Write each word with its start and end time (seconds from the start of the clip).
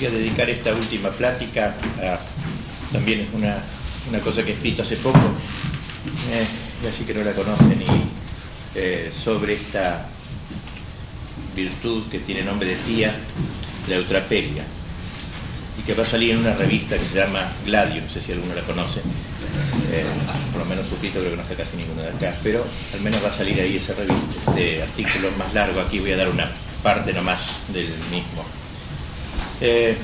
voy 0.00 0.06
a 0.06 0.10
dedicar 0.12 0.48
esta 0.48 0.74
última 0.74 1.10
plática 1.10 1.74
a 2.02 2.18
también 2.90 3.28
una, 3.34 3.58
una 4.08 4.18
cosa 4.20 4.42
que 4.42 4.52
he 4.52 4.54
escrito 4.54 4.82
hace 4.82 4.96
poco, 4.96 5.18
eh, 6.32 6.46
así 6.88 7.04
que 7.04 7.12
no 7.12 7.22
la 7.22 7.32
conocen, 7.32 7.82
y, 7.82 8.78
eh, 8.78 9.12
sobre 9.22 9.54
esta 9.54 10.06
virtud 11.54 12.04
que 12.10 12.20
tiene 12.20 12.42
nombre 12.42 12.70
de 12.70 12.76
tía, 12.76 13.14
la 13.88 13.96
eutrapelia, 13.96 14.64
y 15.78 15.82
que 15.82 15.92
va 15.92 16.02
a 16.02 16.06
salir 16.06 16.30
en 16.30 16.38
una 16.38 16.54
revista 16.54 16.96
que 16.96 17.04
se 17.04 17.16
llama 17.16 17.52
Gladio, 17.66 18.00
no 18.00 18.10
sé 18.10 18.22
si 18.22 18.32
alguno 18.32 18.54
la 18.54 18.62
conoce, 18.62 19.00
eh, 19.92 20.04
por 20.50 20.62
lo 20.62 20.66
menos 20.66 20.88
suscrito 20.88 21.18
creo 21.18 21.32
que 21.32 21.36
no 21.36 21.42
está 21.42 21.56
casi 21.56 21.76
ninguno 21.76 22.02
de 22.02 22.08
acá, 22.08 22.38
pero 22.42 22.64
al 22.94 23.00
menos 23.02 23.22
va 23.22 23.28
a 23.28 23.36
salir 23.36 23.60
ahí 23.60 23.76
esa 23.76 23.92
revista, 23.92 24.50
este 24.50 24.82
artículo 24.82 25.30
más 25.32 25.52
largo, 25.52 25.78
aquí 25.78 25.98
voy 25.98 26.12
a 26.12 26.16
dar 26.16 26.30
una 26.30 26.50
parte 26.82 27.12
nomás 27.12 27.40
del 27.68 27.88
mismo. 28.10 28.59
Eh, 29.60 29.96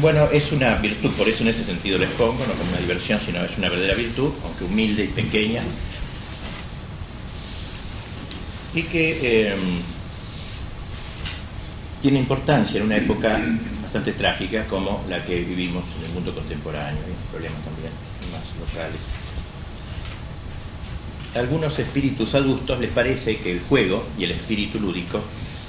bueno, 0.00 0.28
es 0.30 0.52
una 0.52 0.76
virtud, 0.76 1.10
por 1.12 1.28
eso 1.28 1.42
en 1.42 1.48
ese 1.48 1.64
sentido 1.64 1.98
les 1.98 2.10
pongo, 2.10 2.44
no 2.46 2.54
como 2.54 2.70
una 2.70 2.80
diversión, 2.80 3.20
sino 3.24 3.44
es 3.44 3.56
una 3.56 3.68
verdadera 3.68 3.94
virtud, 3.94 4.32
aunque 4.44 4.64
humilde 4.64 5.04
y 5.04 5.08
pequeña, 5.08 5.62
y 8.74 8.82
que 8.82 9.18
eh, 9.22 9.56
tiene 12.02 12.18
importancia 12.18 12.78
en 12.78 12.86
una 12.86 12.96
época 12.96 13.40
bastante 13.82 14.12
trágica 14.12 14.64
como 14.66 15.04
la 15.08 15.24
que 15.24 15.36
vivimos 15.40 15.84
en 15.98 16.06
el 16.06 16.12
mundo 16.12 16.34
contemporáneo, 16.34 17.00
hay 17.06 17.30
problemas 17.30 17.62
también 17.62 17.92
más 18.32 18.42
locales. 18.60 19.00
A 21.34 21.38
algunos 21.38 21.78
espíritus 21.78 22.34
adultos 22.34 22.80
les 22.80 22.90
parece 22.90 23.38
que 23.38 23.52
el 23.52 23.60
juego 23.60 24.06
y 24.18 24.24
el 24.24 24.32
espíritu 24.32 24.80
lúdico 24.80 25.22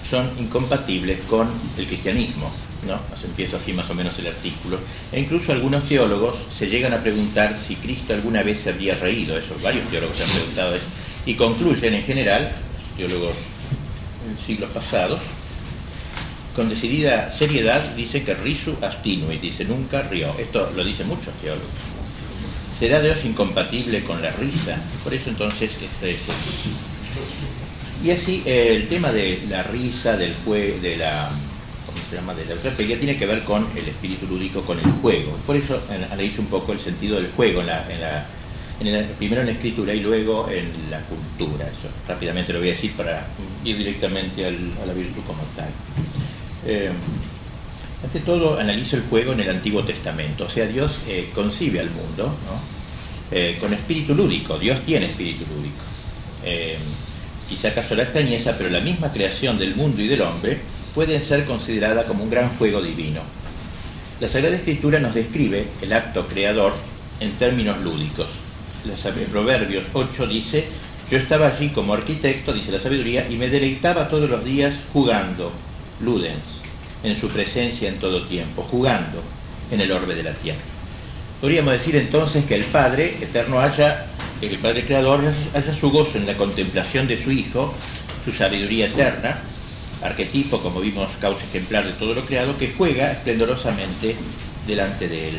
son 0.09 0.31
incompatibles 0.39 1.21
con 1.29 1.49
el 1.77 1.87
cristianismo, 1.87 2.51
¿no? 2.85 2.99
Empiezo 3.23 3.57
así 3.57 3.73
más 3.73 3.89
o 3.89 3.93
menos 3.93 4.17
el 4.19 4.27
artículo. 4.27 4.79
E 5.11 5.19
incluso 5.19 5.51
algunos 5.51 5.87
teólogos 5.87 6.37
se 6.57 6.67
llegan 6.67 6.93
a 6.93 7.01
preguntar 7.01 7.57
si 7.57 7.75
Cristo 7.75 8.13
alguna 8.13 8.43
vez 8.43 8.61
se 8.61 8.69
había 8.69 8.95
reído, 8.95 9.37
eso, 9.37 9.55
varios 9.61 9.89
teólogos 9.89 10.17
se 10.17 10.23
han 10.23 10.29
preguntado 10.29 10.75
eso, 10.75 10.85
y 11.25 11.33
concluyen 11.35 11.93
en 11.93 12.03
general, 12.03 12.51
teólogos 12.95 13.35
en 14.27 14.45
siglos 14.45 14.69
pasados, 14.71 15.19
con 16.57 16.69
decidida 16.69 17.31
seriedad 17.31 17.93
dice 17.95 18.23
que 18.23 18.33
risu 18.33 18.75
astinui, 18.81 19.37
dice 19.37 19.63
nunca 19.63 20.01
rió. 20.01 20.33
Esto 20.39 20.71
lo 20.75 20.83
dicen 20.83 21.07
muchos 21.07 21.31
teólogos. 21.35 21.69
¿Será 22.79 22.99
Dios 22.99 23.23
incompatible 23.25 24.03
con 24.03 24.21
la 24.23 24.31
risa? 24.31 24.81
Por 25.03 25.13
eso 25.13 25.29
entonces 25.29 25.69
este 25.69 26.11
es 26.13 26.19
Y 28.03 28.09
así 28.09 28.41
eh, 28.43 28.73
el 28.75 28.87
tema 28.87 29.11
de 29.11 29.39
la 29.47 29.61
risa, 29.63 30.17
del 30.17 30.33
juego, 30.43 30.79
de 30.79 30.97
la 30.97 31.29
¿cómo 31.29 31.46
se 32.09 32.15
llama? 32.15 32.33
de 32.33 32.45
la 32.45 32.75
tiene 32.75 33.17
que 33.17 33.25
ver 33.25 33.43
con 33.43 33.67
el 33.75 33.87
espíritu 33.87 34.27
lúdico, 34.27 34.61
con 34.61 34.79
el 34.79 34.91
juego. 35.01 35.37
Por 35.45 35.55
eso 35.55 35.81
analizo 35.89 36.41
un 36.41 36.47
poco 36.47 36.73
el 36.73 36.79
sentido 36.79 37.17
del 37.17 37.31
juego 37.31 37.61
en 37.61 37.67
la, 37.67 37.91
en 37.91 38.01
la 38.01 38.25
primero 39.17 39.41
en 39.41 39.47
la 39.47 39.53
escritura 39.53 39.93
y 39.93 40.01
luego 40.01 40.49
en 40.49 40.69
la 40.89 40.99
cultura. 41.01 41.65
Eso 41.65 41.89
rápidamente 42.07 42.53
lo 42.53 42.59
voy 42.59 42.69
a 42.69 42.73
decir 42.73 42.93
para 42.93 43.25
ir 43.63 43.77
directamente 43.77 44.45
a 44.45 44.51
la 44.51 44.93
virtud 44.93 45.21
como 45.25 45.41
tal. 45.55 45.69
Eh, 46.65 46.91
ante 48.03 48.19
todo, 48.19 48.59
analizo 48.59 48.97
el 48.97 49.03
juego 49.03 49.33
en 49.33 49.39
el 49.39 49.49
Antiguo 49.49 49.83
Testamento. 49.83 50.45
O 50.45 50.49
sea, 50.49 50.67
Dios 50.67 50.99
eh, 51.07 51.29
concibe 51.33 51.79
al 51.79 51.89
mundo 51.89 52.35
eh, 53.31 53.57
con 53.59 53.73
espíritu 53.73 54.13
lúdico. 54.13 54.59
Dios 54.59 54.79
tiene 54.85 55.07
espíritu 55.07 55.45
lúdico. 55.45 55.83
quizá 57.49 57.69
acaso 57.69 57.95
la 57.95 58.03
extrañeza, 58.03 58.55
pero 58.57 58.69
la 58.69 58.79
misma 58.79 59.11
creación 59.11 59.57
del 59.57 59.75
mundo 59.75 60.01
y 60.01 60.07
del 60.07 60.21
hombre 60.21 60.59
puede 60.97 61.21
ser 61.21 61.45
considerada 61.45 62.05
como 62.05 62.23
un 62.23 62.31
gran 62.31 62.57
juego 62.57 62.81
divino. 62.81 63.21
La 64.19 64.27
Sagrada 64.27 64.55
Escritura 64.55 64.99
nos 64.99 65.13
describe 65.13 65.67
el 65.79 65.93
acto 65.93 66.25
creador 66.25 66.73
en 67.19 67.33
términos 67.33 67.79
lúdicos. 67.83 68.25
Proverbios 69.31 69.85
8 69.93 70.25
dice, 70.25 70.65
yo 71.11 71.19
estaba 71.19 71.49
allí 71.49 71.69
como 71.69 71.93
arquitecto, 71.93 72.51
dice 72.51 72.71
la 72.71 72.79
sabiduría, 72.79 73.29
y 73.29 73.35
me 73.35 73.47
deleitaba 73.47 74.09
todos 74.09 74.27
los 74.27 74.43
días 74.43 74.73
jugando, 74.91 75.51
ludens, 76.01 76.41
en 77.03 77.15
su 77.15 77.29
presencia 77.29 77.89
en 77.89 77.99
todo 77.99 78.23
tiempo, 78.23 78.63
jugando 78.63 79.21
en 79.69 79.79
el 79.79 79.91
orbe 79.91 80.15
de 80.15 80.23
la 80.23 80.33
tierra. 80.33 80.61
Podríamos 81.39 81.73
decir 81.73 81.95
entonces 81.95 82.43
que 82.45 82.55
el 82.55 82.63
Padre 82.63 83.17
eterno 83.21 83.59
haya, 83.59 84.07
el 84.41 84.57
Padre 84.57 84.83
Creador 84.87 85.21
haya 85.53 85.75
su 85.75 85.91
gozo 85.91 86.17
en 86.17 86.25
la 86.25 86.33
contemplación 86.33 87.07
de 87.07 87.23
su 87.23 87.31
Hijo, 87.31 87.75
su 88.25 88.31
sabiduría 88.31 88.87
eterna, 88.87 89.41
arquetipo, 90.01 90.61
como 90.61 90.79
vimos, 90.79 91.09
causa 91.19 91.43
ejemplar 91.45 91.85
de 91.85 91.93
todo 91.93 92.13
lo 92.13 92.25
creado, 92.25 92.57
que 92.57 92.73
juega 92.77 93.11
esplendorosamente 93.11 94.15
delante 94.65 95.07
de 95.07 95.29
él. 95.29 95.35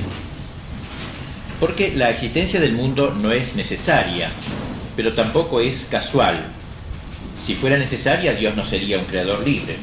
Porque 1.60 1.92
la 1.94 2.10
existencia 2.10 2.60
del 2.60 2.72
mundo 2.72 3.14
no 3.20 3.32
es 3.32 3.56
necesaria, 3.56 4.30
pero 4.96 5.12
tampoco 5.12 5.60
es 5.60 5.86
casual. 5.90 6.44
Si 7.46 7.54
fuera 7.54 7.76
necesaria, 7.76 8.34
Dios 8.34 8.54
no 8.56 8.64
sería 8.64 8.98
un 8.98 9.04
creador 9.04 9.46
libre. 9.46 9.76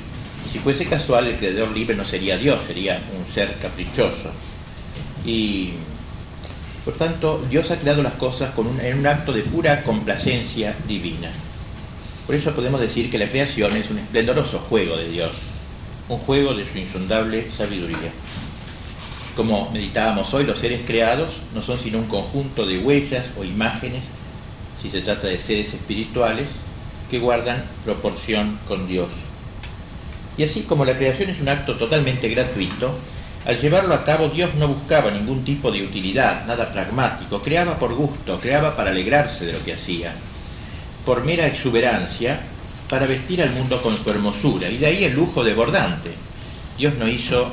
Si 0.51 0.59
fuese 0.59 0.85
casual, 0.85 1.27
el 1.27 1.35
creador 1.37 1.71
libre 1.71 1.95
no 1.95 2.05
sería 2.05 2.37
Dios, 2.37 2.61
sería 2.65 3.01
un 3.17 3.31
ser 3.33 3.55
caprichoso. 3.61 4.31
Y 5.25 5.71
por 6.85 6.93
tanto, 6.93 7.43
Dios 7.49 7.71
ha 7.71 7.77
creado 7.77 8.03
las 8.03 8.13
cosas 8.13 8.53
con 8.53 8.67
un, 8.67 8.79
en 8.79 8.99
un 8.99 9.07
acto 9.07 9.33
de 9.33 9.41
pura 9.41 9.81
complacencia 9.83 10.75
divina. 10.87 11.31
Por 12.25 12.33
eso 12.33 12.51
podemos 12.53 12.81
decir 12.81 13.11
que 13.11 13.19
la 13.19 13.29
creación 13.29 13.77
es 13.77 13.89
un 13.91 13.99
esplendoroso 13.99 14.59
juego 14.59 14.97
de 14.97 15.09
Dios, 15.09 15.31
un 16.09 16.17
juego 16.17 16.55
de 16.55 16.65
su 16.65 16.77
insondable 16.77 17.51
sabiduría. 17.55 18.11
Como 19.35 19.69
meditábamos 19.71 20.33
hoy, 20.33 20.43
los 20.43 20.57
seres 20.57 20.81
creados 20.87 21.33
no 21.53 21.61
son 21.61 21.77
sino 21.77 21.99
un 21.99 22.07
conjunto 22.07 22.65
de 22.65 22.79
huellas 22.79 23.25
o 23.37 23.43
imágenes, 23.43 24.01
si 24.81 24.89
se 24.89 25.01
trata 25.01 25.27
de 25.27 25.39
seres 25.39 25.73
espirituales, 25.73 26.47
que 27.11 27.19
guardan 27.19 27.63
proporción 27.83 28.57
con 28.67 28.87
Dios. 28.87 29.09
Y 30.37 30.43
así 30.43 30.61
como 30.61 30.83
la 30.83 30.97
creación 30.97 31.29
es 31.29 31.39
un 31.39 31.49
acto 31.49 31.75
totalmente 31.75 32.27
gratuito, 32.29 32.97
al 33.45 33.61
llevarlo 33.61 33.93
a 33.93 34.03
cabo 34.03 34.29
Dios 34.29 34.55
no 34.55 34.67
buscaba 34.67 35.11
ningún 35.11 35.45
tipo 35.45 35.71
de 35.71 35.83
utilidad, 35.83 36.47
nada 36.47 36.71
pragmático, 36.71 37.39
creaba 37.39 37.77
por 37.77 37.93
gusto, 37.93 38.39
creaba 38.41 38.75
para 38.75 38.89
alegrarse 38.89 39.45
de 39.45 39.53
lo 39.53 39.63
que 39.63 39.73
hacía, 39.73 40.15
por 41.05 41.23
mera 41.23 41.47
exuberancia, 41.47 42.39
para 42.89 43.05
vestir 43.05 43.41
al 43.41 43.51
mundo 43.51 43.81
con 43.81 43.95
su 43.95 44.09
hermosura, 44.09 44.69
y 44.69 44.77
de 44.77 44.85
ahí 44.85 45.03
el 45.05 45.13
lujo 45.13 45.43
desbordante. 45.43 46.11
Dios 46.77 46.93
no 46.95 47.07
hizo 47.07 47.51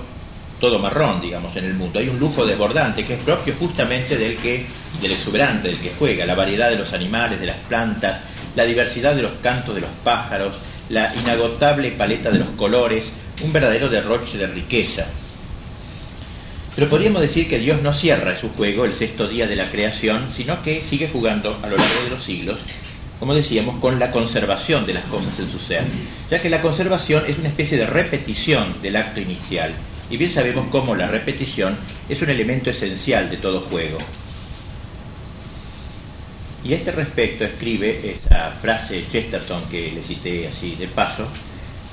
todo 0.60 0.78
marrón, 0.78 1.20
digamos, 1.20 1.56
en 1.56 1.64
el 1.64 1.74
mundo. 1.74 1.98
Hay 1.98 2.08
un 2.08 2.18
lujo 2.18 2.46
desbordante 2.46 3.04
que 3.04 3.14
es 3.14 3.20
propio 3.20 3.54
justamente 3.58 4.16
del 4.16 4.36
que, 4.36 4.64
del 5.00 5.12
exuberante, 5.12 5.68
del 5.68 5.80
que 5.80 5.92
juega, 5.98 6.24
la 6.24 6.34
variedad 6.34 6.70
de 6.70 6.78
los 6.78 6.92
animales, 6.92 7.40
de 7.40 7.46
las 7.46 7.56
plantas, 7.68 8.20
la 8.54 8.64
diversidad 8.64 9.14
de 9.14 9.22
los 9.22 9.32
cantos 9.42 9.74
de 9.74 9.80
los 9.80 9.90
pájaros, 10.04 10.54
la 10.88 11.12
inagotable 11.14 11.90
paleta 11.92 12.30
de 12.30 12.38
los 12.38 12.50
colores, 12.50 13.12
un 13.42 13.52
verdadero 13.52 13.88
derroche 13.88 14.38
de 14.38 14.46
riqueza. 14.46 15.06
Pero 16.74 16.88
podríamos 16.88 17.22
decir 17.22 17.48
que 17.48 17.58
Dios 17.58 17.82
no 17.82 17.92
cierra 17.92 18.36
su 18.36 18.48
juego 18.50 18.84
el 18.84 18.94
sexto 18.94 19.26
día 19.26 19.46
de 19.46 19.56
la 19.56 19.70
creación, 19.70 20.28
sino 20.32 20.62
que 20.62 20.84
sigue 20.88 21.08
jugando 21.08 21.58
a 21.62 21.66
lo 21.66 21.76
largo 21.76 22.04
de 22.04 22.10
los 22.10 22.24
siglos, 22.24 22.60
como 23.22 23.34
decíamos, 23.34 23.78
con 23.78 24.00
la 24.00 24.10
conservación 24.10 24.84
de 24.84 24.94
las 24.94 25.04
cosas 25.04 25.38
en 25.38 25.48
su 25.48 25.60
ser, 25.60 25.84
ya 26.28 26.42
que 26.42 26.50
la 26.50 26.60
conservación 26.60 27.22
es 27.28 27.38
una 27.38 27.50
especie 27.50 27.78
de 27.78 27.86
repetición 27.86 28.82
del 28.82 28.96
acto 28.96 29.20
inicial, 29.20 29.70
y 30.10 30.16
bien 30.16 30.32
sabemos 30.32 30.66
cómo 30.72 30.96
la 30.96 31.06
repetición 31.06 31.76
es 32.08 32.20
un 32.20 32.30
elemento 32.30 32.70
esencial 32.70 33.30
de 33.30 33.36
todo 33.36 33.60
juego. 33.60 33.98
Y 36.64 36.72
a 36.72 36.76
este 36.78 36.90
respecto 36.90 37.44
escribe 37.44 38.10
esta 38.10 38.56
frase 38.60 39.04
Chesterton 39.08 39.66
que 39.70 39.92
le 39.92 40.02
cité 40.02 40.48
así 40.48 40.74
de 40.74 40.88
paso, 40.88 41.28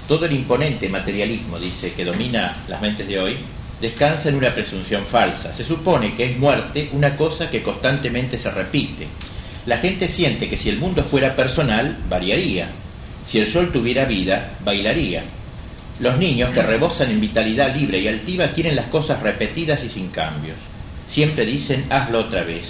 todo 0.07 0.25
el 0.25 0.31
imponente 0.31 0.89
materialismo, 0.89 1.59
dice, 1.59 1.93
que 1.93 2.05
domina 2.05 2.63
las 2.67 2.81
mentes 2.81 3.07
de 3.07 3.19
hoy, 3.19 3.37
descansa 3.79 4.29
en 4.29 4.35
una 4.35 4.51
presunción 4.51 5.05
falsa. 5.05 5.53
Se 5.53 5.63
supone 5.63 6.15
que 6.15 6.31
es 6.31 6.39
muerte 6.39 6.89
una 6.91 7.15
cosa 7.15 7.51
que 7.51 7.61
constantemente 7.61 8.39
se 8.39 8.49
repite. 8.49 9.07
La 9.65 9.77
gente 9.77 10.07
siente 10.07 10.49
que 10.49 10.57
si 10.57 10.69
el 10.69 10.77
mundo 10.77 11.03
fuera 11.03 11.35
personal, 11.35 11.97
variaría. 12.09 12.69
Si 13.27 13.39
el 13.39 13.47
sol 13.47 13.71
tuviera 13.71 14.05
vida, 14.05 14.51
bailaría. 14.63 15.23
Los 15.99 16.17
niños 16.17 16.51
que 16.51 16.63
rebosan 16.63 17.11
en 17.11 17.19
vitalidad 17.19 17.75
libre 17.75 17.99
y 17.99 18.07
altiva 18.07 18.51
quieren 18.51 18.75
las 18.75 18.87
cosas 18.87 19.21
repetidas 19.21 19.83
y 19.83 19.89
sin 19.89 20.09
cambios. 20.09 20.55
Siempre 21.09 21.45
dicen, 21.45 21.85
hazlo 21.89 22.21
otra 22.21 22.43
vez. 22.43 22.65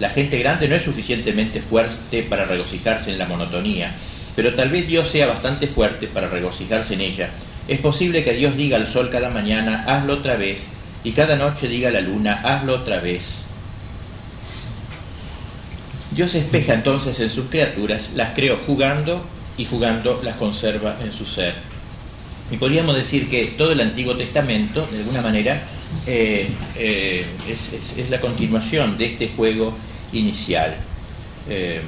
La 0.00 0.10
gente 0.10 0.38
grande 0.38 0.66
no 0.66 0.74
es 0.74 0.82
suficientemente 0.82 1.60
fuerte 1.60 2.24
para 2.24 2.44
regocijarse 2.44 3.12
en 3.12 3.18
la 3.18 3.26
monotonía, 3.26 3.94
pero 4.34 4.54
tal 4.54 4.70
vez 4.70 4.88
Dios 4.88 5.08
sea 5.08 5.26
bastante 5.26 5.68
fuerte 5.68 6.08
para 6.08 6.28
regocijarse 6.28 6.94
en 6.94 7.02
ella. 7.02 7.30
Es 7.68 7.78
posible 7.78 8.24
que 8.24 8.32
Dios 8.32 8.56
diga 8.56 8.78
al 8.78 8.88
sol 8.88 9.10
cada 9.10 9.30
mañana, 9.30 9.84
hazlo 9.86 10.14
otra 10.14 10.36
vez, 10.36 10.66
y 11.04 11.12
cada 11.12 11.36
noche 11.36 11.68
diga 11.68 11.88
a 11.88 11.92
la 11.92 12.00
luna, 12.00 12.40
hazlo 12.42 12.74
otra 12.74 12.98
vez. 12.98 13.22
Dios 16.14 16.34
espeja 16.34 16.74
entonces 16.74 17.18
en 17.20 17.30
sus 17.30 17.46
criaturas, 17.46 18.10
las 18.14 18.34
creó 18.34 18.58
jugando 18.66 19.24
y 19.56 19.64
jugando 19.64 20.20
las 20.22 20.36
conserva 20.36 20.98
en 21.02 21.10
su 21.10 21.24
ser. 21.24 21.54
Y 22.50 22.56
podríamos 22.58 22.96
decir 22.96 23.30
que 23.30 23.46
todo 23.56 23.72
el 23.72 23.80
Antiguo 23.80 24.14
Testamento, 24.14 24.86
de 24.90 24.98
alguna 24.98 25.22
manera, 25.22 25.62
eh, 26.06 26.48
eh, 26.76 27.24
es, 27.96 28.10
la 28.10 28.20
continuación 28.20 28.98
de 28.98 29.06
este 29.06 29.28
juego 29.28 29.74
inicial. 30.12 30.74
Eh, 31.48 31.80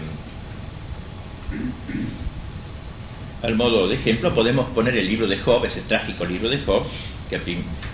al 3.42 3.54
modo 3.56 3.88
de 3.88 3.96
ejemplo, 3.96 4.34
podemos 4.34 4.66
poner 4.70 4.96
el 4.96 5.06
libro 5.06 5.26
de 5.26 5.36
Job, 5.36 5.66
ese 5.66 5.82
trágico 5.82 6.24
libro 6.24 6.48
de 6.48 6.58
Job, 6.60 6.84
que, 7.28 7.38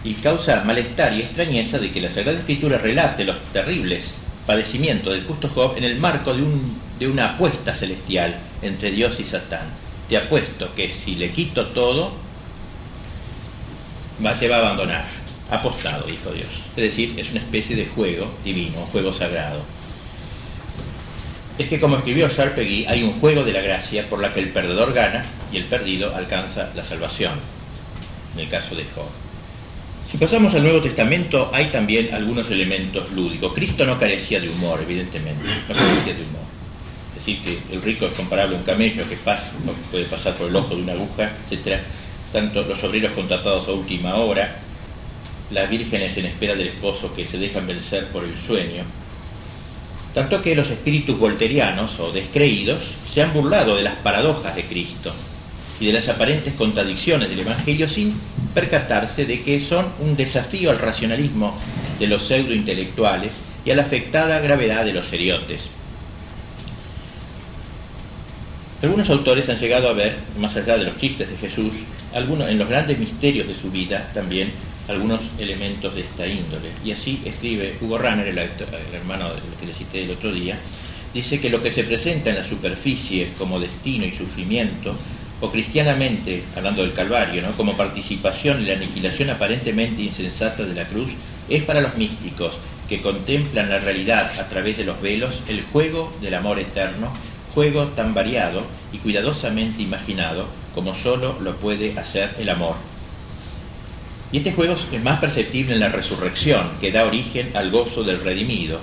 y 0.04 0.14
causa 0.14 0.62
malestar 0.62 1.12
y 1.12 1.22
extrañeza 1.22 1.78
de 1.78 1.90
que 1.90 2.00
la 2.00 2.08
Sagrada 2.08 2.38
Escritura 2.38 2.78
relate 2.78 3.24
los 3.24 3.42
terribles 3.52 4.19
padecimientos 4.50 5.14
del 5.14 5.22
justo 5.22 5.48
Job 5.54 5.76
en 5.76 5.84
el 5.84 5.96
marco 6.00 6.34
de, 6.34 6.42
un, 6.42 6.76
de 6.98 7.06
una 7.06 7.34
apuesta 7.34 7.72
celestial 7.72 8.34
entre 8.60 8.90
Dios 8.90 9.20
y 9.20 9.22
Satán. 9.22 9.68
Te 10.08 10.16
apuesto 10.16 10.74
que 10.74 10.88
si 10.88 11.14
le 11.14 11.30
quito 11.30 11.68
todo, 11.68 12.10
va, 14.26 14.36
te 14.40 14.48
va 14.48 14.56
a 14.56 14.58
abandonar. 14.58 15.04
Apostado, 15.52 16.04
dijo 16.04 16.32
Dios. 16.32 16.48
Es 16.76 16.82
decir, 16.82 17.14
es 17.16 17.30
una 17.30 17.38
especie 17.38 17.76
de 17.76 17.86
juego 17.86 18.28
divino, 18.42 18.80
juego 18.90 19.12
sagrado. 19.12 19.62
Es 21.56 21.68
que 21.68 21.78
como 21.78 21.98
escribió 21.98 22.28
Sharpegui, 22.28 22.86
hay 22.86 23.04
un 23.04 23.20
juego 23.20 23.44
de 23.44 23.52
la 23.52 23.62
gracia 23.62 24.08
por 24.08 24.18
la 24.18 24.34
que 24.34 24.40
el 24.40 24.48
perdedor 24.48 24.92
gana 24.92 25.26
y 25.52 25.58
el 25.58 25.66
perdido 25.66 26.12
alcanza 26.12 26.70
la 26.74 26.82
salvación, 26.82 27.34
en 28.34 28.40
el 28.40 28.48
caso 28.48 28.74
de 28.74 28.82
Job. 28.96 29.29
Si 30.10 30.18
pasamos 30.18 30.52
al 30.54 30.64
Nuevo 30.64 30.80
Testamento, 30.80 31.50
hay 31.52 31.68
también 31.68 32.12
algunos 32.12 32.50
elementos 32.50 33.10
lúdicos. 33.12 33.52
Cristo 33.52 33.86
no 33.86 33.98
carecía 33.98 34.40
de 34.40 34.48
humor, 34.48 34.80
evidentemente, 34.82 35.44
no 35.68 35.74
carecía 35.74 36.14
de 36.14 36.22
humor. 36.22 36.42
Es 37.10 37.26
decir, 37.26 37.38
que 37.44 37.74
el 37.74 37.80
rico 37.80 38.06
es 38.06 38.12
comparable 38.14 38.56
a 38.56 38.58
un 38.58 38.64
camello 38.64 39.08
que 39.08 39.16
pasa, 39.16 39.52
puede 39.90 40.06
pasar 40.06 40.34
por 40.34 40.48
el 40.48 40.56
ojo 40.56 40.74
de 40.74 40.82
una 40.82 40.92
aguja, 40.94 41.30
etcétera 41.44 41.80
tanto 42.32 42.62
los 42.62 42.82
obreros 42.84 43.12
contratados 43.12 43.66
a 43.68 43.72
última 43.72 44.14
hora, 44.16 44.56
las 45.50 45.68
vírgenes 45.68 46.16
en 46.16 46.26
espera 46.26 46.54
del 46.54 46.68
esposo 46.68 47.12
que 47.14 47.26
se 47.26 47.38
dejan 47.38 47.66
vencer 47.66 48.06
por 48.08 48.24
el 48.24 48.36
sueño, 48.36 48.84
tanto 50.14 50.40
que 50.40 50.54
los 50.54 50.70
espíritus 50.70 51.18
volterianos 51.18 51.98
o 51.98 52.12
descreídos 52.12 52.82
se 53.12 53.22
han 53.22 53.32
burlado 53.32 53.76
de 53.76 53.82
las 53.82 53.96
paradojas 53.96 54.54
de 54.54 54.64
Cristo 54.64 55.12
y 55.80 55.86
de 55.86 55.92
las 55.94 56.08
aparentes 56.08 56.54
contradicciones 56.54 57.30
del 57.30 57.40
Evangelio 57.40 57.88
sin 57.88 58.14
percatarse 58.54 59.24
de 59.24 59.42
que 59.42 59.60
son 59.60 59.86
un 60.00 60.14
desafío 60.14 60.70
al 60.70 60.78
racionalismo 60.78 61.58
de 61.98 62.06
los 62.06 62.22
pseudo-intelectuales 62.22 63.32
y 63.64 63.70
a 63.70 63.74
la 63.74 63.82
afectada 63.82 64.38
gravedad 64.40 64.84
de 64.84 64.92
los 64.92 65.06
seriotes. 65.06 65.62
Algunos 68.82 69.10
autores 69.10 69.48
han 69.48 69.58
llegado 69.58 69.88
a 69.88 69.92
ver, 69.92 70.16
más 70.38 70.56
allá 70.56 70.78
de 70.78 70.84
los 70.84 70.98
chistes 70.98 71.28
de 71.28 71.36
Jesús, 71.36 71.72
algunos, 72.14 72.48
en 72.48 72.58
los 72.58 72.68
grandes 72.68 72.98
misterios 72.98 73.46
de 73.46 73.54
su 73.54 73.70
vida 73.70 74.10
también 74.14 74.52
algunos 74.88 75.20
elementos 75.38 75.94
de 75.94 76.00
esta 76.00 76.26
índole. 76.26 76.70
Y 76.84 76.92
así 76.92 77.20
escribe 77.24 77.76
Hugo 77.80 77.98
Ranner, 77.98 78.26
el, 78.26 78.38
hermano 78.38 79.28
del 79.28 79.42
que 79.60 79.66
le 79.66 79.74
cité 79.74 80.02
el 80.02 80.10
otro 80.10 80.32
día, 80.32 80.58
dice 81.14 81.40
que 81.40 81.50
lo 81.50 81.62
que 81.62 81.70
se 81.70 81.84
presenta 81.84 82.30
en 82.30 82.36
la 82.36 82.44
superficie 82.44 83.28
como 83.38 83.60
destino 83.60 84.06
y 84.06 84.12
sufrimiento, 84.12 84.96
o 85.40 85.50
cristianamente, 85.50 86.44
hablando 86.56 86.82
del 86.82 86.92
Calvario, 86.92 87.42
¿no? 87.42 87.52
como 87.52 87.76
participación 87.76 88.58
en 88.58 88.68
la 88.68 88.74
aniquilación 88.74 89.30
aparentemente 89.30 90.02
insensata 90.02 90.64
de 90.64 90.74
la 90.74 90.84
cruz, 90.84 91.10
es 91.48 91.62
para 91.64 91.80
los 91.80 91.96
místicos 91.96 92.58
que 92.88 93.00
contemplan 93.00 93.70
la 93.70 93.78
realidad 93.78 94.32
a 94.38 94.48
través 94.48 94.76
de 94.76 94.84
los 94.84 95.00
velos 95.00 95.42
el 95.48 95.62
juego 95.62 96.12
del 96.20 96.34
amor 96.34 96.58
eterno, 96.58 97.12
juego 97.54 97.86
tan 97.88 98.14
variado 98.14 98.64
y 98.92 98.98
cuidadosamente 98.98 99.82
imaginado 99.82 100.46
como 100.74 100.94
solo 100.94 101.38
lo 101.40 101.56
puede 101.56 101.98
hacer 101.98 102.34
el 102.38 102.48
amor. 102.48 102.74
Y 104.32 104.38
este 104.38 104.52
juego 104.52 104.74
es 104.74 105.02
más 105.02 105.18
perceptible 105.18 105.74
en 105.74 105.80
la 105.80 105.88
resurrección, 105.88 106.70
que 106.80 106.92
da 106.92 107.04
origen 107.04 107.50
al 107.54 107.70
gozo 107.70 108.04
del 108.04 108.20
redimido. 108.20 108.78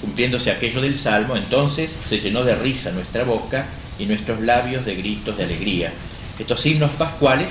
Cumpliéndose 0.00 0.50
aquello 0.50 0.80
del 0.80 0.98
Salmo, 0.98 1.36
entonces 1.36 1.98
se 2.04 2.18
llenó 2.18 2.44
de 2.44 2.54
risa 2.54 2.90
nuestra 2.92 3.24
boca 3.24 3.66
y 3.98 4.06
nuestros 4.06 4.40
labios 4.40 4.84
de 4.84 4.94
gritos 4.94 5.36
de 5.36 5.44
alegría. 5.44 5.92
Estos 6.38 6.60
signos 6.60 6.90
pascuales 6.92 7.50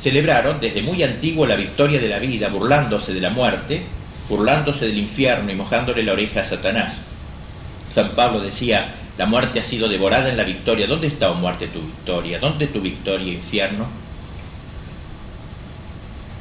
celebraron 0.00 0.60
desde 0.60 0.82
muy 0.82 1.02
antiguo 1.02 1.46
la 1.46 1.56
victoria 1.56 2.00
de 2.00 2.08
la 2.08 2.18
vida, 2.18 2.48
burlándose 2.48 3.12
de 3.12 3.20
la 3.20 3.30
muerte, 3.30 3.82
burlándose 4.28 4.86
del 4.86 4.98
infierno 4.98 5.50
y 5.52 5.54
mojándole 5.54 6.02
la 6.02 6.12
oreja 6.12 6.40
a 6.40 6.48
Satanás. 6.48 6.94
San 7.94 8.10
Pablo 8.10 8.40
decía, 8.40 8.94
la 9.16 9.26
muerte 9.26 9.60
ha 9.60 9.62
sido 9.62 9.88
devorada 9.88 10.28
en 10.28 10.36
la 10.36 10.42
victoria. 10.42 10.86
¿Dónde 10.86 11.06
está, 11.06 11.30
oh 11.30 11.34
muerte, 11.34 11.68
tu 11.68 11.80
victoria? 11.80 12.38
¿Dónde 12.38 12.66
tu 12.66 12.80
victoria, 12.80 13.32
infierno? 13.32 13.86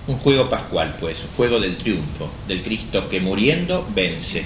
Un 0.07 0.17
juego 0.17 0.49
pascual, 0.49 0.95
pues, 0.99 1.21
un 1.21 1.35
juego 1.35 1.59
del 1.59 1.77
triunfo, 1.77 2.29
del 2.47 2.63
Cristo 2.63 3.07
que 3.07 3.19
muriendo 3.19 3.87
vence. 3.93 4.43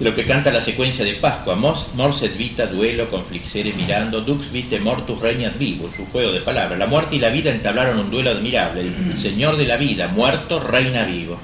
Lo 0.00 0.14
que 0.14 0.24
canta 0.24 0.52
la 0.52 0.60
secuencia 0.60 1.04
de 1.04 1.14
Pascua, 1.14 1.56
mors, 1.56 2.22
et 2.22 2.36
vita, 2.36 2.66
duelo, 2.66 3.10
conflixere 3.10 3.72
mirando, 3.72 4.20
dux 4.20 4.46
vite 4.52 4.78
mortus 4.78 5.18
regnat 5.18 5.58
vivus, 5.58 5.90
un 5.98 6.06
juego 6.06 6.30
de 6.30 6.40
palabras. 6.40 6.78
La 6.78 6.86
muerte 6.86 7.16
y 7.16 7.18
la 7.18 7.30
vida 7.30 7.50
entablaron 7.50 7.98
un 7.98 8.10
duelo 8.10 8.30
admirable. 8.30 8.82
El 8.82 9.16
Señor 9.16 9.56
de 9.56 9.66
la 9.66 9.76
vida, 9.76 10.06
muerto, 10.06 10.60
reina 10.60 11.04
vivo. 11.04 11.36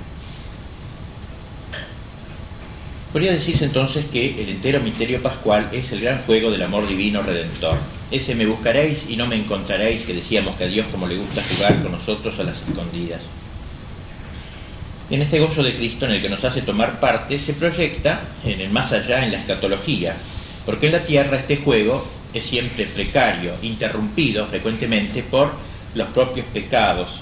Podría 3.12 3.32
decirse 3.32 3.64
entonces 3.64 4.06
que 4.06 4.40
el 4.40 4.48
entero 4.48 4.80
misterio 4.80 5.20
pascual 5.20 5.68
es 5.72 5.90
el 5.90 6.00
gran 6.00 6.22
juego 6.22 6.50
del 6.50 6.62
amor 6.62 6.86
divino 6.86 7.22
redentor. 7.22 7.78
Ese 8.08 8.36
me 8.36 8.46
buscaréis 8.46 9.06
y 9.08 9.16
no 9.16 9.26
me 9.26 9.36
encontraréis 9.36 10.02
que 10.02 10.14
decíamos 10.14 10.56
que 10.56 10.64
a 10.64 10.68
Dios 10.68 10.86
como 10.92 11.08
le 11.08 11.16
gusta 11.16 11.42
jugar 11.42 11.82
con 11.82 11.90
nosotros 11.90 12.38
a 12.38 12.44
las 12.44 12.56
escondidas. 12.68 13.20
En 15.10 15.20
este 15.20 15.38
gozo 15.38 15.62
de 15.62 15.76
Cristo 15.76 16.06
en 16.06 16.12
el 16.12 16.22
que 16.22 16.30
nos 16.30 16.42
hace 16.44 16.62
tomar 16.62 16.98
parte 16.98 17.38
se 17.38 17.52
proyecta 17.52 18.22
en 18.42 18.58
el 18.58 18.70
más 18.70 18.90
allá 18.90 19.22
en 19.22 19.32
la 19.32 19.38
escatología, 19.38 20.16
porque 20.64 20.86
en 20.86 20.92
la 20.92 21.04
tierra 21.04 21.36
este 21.36 21.58
juego 21.58 22.06
es 22.32 22.44
siempre 22.46 22.86
precario, 22.86 23.52
interrumpido 23.60 24.46
frecuentemente 24.46 25.22
por 25.22 25.52
los 25.94 26.08
propios 26.08 26.46
pecados. 26.46 27.20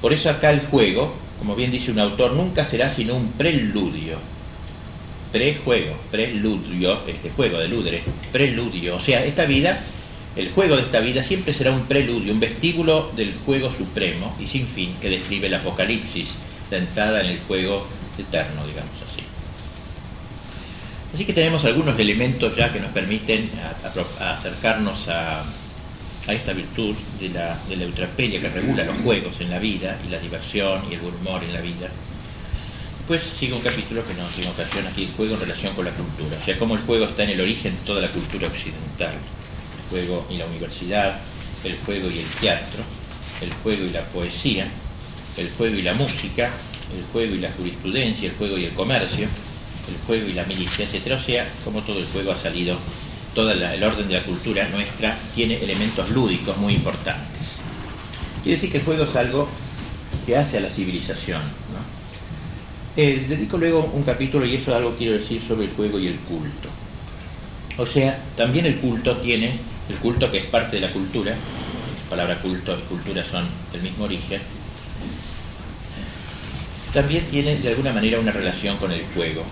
Por 0.00 0.14
eso 0.14 0.30
acá 0.30 0.50
el 0.50 0.60
juego, 0.62 1.14
como 1.38 1.54
bien 1.54 1.70
dice 1.70 1.90
un 1.90 2.00
autor, 2.00 2.32
nunca 2.32 2.64
será 2.64 2.88
sino 2.88 3.14
un 3.14 3.32
preludio. 3.32 4.16
Prejuego, 5.30 5.94
preludio, 6.10 6.98
este 7.06 7.30
juego 7.30 7.58
de 7.58 7.68
ludre, 7.68 8.02
preludio, 8.32 8.96
o 8.96 9.00
sea, 9.00 9.22
esta 9.24 9.44
vida, 9.44 9.80
el 10.34 10.50
juego 10.50 10.76
de 10.76 10.82
esta 10.82 11.00
vida 11.00 11.22
siempre 11.22 11.52
será 11.52 11.72
un 11.72 11.82
preludio, 11.82 12.32
un 12.32 12.40
vestíbulo 12.40 13.12
del 13.14 13.34
juego 13.44 13.70
supremo 13.76 14.34
y 14.40 14.46
sin 14.46 14.66
fin 14.66 14.94
que 15.00 15.10
describe 15.10 15.46
el 15.46 15.54
Apocalipsis, 15.54 16.28
la 16.72 16.78
entrada 16.78 17.20
en 17.20 17.26
el 17.26 17.40
juego 17.40 17.86
eterno, 18.18 18.66
digamos 18.66 18.96
así. 19.08 19.22
Así 21.14 21.24
que 21.24 21.32
tenemos 21.34 21.64
algunos 21.64 21.98
elementos 21.98 22.56
ya 22.56 22.72
que 22.72 22.80
nos 22.80 22.90
permiten 22.90 23.50
acercarnos 24.18 25.06
a, 25.08 25.44
esta 26.26 26.52
virtud 26.52 26.94
de 27.20 27.28
la, 27.30 27.58
de 27.68 27.74
eutrapelia 27.82 28.40
que 28.40 28.48
regula 28.48 28.84
los 28.84 28.96
juegos 28.98 29.40
en 29.40 29.50
la 29.50 29.58
vida 29.58 29.98
y 30.06 30.08
la 30.08 30.20
diversión 30.20 30.82
y 30.88 30.94
el 30.94 31.00
buen 31.00 31.16
humor 31.16 31.42
en 31.44 31.52
la 31.52 31.60
vida. 31.60 31.88
Después 32.98 33.22
sigue 33.38 33.52
un 33.52 33.60
capítulo 33.60 34.06
que 34.06 34.14
nos 34.14 34.30
ocasión 34.46 34.86
aquí, 34.86 35.02
el 35.02 35.12
juego 35.12 35.34
en 35.34 35.40
relación 35.40 35.74
con 35.74 35.84
la 35.84 35.90
cultura, 35.90 36.38
o 36.40 36.44
sea, 36.44 36.56
cómo 36.56 36.76
el 36.76 36.82
juego 36.82 37.06
está 37.06 37.24
en 37.24 37.30
el 37.30 37.40
origen 37.40 37.74
de 37.74 37.80
toda 37.84 38.00
la 38.00 38.08
cultura 38.08 38.46
occidental, 38.46 39.12
el 39.12 39.90
juego 39.90 40.24
y 40.30 40.36
la 40.36 40.46
universidad, 40.46 41.18
el 41.64 41.76
juego 41.78 42.08
y 42.08 42.20
el 42.20 42.26
teatro, 42.40 42.84
el 43.40 43.52
juego 43.64 43.84
y 43.84 43.90
la 43.90 44.04
poesía, 44.04 44.68
el 45.36 45.50
juego 45.52 45.76
y 45.76 45.82
la 45.82 45.94
música, 45.94 46.50
el 46.94 47.04
juego 47.12 47.34
y 47.34 47.40
la 47.40 47.50
jurisprudencia, 47.52 48.28
el 48.28 48.36
juego 48.36 48.58
y 48.58 48.64
el 48.64 48.74
comercio, 48.74 49.28
el 49.88 49.96
juego 50.06 50.28
y 50.28 50.32
la 50.32 50.44
milicia, 50.44 50.86
etc. 50.86 51.18
O 51.18 51.22
sea, 51.22 51.48
como 51.64 51.82
todo 51.82 51.98
el 51.98 52.06
juego 52.06 52.32
ha 52.32 52.36
salido, 52.36 52.78
todo 53.34 53.50
el 53.50 53.82
orden 53.82 54.08
de 54.08 54.14
la 54.14 54.24
cultura 54.24 54.68
nuestra 54.68 55.18
tiene 55.34 55.62
elementos 55.62 56.08
lúdicos 56.10 56.56
muy 56.58 56.74
importantes. 56.74 57.42
Quiere 58.42 58.56
decir 58.56 58.70
que 58.70 58.78
el 58.78 58.84
juego 58.84 59.04
es 59.04 59.16
algo 59.16 59.48
que 60.26 60.36
hace 60.36 60.58
a 60.58 60.60
la 60.60 60.70
civilización. 60.70 61.40
Eh, 62.96 63.24
dedico 63.26 63.56
luego 63.56 63.90
un 63.94 64.02
capítulo, 64.02 64.44
y 64.44 64.56
eso 64.56 64.70
es 64.70 64.76
algo 64.76 64.94
quiero 64.94 65.14
decir, 65.14 65.40
sobre 65.40 65.64
el 65.64 65.72
juego 65.72 65.98
y 65.98 66.08
el 66.08 66.16
culto. 66.16 66.68
O 67.78 67.86
sea, 67.86 68.22
también 68.36 68.66
el 68.66 68.76
culto 68.76 69.16
tiene, 69.16 69.58
el 69.88 69.96
culto 69.96 70.30
que 70.30 70.38
es 70.38 70.44
parte 70.46 70.76
de 70.76 70.86
la 70.86 70.92
cultura, 70.92 71.30
la 71.30 72.10
palabra 72.10 72.38
culto 72.42 72.78
y 72.78 72.82
cultura 72.82 73.24
son 73.24 73.46
del 73.72 73.80
mismo 73.80 74.04
origen, 74.04 74.42
también 76.92 77.26
tiene 77.26 77.56
de 77.56 77.68
alguna 77.70 77.92
manera 77.92 78.20
una 78.20 78.32
relación 78.32 78.76
con 78.76 78.92
el 78.92 79.04
juego. 79.14 79.44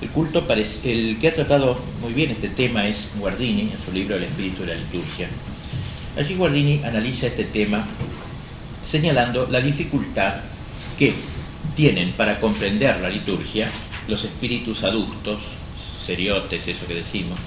El 0.00 0.08
culto, 0.10 0.46
parece, 0.46 0.92
el 0.92 1.18
que 1.18 1.28
ha 1.28 1.34
tratado 1.34 1.78
muy 2.00 2.12
bien 2.12 2.30
este 2.30 2.48
tema 2.48 2.86
es 2.86 3.08
Guardini, 3.18 3.72
en 3.72 3.84
su 3.84 3.92
libro 3.92 4.16
El 4.16 4.24
espíritu 4.24 4.62
de 4.62 4.74
la 4.74 4.80
liturgia. 4.80 5.28
Allí 6.16 6.34
Guardini 6.34 6.82
analiza 6.84 7.26
este 7.26 7.44
tema 7.44 7.86
señalando 8.84 9.48
la 9.50 9.60
dificultad 9.60 10.34
que 10.98 11.12
tienen 11.74 12.12
para 12.12 12.38
comprender 12.40 13.00
la 13.00 13.10
liturgia 13.10 13.70
los 14.08 14.22
espíritus 14.24 14.84
adultos, 14.84 15.42
seriotes, 16.04 16.66
eso 16.66 16.86
que 16.86 16.94
decimos, 16.94 17.38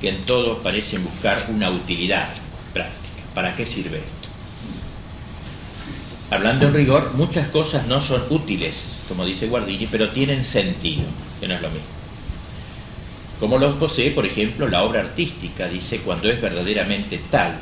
que 0.00 0.08
en 0.08 0.22
todo 0.22 0.58
parecen 0.58 1.04
buscar 1.04 1.46
una 1.48 1.70
utilidad 1.70 2.28
práctica. 2.72 3.22
¿Para 3.34 3.54
qué 3.54 3.64
sirve 3.64 3.98
esto? 3.98 4.19
Hablando 6.30 6.68
en 6.68 6.74
rigor, 6.74 7.12
muchas 7.14 7.48
cosas 7.48 7.88
no 7.88 8.00
son 8.00 8.22
útiles, 8.30 8.76
como 9.08 9.24
dice 9.24 9.48
Guardini, 9.48 9.88
pero 9.88 10.10
tienen 10.10 10.44
sentido, 10.44 11.02
que 11.40 11.48
no 11.48 11.56
es 11.56 11.62
lo 11.62 11.70
mismo. 11.70 11.88
Como 13.40 13.58
los 13.58 13.74
posee, 13.76 14.12
por 14.12 14.24
ejemplo, 14.24 14.68
la 14.68 14.84
obra 14.84 15.00
artística, 15.00 15.66
dice, 15.66 15.98
cuando 15.98 16.30
es 16.30 16.40
verdaderamente 16.40 17.20
tal. 17.30 17.54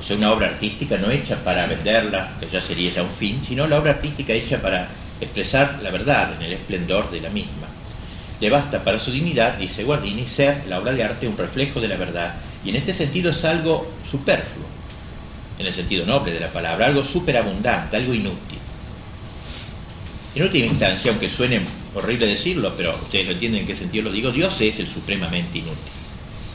O 0.00 0.02
sea, 0.02 0.16
una 0.16 0.32
obra 0.32 0.48
artística 0.48 0.96
no 0.96 1.10
hecha 1.12 1.36
para 1.44 1.66
venderla, 1.66 2.32
que 2.40 2.48
ya 2.48 2.60
sería 2.60 2.90
ya 2.90 3.02
un 3.04 3.10
fin, 3.10 3.40
sino 3.46 3.68
la 3.68 3.78
obra 3.78 3.92
artística 3.92 4.32
hecha 4.32 4.60
para 4.60 4.88
expresar 5.20 5.78
la 5.80 5.90
verdad 5.90 6.34
en 6.34 6.42
el 6.46 6.52
esplendor 6.54 7.10
de 7.12 7.20
la 7.20 7.30
misma. 7.30 7.68
Le 8.40 8.50
basta 8.50 8.82
para 8.82 8.98
su 8.98 9.12
dignidad, 9.12 9.58
dice 9.58 9.84
Guardini, 9.84 10.26
ser 10.26 10.64
la 10.68 10.80
obra 10.80 10.92
de 10.92 11.04
arte 11.04 11.28
un 11.28 11.36
reflejo 11.36 11.80
de 11.80 11.88
la 11.88 11.96
verdad, 11.96 12.34
y 12.64 12.70
en 12.70 12.76
este 12.76 12.94
sentido 12.94 13.30
es 13.30 13.44
algo 13.44 13.92
superfluo, 14.10 14.66
en 15.58 15.66
el 15.66 15.74
sentido 15.74 16.06
noble 16.06 16.32
de 16.32 16.40
la 16.40 16.52
palabra, 16.52 16.86
algo 16.86 17.04
superabundante, 17.04 17.96
algo 17.96 18.14
inútil. 18.14 18.58
En 20.34 20.42
última 20.42 20.66
instancia, 20.66 21.10
aunque 21.10 21.28
suene 21.28 21.60
horrible 21.94 22.26
decirlo, 22.26 22.72
pero 22.76 22.94
ustedes 23.02 23.26
lo 23.26 23.32
entienden 23.32 23.62
en 23.62 23.66
qué 23.66 23.74
sentido 23.74 24.04
lo 24.04 24.12
digo, 24.12 24.30
Dios 24.30 24.60
es 24.60 24.78
el 24.78 24.88
supremamente 24.88 25.58
inútil. 25.58 25.92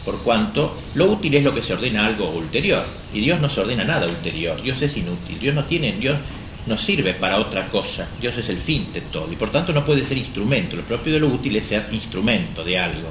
Por 0.05 0.22
cuanto 0.22 0.79
lo 0.95 1.12
útil 1.12 1.33
es 1.36 1.43
lo 1.43 1.53
que 1.53 1.62
se 1.62 1.74
ordena 1.74 2.05
algo 2.05 2.29
ulterior, 2.29 2.86
y 3.13 3.22
Dios 3.22 3.39
no 3.39 3.50
se 3.50 3.62
ordena 3.62 3.83
nada 3.83 4.07
ulterior, 4.07 4.62
Dios 4.62 4.81
es 4.81 4.95
inútil, 4.98 5.39
Dios 5.39 5.55
no 5.55 5.65
tiene, 5.65 5.93
Dios 5.93 6.17
no 6.65 6.77
sirve 6.77 7.13
para 7.13 7.39
otra 7.39 7.67
cosa. 7.67 8.07
Dios 8.19 8.38
es 8.38 8.48
el 8.50 8.57
fin 8.57 8.91
de 8.93 9.01
todo 9.01 9.31
y 9.31 9.36
por 9.36 9.51
tanto 9.51 9.74
no 9.74 9.86
puede 9.86 10.05
ser 10.05 10.17
instrumento. 10.17 10.75
Lo 10.75 10.83
propio 10.83 11.13
de 11.13 11.19
lo 11.19 11.27
útil 11.27 11.55
es 11.55 11.65
ser 11.65 11.88
instrumento 11.91 12.63
de 12.63 12.79
algo. 12.79 13.10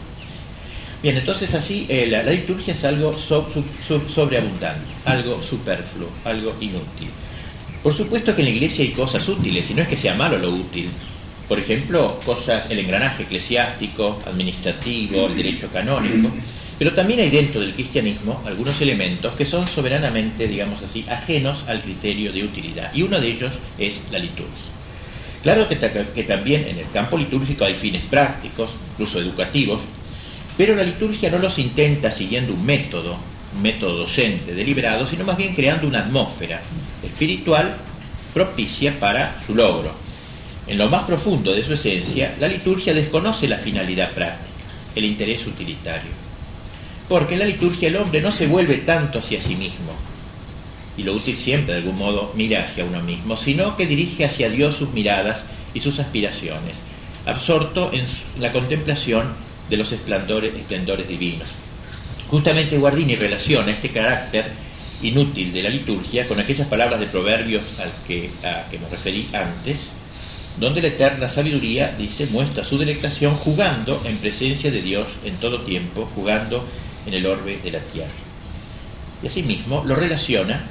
Bien, 1.03 1.17
entonces 1.17 1.53
así 1.55 1.85
eh, 1.89 2.07
la, 2.07 2.23
liturgia 2.23 2.75
es 2.75 2.85
algo 2.85 3.19
sobreabundante, 3.19 4.87
algo 5.05 5.43
superfluo, 5.43 6.09
algo 6.25 6.55
inútil. 6.61 7.09
Por 7.83 7.97
supuesto 7.97 8.37
que 8.37 8.43
en 8.43 8.49
la 8.49 8.55
iglesia 8.55 8.85
hay 8.85 8.93
cosas 8.93 9.29
útiles 9.29 9.69
y 9.69 9.75
no 9.75 9.83
es 9.83 9.89
que 9.89 9.97
sea 9.97 10.15
malo 10.15 10.39
lo 10.39 10.51
útil. 10.51 10.91
Por 11.49 11.59
ejemplo, 11.59 12.21
cosas, 12.25 12.71
el 12.71 12.79
engranaje 12.79 13.25
eclesiástico, 13.25 14.23
administrativo, 14.25 15.27
el 15.27 15.35
derecho 15.35 15.69
canónico. 15.73 16.31
Pero 16.79 16.95
también 16.95 17.19
hay 17.19 17.31
dentro 17.31 17.61
del 17.61 17.75
cristianismo 17.75 18.41
algunos 18.47 18.81
elementos 18.81 19.35
que 19.35 19.45
son 19.45 19.67
soberanamente, 19.67 20.47
digamos 20.47 20.81
así, 20.83 21.05
ajenos 21.09 21.65
al 21.67 21.83
criterio 21.83 22.33
de 22.33 22.45
utilidad. 22.45 22.95
Y 22.95 23.03
uno 23.03 23.21
de 23.21 23.29
ellos 23.29 23.53
es 23.77 24.01
la 24.13 24.21
liturgia. 24.21 24.71
Claro 25.43 25.69
que, 25.69 25.77
que 26.15 26.23
también 26.23 26.65
en 26.69 26.79
el 26.79 26.91
campo 26.93 27.19
litúrgico 27.19 27.65
hay 27.65 27.75
fines 27.75 28.03
prácticos, 28.05 28.71
incluso 28.93 29.19
educativos, 29.19 29.81
pero 30.57 30.75
la 30.75 30.83
liturgia 30.83 31.31
no 31.31 31.39
los 31.39 31.59
intenta 31.59 32.11
siguiendo 32.11 32.53
un 32.53 32.65
método, 32.65 33.17
un 33.55 33.63
método 33.63 33.99
docente 33.99 34.55
deliberado, 34.55 35.07
sino 35.07 35.25
más 35.25 35.37
bien 35.37 35.55
creando 35.55 35.87
una 35.87 36.01
atmósfera 36.01 36.61
espiritual 37.03 37.77
propicia 38.33 38.99
para 38.99 39.41
su 39.47 39.55
logro. 39.55 39.93
En 40.67 40.79
lo 40.79 40.89
más 40.89 41.05
profundo 41.05 41.53
de 41.53 41.65
su 41.65 41.73
esencia, 41.73 42.35
la 42.39 42.49
liturgia 42.49 42.95
desconoce 42.95 43.49
la 43.49 43.59
finalidad 43.59 44.13
práctica, 44.13 44.53
el 44.95 45.05
interés 45.05 45.47
utilitario 45.47 46.23
porque 47.13 47.35
en 47.35 47.41
la 47.41 47.47
liturgia 47.47 47.89
el 47.89 47.97
hombre 47.97 48.23
no 48.23 48.33
se 48.33 48.47
vuelve 48.47 48.79
tanto 48.79 49.19
hacia 49.19 49.43
sí 49.43 49.55
mismo, 49.55 49.93
y 50.97 51.03
lo 51.03 51.13
útil 51.13 51.37
siempre 51.37 51.75
de 51.75 51.81
algún 51.81 51.99
modo 51.99 52.33
mira 52.35 52.65
hacia 52.65 52.87
uno 52.87 53.03
mismo, 53.03 53.37
sino 53.37 53.77
que 53.77 53.87
dirige 53.87 54.25
hacia 54.25 54.49
Dios 54.49 54.77
sus 54.77 54.91
miradas 54.93 55.45
y 55.75 55.81
sus 55.81 55.99
aspiraciones, 55.99 56.75
absorto 57.27 57.91
en 57.93 58.07
la 58.41 58.51
contemplación 58.51 59.35
de 59.73 59.79
los 59.79 59.91
esplendores, 59.91 61.09
divinos. 61.09 61.49
Justamente 62.29 62.77
Guardini 62.77 63.17
relaciona 63.17 63.73
este 63.73 63.89
carácter 63.89 64.45
inútil 65.01 65.51
de 65.51 65.63
la 65.63 65.71
liturgia 65.71 66.29
con 66.29 66.39
aquellas 66.39 66.69
palabras 66.69 67.01
de 67.01 67.07
proverbios 67.07 67.63
al 67.79 67.91
que, 68.07 68.31
a 68.45 68.69
que 68.69 68.79
me 68.79 68.87
referí 68.91 69.31
antes, 69.33 69.79
donde 70.61 70.83
la 70.83 70.89
eterna 70.89 71.27
sabiduría, 71.31 71.95
dice, 71.97 72.27
muestra 72.27 72.63
su 72.63 72.77
delectación 72.77 73.35
jugando 73.37 74.03
en 74.05 74.19
presencia 74.19 74.71
de 74.71 74.83
Dios 74.83 75.09
en 75.25 75.37
todo 75.37 75.63
tiempo, 75.63 76.07
jugando 76.15 76.69
en 77.07 77.15
el 77.15 77.25
orbe 77.25 77.57
de 77.65 77.71
la 77.71 77.81
Tierra. 77.81 78.11
Y 79.23 79.29
asimismo 79.29 79.85
lo 79.87 79.97
relaciona 79.97 80.67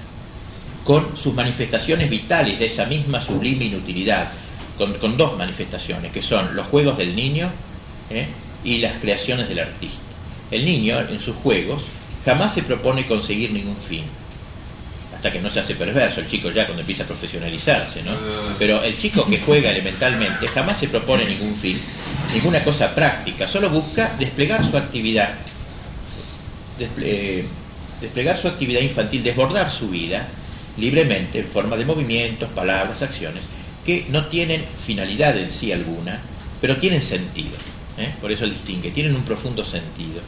con 0.84 1.18
sus 1.18 1.34
manifestaciones 1.34 2.08
vitales 2.08 2.60
de 2.60 2.68
esa 2.68 2.86
misma 2.86 3.20
sublime 3.20 3.66
inutilidad, 3.66 4.32
con, 4.78 5.18
dos 5.18 5.36
manifestaciones, 5.40 6.12
que 6.12 6.22
son 6.22 6.56
los 6.56 6.68
juegos 6.68 7.00
del 7.00 7.16
niño 7.16 7.50
¿eh? 8.12 8.28
Y 8.64 8.78
las 8.78 8.94
creaciones 9.00 9.50
del 9.50 9.60
artista. 9.60 10.00
El 10.50 10.66
niño 10.66 11.00
en 11.00 11.20
sus 11.20 11.36
juegos 11.38 11.84
jamás 12.26 12.54
se 12.54 12.64
propone 12.64 13.06
conseguir 13.08 13.52
ningún 13.52 13.78
fin, 13.78 14.04
hasta 15.16 15.32
que 15.32 15.40
no 15.40 15.50
se 15.50 15.60
hace 15.60 15.76
perverso 15.76 16.20
el 16.20 16.28
chico 16.28 16.52
ya 16.52 16.66
cuando 16.66 16.82
empieza 16.82 17.04
a 17.04 17.08
profesionalizarse, 17.08 18.04
¿no? 18.04 18.12
Pero 18.60 18.84
el 18.84 18.98
chico 18.98 19.26
que 19.26 19.40
juega 19.40 19.70
elementalmente 19.70 20.48
jamás 20.48 20.80
se 20.80 20.88
propone 20.88 21.26
ningún 21.26 21.56
fin, 21.56 21.80
ninguna 22.34 22.64
cosa 22.64 22.94
práctica, 22.94 23.48
solo 23.48 23.70
busca 23.70 24.16
desplegar 24.18 24.64
su 24.64 24.78
actividad 24.78 25.36
eh, 26.98 27.46
desplegar 28.00 28.38
su 28.38 28.48
actividad 28.48 28.82
infantil, 28.82 29.24
desbordar 29.24 29.70
su 29.70 29.90
vida 29.90 30.28
libremente 30.78 31.40
en 31.40 31.46
forma 31.46 31.78
de 31.78 31.86
movimientos, 31.86 32.50
palabras, 32.50 33.02
acciones, 33.02 33.44
que 33.86 34.06
no 34.10 34.26
tienen 34.28 34.64
finalidad 34.86 35.38
en 35.38 35.52
sí 35.52 35.72
alguna, 35.72 36.20
pero 36.60 36.78
tienen 36.78 37.02
sentido. 37.02 37.52
¿Eh? 37.98 38.14
Por 38.20 38.32
eso 38.32 38.46
distingue, 38.46 38.92
tienen 38.92 39.16
un 39.16 39.24
profundo 39.24 39.66
sentido. 39.66 40.22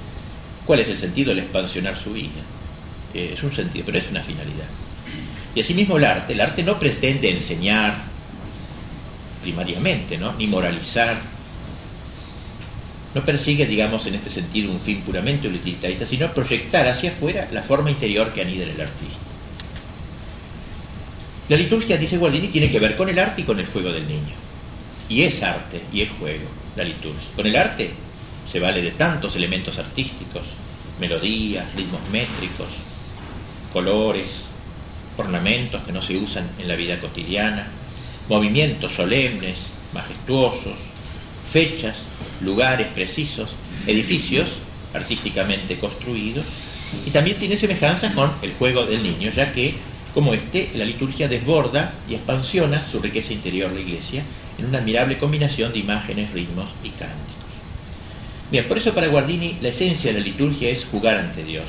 ¿Cuál 0.65 0.79
es 0.79 0.89
el 0.89 0.97
sentido? 0.97 1.31
El 1.31 1.39
expansionar 1.39 1.97
su 1.97 2.13
vida. 2.13 2.41
Eh, 3.13 3.31
es 3.33 3.43
un 3.43 3.53
sentido, 3.53 3.85
pero 3.85 3.97
es 3.97 4.09
una 4.09 4.21
finalidad. 4.21 4.67
Y 5.55 5.61
asimismo 5.61 5.97
el 5.97 6.05
arte, 6.05 6.33
el 6.33 6.41
arte 6.41 6.63
no 6.63 6.79
pretende 6.79 7.29
enseñar 7.29 8.03
primariamente, 9.41 10.17
¿no? 10.17 10.33
ni 10.33 10.47
moralizar, 10.47 11.19
no 13.13 13.23
persigue, 13.23 13.67
digamos, 13.67 14.05
en 14.07 14.15
este 14.15 14.29
sentido 14.29 14.71
un 14.71 14.79
fin 14.79 15.01
puramente 15.01 15.47
utilitarista, 15.47 16.05
sino 16.05 16.33
proyectar 16.33 16.87
hacia 16.87 17.11
afuera 17.11 17.47
la 17.51 17.61
forma 17.61 17.91
interior 17.91 18.33
que 18.33 18.41
anida 18.41 18.63
en 18.63 18.69
el 18.69 18.81
artista. 18.81 19.19
La 21.49 21.57
liturgia, 21.57 21.97
dice 21.97 22.17
Guardini, 22.17 22.47
tiene 22.47 22.71
que 22.71 22.79
ver 22.79 22.95
con 22.95 23.09
el 23.09 23.19
arte 23.19 23.41
y 23.41 23.43
con 23.43 23.59
el 23.59 23.67
juego 23.67 23.91
del 23.91 24.07
niño. 24.07 24.33
Y 25.09 25.23
es 25.23 25.43
arte 25.43 25.81
y 25.91 26.01
es 26.01 26.09
juego, 26.17 26.45
la 26.75 26.83
liturgia. 26.83 27.29
Con 27.35 27.47
el 27.47 27.55
arte 27.55 27.91
se 28.51 28.59
vale 28.59 28.81
de 28.81 28.91
tantos 28.91 29.35
elementos 29.35 29.77
artísticos, 29.77 30.43
melodías, 30.99 31.73
ritmos 31.75 32.01
métricos, 32.11 32.67
colores, 33.71 34.27
ornamentos 35.17 35.83
que 35.83 35.91
no 35.91 36.01
se 36.01 36.17
usan 36.17 36.49
en 36.59 36.67
la 36.67 36.75
vida 36.75 36.99
cotidiana, 36.99 37.67
movimientos 38.29 38.93
solemnes, 38.93 39.57
majestuosos, 39.93 40.77
fechas, 41.51 41.97
lugares 42.41 42.87
precisos, 42.89 43.51
edificios 43.85 44.49
artísticamente 44.93 45.77
construidos, 45.77 46.45
y 47.05 47.09
también 47.09 47.37
tiene 47.37 47.57
semejanzas 47.57 48.13
con 48.13 48.33
el 48.41 48.53
juego 48.53 48.85
del 48.85 49.01
niño, 49.01 49.31
ya 49.31 49.51
que, 49.51 49.73
como 50.13 50.33
este, 50.33 50.69
la 50.75 50.85
liturgia 50.85 51.27
desborda 51.27 51.93
y 52.07 52.13
expansiona 52.13 52.85
su 52.87 52.99
riqueza 52.99 53.33
interior 53.33 53.69
de 53.69 53.75
la 53.75 53.81
iglesia 53.81 54.23
en 54.57 54.65
una 54.65 54.79
admirable 54.79 55.17
combinación 55.17 55.73
de 55.73 55.79
imágenes, 55.79 56.31
ritmos 56.31 56.69
y 56.83 56.89
cánticos. 56.89 57.33
Bien, 58.51 58.67
por 58.67 58.77
eso 58.77 58.93
para 58.93 59.07
Guardini 59.07 59.57
la 59.61 59.69
esencia 59.69 60.11
de 60.11 60.19
la 60.19 60.25
liturgia 60.25 60.69
es 60.69 60.85
jugar 60.85 61.17
ante 61.17 61.43
Dios. 61.43 61.65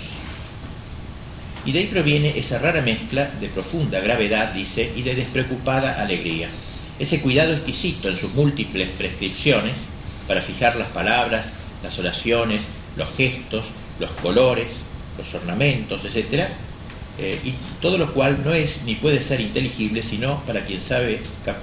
Y 1.64 1.72
de 1.72 1.78
ahí 1.78 1.86
proviene 1.86 2.38
esa 2.38 2.58
rara 2.58 2.82
mezcla 2.82 3.30
de 3.40 3.48
profunda 3.48 4.00
gravedad, 4.00 4.52
dice, 4.52 4.92
y 4.94 5.02
de 5.02 5.14
despreocupada 5.14 6.02
alegría 6.02 6.48
ese 6.98 7.20
cuidado 7.20 7.52
exquisito 7.54 8.08
en 8.08 8.18
sus 8.18 8.32
múltiples 8.34 8.88
prescripciones 8.90 9.74
para 10.28 10.42
fijar 10.42 10.76
las 10.76 10.88
palabras, 10.88 11.46
las 11.82 11.98
oraciones, 11.98 12.62
los 12.96 13.08
gestos, 13.16 13.64
los 13.98 14.10
colores, 14.12 14.68
los 15.18 15.34
ornamentos, 15.34 16.00
etc. 16.04 16.48
Eh, 17.16 17.38
y 17.44 17.54
todo 17.80 17.96
lo 17.96 18.12
cual 18.12 18.42
no 18.44 18.52
es 18.52 18.82
ni 18.84 18.96
puede 18.96 19.22
ser 19.22 19.40
inteligible 19.40 20.02
sino 20.02 20.40
para 20.40 20.64
quien 20.64 20.80
sabe 20.80 21.20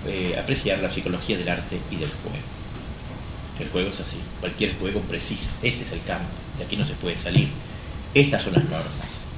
eh, 0.07 0.35
apreciar 0.41 0.79
la 0.79 0.93
psicología 0.93 1.37
del 1.37 1.49
arte 1.49 1.77
y 1.91 1.95
del 1.97 2.09
juego. 2.09 2.37
El 3.59 3.67
juego 3.69 3.89
es 3.89 3.99
así, 3.99 4.17
cualquier 4.39 4.75
juego 4.79 5.01
preciso, 5.01 5.49
este 5.61 5.83
es 5.83 5.91
el 5.91 6.01
campo, 6.03 6.29
de 6.57 6.63
aquí 6.63 6.77
no 6.77 6.85
se 6.85 6.93
puede 6.93 7.17
salir, 7.17 7.49
estas 8.13 8.43
son 8.43 8.53
las 8.53 8.63
normas, 8.63 8.93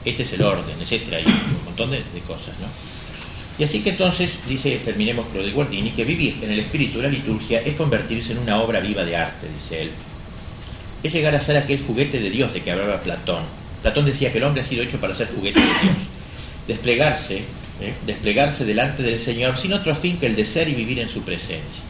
este 0.06 0.24
es 0.24 0.32
el 0.34 0.44
orden, 0.44 0.76
etc. 0.80 1.14
Hay 1.14 1.26
un 1.26 1.66
montón 1.66 1.92
de, 1.92 2.04
cosas, 2.28 2.54
¿no? 2.60 2.68
Y 3.58 3.64
así 3.64 3.82
que 3.82 3.90
entonces, 3.90 4.34
dice, 4.48 4.80
terminemos 4.86 5.26
lo 5.34 5.44
de 5.44 5.52
Guardini, 5.52 5.92
que 5.92 6.06
vivir 6.06 6.38
en 6.42 6.52
el 6.52 6.60
espíritu 6.60 7.00
de 7.00 7.04
la 7.04 7.10
liturgia 7.10 7.62
es 7.62 7.76
convertirse 7.76 8.32
en 8.34 8.40
una 8.40 8.62
obra 8.62 8.80
viva 8.80 9.04
de 9.04 9.16
arte, 9.16 9.48
dice 9.62 9.84
él. 9.84 9.92
Es 11.04 11.12
llegar 11.12 11.36
a 11.36 11.42
ser 11.42 11.58
aquel 11.58 11.84
juguete 11.86 12.20
de 12.20 12.30
Dios 12.30 12.54
de 12.54 12.62
que 12.62 12.72
hablaba 12.72 13.02
Platón. 13.02 13.44
Platón 13.84 14.06
decía 14.06 14.32
que 14.32 14.40
el 14.40 14.46
hombre 14.46 14.64
ha 14.64 14.66
sido 14.66 14.82
hecho 14.82 15.00
para 15.00 15.14
ser 15.14 15.28
juguete 15.28 15.60
de 15.60 15.66
Dios. 15.66 15.96
Desplegarse, 16.68 17.38
¿eh? 17.82 17.94
desplegarse 18.08 18.66
delante 18.66 19.04
del 19.04 19.20
Señor 19.20 19.58
sin 19.58 19.74
otro 19.74 19.94
fin 19.94 20.18
que 20.18 20.26
el 20.26 20.36
de 20.36 20.46
ser 20.46 20.68
y 20.68 20.74
vivir 20.74 21.00
en 21.00 21.10
su 21.10 21.22
presencia. 21.22 21.84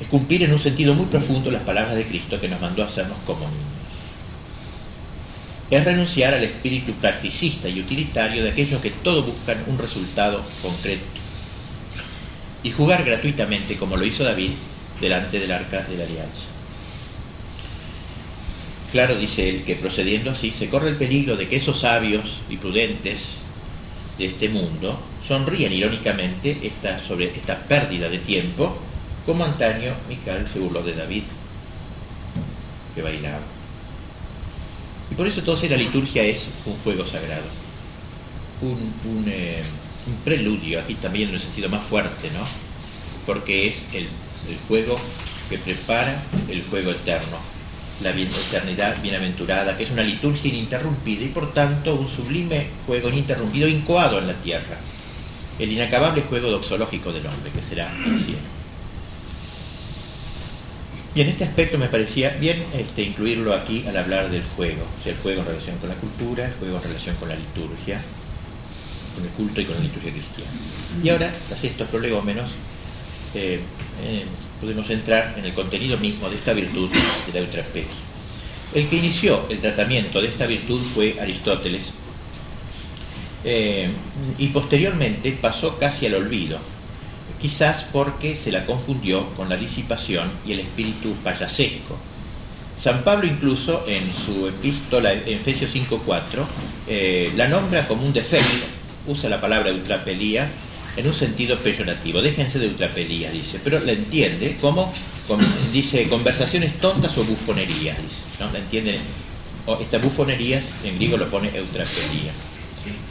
Es 0.00 0.08
cumplir 0.08 0.42
en 0.42 0.52
un 0.52 0.58
sentido 0.58 0.94
muy 0.94 1.06
profundo 1.06 1.50
las 1.52 1.62
palabras 1.62 1.94
de 1.94 2.04
Cristo 2.04 2.40
que 2.40 2.48
nos 2.48 2.60
mandó 2.60 2.82
a 2.82 2.86
hacernos 2.86 3.18
como 3.24 3.46
niños 3.46 3.78
es 5.70 5.84
renunciar 5.84 6.32
al 6.32 6.44
espíritu 6.44 6.92
practicista 6.94 7.68
y 7.68 7.80
utilitario 7.80 8.42
de 8.42 8.50
aquellos 8.50 8.80
que 8.80 8.90
todo 8.90 9.22
buscan 9.22 9.62
un 9.66 9.78
resultado 9.78 10.42
concreto, 10.62 11.04
y 12.62 12.70
jugar 12.70 13.04
gratuitamente 13.04 13.76
como 13.76 13.96
lo 13.96 14.04
hizo 14.04 14.24
David 14.24 14.52
delante 15.00 15.38
del 15.38 15.52
arca 15.52 15.82
de 15.82 15.96
la 15.96 16.04
alianza. 16.04 16.57
Claro, 18.90 19.16
dice 19.16 19.48
él, 19.48 19.64
que 19.64 19.74
procediendo 19.74 20.30
así 20.30 20.50
se 20.50 20.68
corre 20.68 20.88
el 20.88 20.96
peligro 20.96 21.36
de 21.36 21.46
que 21.46 21.56
esos 21.56 21.80
sabios 21.80 22.38
y 22.48 22.56
prudentes 22.56 23.18
de 24.16 24.26
este 24.26 24.48
mundo 24.48 24.98
sonríen 25.26 25.72
irónicamente 25.72 26.56
esta, 26.62 27.04
sobre 27.06 27.26
esta 27.26 27.58
pérdida 27.58 28.08
de 28.08 28.18
tiempo, 28.18 28.78
como 29.26 29.44
antaño 29.44 29.92
Mical 30.08 30.48
se 30.50 30.58
burló 30.58 30.82
de 30.82 30.94
David, 30.94 31.24
que 32.94 33.02
bailaba. 33.02 33.42
Y 35.10 35.14
por 35.14 35.26
eso 35.26 35.40
entonces 35.40 35.70
la 35.70 35.76
liturgia 35.76 36.22
es 36.22 36.48
un 36.64 36.76
juego 36.78 37.04
sagrado, 37.04 37.44
un, 38.62 39.24
eh, 39.28 39.62
un, 40.06 40.14
preludio, 40.24 40.80
aquí 40.80 40.94
también 40.94 41.28
en 41.28 41.34
el 41.34 41.40
sentido 41.42 41.68
más 41.68 41.84
fuerte, 41.84 42.30
¿no? 42.30 42.46
Porque 43.26 43.68
es 43.68 43.84
el 43.92 44.08
juego 44.66 44.98
que 45.50 45.58
prepara 45.58 46.22
el 46.48 46.62
juego 46.64 46.92
eterno, 46.92 47.38
la 48.00 48.10
eternidad 48.10 49.02
bienaventurada, 49.02 49.76
que 49.76 49.84
es 49.84 49.90
una 49.90 50.02
liturgia 50.02 50.50
ininterrumpida 50.50 51.24
y 51.24 51.28
por 51.28 51.52
tanto 51.52 51.94
un 51.94 52.08
sublime 52.08 52.68
juego 52.86 53.08
ininterrumpido 53.08 53.66
incoado 53.66 54.18
en 54.18 54.28
la 54.28 54.34
tierra, 54.34 54.78
el 55.58 55.72
inacabable 55.72 56.22
juego 56.22 56.50
doxológico 56.50 57.12
del 57.12 57.26
hombre, 57.26 57.50
que 57.50 57.62
será 57.62 57.90
el 58.06 58.20
cielo. 58.20 58.58
Y 61.14 61.22
en 61.22 61.28
este 61.30 61.44
aspecto 61.44 61.78
me 61.78 61.88
parecía 61.88 62.30
bien 62.30 62.64
este, 62.72 63.02
incluirlo 63.02 63.52
aquí 63.52 63.84
al 63.88 63.96
hablar 63.96 64.30
del 64.30 64.44
juego, 64.56 64.84
o 65.00 65.02
sea, 65.02 65.12
el 65.12 65.18
juego 65.18 65.40
en 65.40 65.46
relación 65.48 65.76
con 65.78 65.88
la 65.88 65.96
cultura, 65.96 66.46
el 66.46 66.52
juego 66.54 66.76
en 66.76 66.82
relación 66.84 67.16
con 67.16 67.28
la 67.28 67.34
liturgia, 67.34 68.00
con 69.16 69.24
el 69.24 69.30
culto 69.30 69.60
y 69.60 69.64
con 69.64 69.74
la 69.74 69.80
liturgia 69.82 70.12
cristiana. 70.12 70.50
Y 71.02 71.08
ahora, 71.08 71.34
tras 71.48 71.64
estos 71.64 71.88
prolegómenos, 71.88 72.50
eh, 73.34 73.58
eh, 74.04 74.24
podemos 74.60 74.88
entrar 74.90 75.34
en 75.38 75.44
el 75.44 75.54
contenido 75.54 75.98
mismo 75.98 76.28
de 76.28 76.36
esta 76.36 76.52
virtud 76.52 76.90
de 77.26 77.32
la 77.32 77.40
eutrapelia. 77.40 77.88
El 78.74 78.88
que 78.88 78.96
inició 78.96 79.46
el 79.48 79.60
tratamiento 79.60 80.20
de 80.20 80.28
esta 80.28 80.46
virtud 80.46 80.82
fue 80.94 81.16
Aristóteles 81.20 81.90
eh, 83.44 83.88
y 84.36 84.48
posteriormente 84.48 85.32
pasó 85.40 85.78
casi 85.78 86.06
al 86.06 86.14
olvido, 86.14 86.58
quizás 87.40 87.86
porque 87.92 88.36
se 88.36 88.52
la 88.52 88.66
confundió 88.66 89.26
con 89.30 89.48
la 89.48 89.56
disipación 89.56 90.30
y 90.46 90.52
el 90.52 90.60
espíritu 90.60 91.14
payasesco. 91.24 91.96
San 92.78 93.02
Pablo 93.02 93.26
incluso 93.26 93.84
en 93.88 94.12
su 94.12 94.46
epístola 94.46 95.12
en 95.12 95.28
Efesios 95.28 95.74
5.4 95.74 96.20
eh, 96.86 97.32
la 97.36 97.48
nombra 97.48 97.88
como 97.88 98.04
un 98.04 98.12
defecto, 98.12 98.66
usa 99.06 99.30
la 99.30 99.40
palabra 99.40 99.70
eutrapelía 99.70 100.48
en 100.98 101.06
un 101.06 101.14
sentido 101.14 101.56
peyorativo. 101.58 102.20
Déjense 102.20 102.58
de 102.58 102.66
ultrapelía, 102.66 103.30
dice, 103.30 103.60
pero 103.62 103.78
la 103.78 103.92
entiende 103.92 104.56
como, 104.60 104.92
dice, 105.72 106.08
conversaciones 106.08 106.78
tontas 106.80 107.16
o 107.16 107.24
bufonerías, 107.24 107.96
dice, 108.02 108.20
¿no? 108.40 108.50
La 108.52 108.58
entiende, 108.58 108.98
o 109.66 109.78
estas 109.80 110.02
bufonerías, 110.02 110.64
en 110.84 110.96
griego 110.96 111.16
lo 111.16 111.28
pone 111.28 111.56
eutrapelía. 111.56 112.32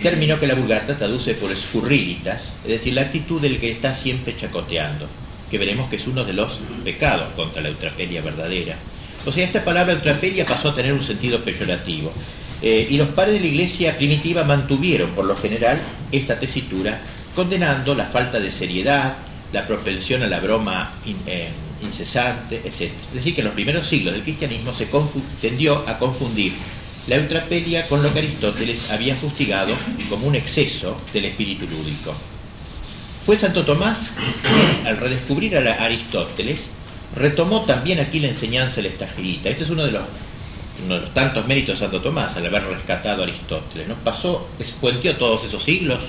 Término 0.01 0.37
que 0.37 0.47
la 0.47 0.55
Vulgata 0.55 0.97
traduce 0.97 1.35
por 1.35 1.49
escurrilitas, 1.49 2.51
es 2.63 2.69
decir, 2.69 2.93
la 2.93 3.03
actitud 3.03 3.39
del 3.39 3.57
que 3.57 3.71
está 3.71 3.95
siempre 3.95 4.35
chacoteando, 4.35 5.07
que 5.49 5.57
veremos 5.57 5.89
que 5.89 5.95
es 5.95 6.07
uno 6.07 6.25
de 6.25 6.33
los 6.33 6.59
pecados 6.83 7.33
contra 7.35 7.61
la 7.61 7.69
eutrapelia 7.69 8.21
verdadera. 8.21 8.75
O 9.25 9.31
sea, 9.31 9.45
esta 9.45 9.63
palabra 9.63 9.93
eutrapelia 9.93 10.45
pasó 10.45 10.69
a 10.69 10.75
tener 10.75 10.91
un 10.91 11.03
sentido 11.03 11.39
peyorativo. 11.39 12.11
Eh, 12.61 12.87
y 12.89 12.97
los 12.97 13.09
padres 13.09 13.35
de 13.35 13.41
la 13.41 13.47
iglesia 13.47 13.95
primitiva 13.95 14.43
mantuvieron, 14.43 15.11
por 15.11 15.25
lo 15.25 15.35
general, 15.35 15.79
esta 16.11 16.39
tesitura 16.39 16.99
condenando 17.37 17.93
la 17.93 18.05
falta 18.05 18.39
de 18.39 18.51
seriedad, 18.51 19.13
la 19.53 19.67
propensión 19.67 20.23
a 20.23 20.27
la 20.27 20.39
broma 20.39 20.93
eh, 21.27 21.49
incesante, 21.83 22.63
etc. 22.65 22.91
Es 23.09 23.13
decir, 23.13 23.35
que 23.35 23.41
en 23.41 23.45
los 23.45 23.53
primeros 23.53 23.85
siglos 23.85 24.15
del 24.15 24.23
cristianismo 24.23 24.73
se 24.73 24.87
tendió 25.39 25.87
a 25.87 25.99
confundir 25.99 26.53
la 27.05 27.17
eutrapelia 27.17 27.87
con 27.87 28.01
lo 28.01 28.11
que 28.11 28.21
Aristóteles 28.21 28.89
había 28.89 29.15
fustigado 29.17 29.75
como 30.09 30.25
un 30.25 30.33
exceso 30.33 30.99
del 31.13 31.25
espíritu 31.25 31.67
lúdico. 31.67 32.15
Fue 33.23 33.37
Santo 33.37 33.63
Tomás 33.63 34.09
quien, 34.41 34.87
al 34.87 34.97
redescubrir 34.97 35.55
a 35.59 35.73
Aristóteles, 35.85 36.71
retomó 37.15 37.61
también 37.65 37.99
aquí 37.99 38.19
la 38.19 38.29
enseñanza 38.29 38.77
del 38.77 38.87
estagerita. 38.87 39.49
Este 39.49 39.63
es 39.63 39.69
uno 39.69 39.85
de 39.85 39.91
los 39.91 41.13
tantos 41.13 41.45
méritos 41.45 41.75
de 41.75 41.85
Santo 41.85 42.01
Tomás 42.01 42.35
al 42.35 42.47
haber 42.47 42.63
rescatado 42.63 43.21
a 43.21 43.25
Aristóteles. 43.27 43.87
¿no? 43.87 43.93
Pasó, 43.93 44.49
despuenteó 44.57 45.15
todos 45.17 45.43
esos 45.43 45.61
siglos 45.61 45.99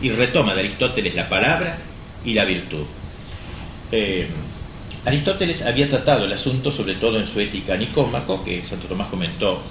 y 0.00 0.10
retoma 0.10 0.54
de 0.54 0.60
Aristóteles 0.60 1.14
la 1.14 1.28
palabra 1.28 1.78
y 2.24 2.34
la 2.34 2.44
virtud. 2.44 2.84
Eh, 3.90 4.28
Aristóteles 5.04 5.62
había 5.62 5.88
tratado 5.88 6.24
el 6.24 6.32
asunto 6.32 6.70
sobre 6.70 6.96
todo 6.96 7.18
en 7.18 7.26
su 7.26 7.40
ética 7.40 7.76
nicómaco, 7.76 8.44
que 8.44 8.62
Santo 8.68 8.86
Tomás 8.86 9.08
comentó 9.08 9.62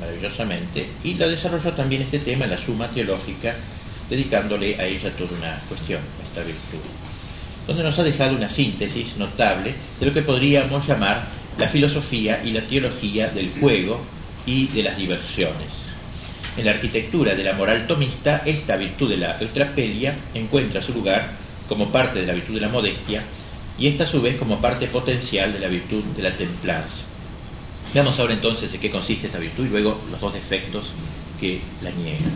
maravillosamente, 0.00 0.86
y 1.02 1.14
lo 1.14 1.28
desarrolló 1.28 1.72
también 1.72 2.02
este 2.02 2.18
tema 2.18 2.44
en 2.44 2.52
la 2.52 2.58
suma 2.58 2.88
teológica, 2.88 3.54
dedicándole 4.08 4.76
a 4.78 4.84
ella 4.84 5.10
toda 5.10 5.30
una 5.38 5.60
cuestión, 5.68 6.00
esta 6.22 6.42
virtud, 6.42 6.78
donde 7.66 7.82
nos 7.82 7.98
ha 7.98 8.02
dejado 8.02 8.36
una 8.36 8.50
síntesis 8.50 9.16
notable 9.16 9.74
de 9.98 10.06
lo 10.06 10.12
que 10.12 10.22
podríamos 10.22 10.86
llamar 10.86 11.26
la 11.58 11.68
filosofía 11.68 12.42
y 12.44 12.52
la 12.52 12.60
teología 12.62 13.28
del 13.28 13.50
juego 13.58 14.00
y 14.44 14.66
de 14.68 14.82
las 14.82 14.96
diversiones. 14.96 15.83
En 16.56 16.64
la 16.64 16.70
arquitectura 16.70 17.34
de 17.34 17.42
la 17.42 17.54
moral 17.54 17.86
tomista, 17.86 18.42
esta 18.44 18.76
virtud 18.76 19.10
de 19.10 19.16
la 19.16 19.38
eutrapelia 19.40 20.14
encuentra 20.34 20.80
su 20.80 20.92
lugar 20.92 21.30
como 21.68 21.90
parte 21.90 22.20
de 22.20 22.26
la 22.26 22.32
virtud 22.32 22.54
de 22.54 22.60
la 22.60 22.68
modestia 22.68 23.22
y 23.76 23.88
esta 23.88 24.04
a 24.04 24.06
su 24.06 24.22
vez 24.22 24.36
como 24.36 24.60
parte 24.60 24.86
potencial 24.86 25.52
de 25.52 25.58
la 25.58 25.68
virtud 25.68 26.04
de 26.16 26.22
la 26.22 26.36
templanza. 26.36 27.02
Veamos 27.92 28.18
ahora 28.18 28.34
entonces 28.34 28.72
en 28.72 28.80
qué 28.80 28.90
consiste 28.90 29.26
esta 29.26 29.38
virtud 29.38 29.66
y 29.66 29.68
luego 29.68 30.00
los 30.10 30.20
dos 30.20 30.34
defectos 30.34 30.84
que 31.40 31.60
la 31.82 31.90
niegan. 31.90 32.32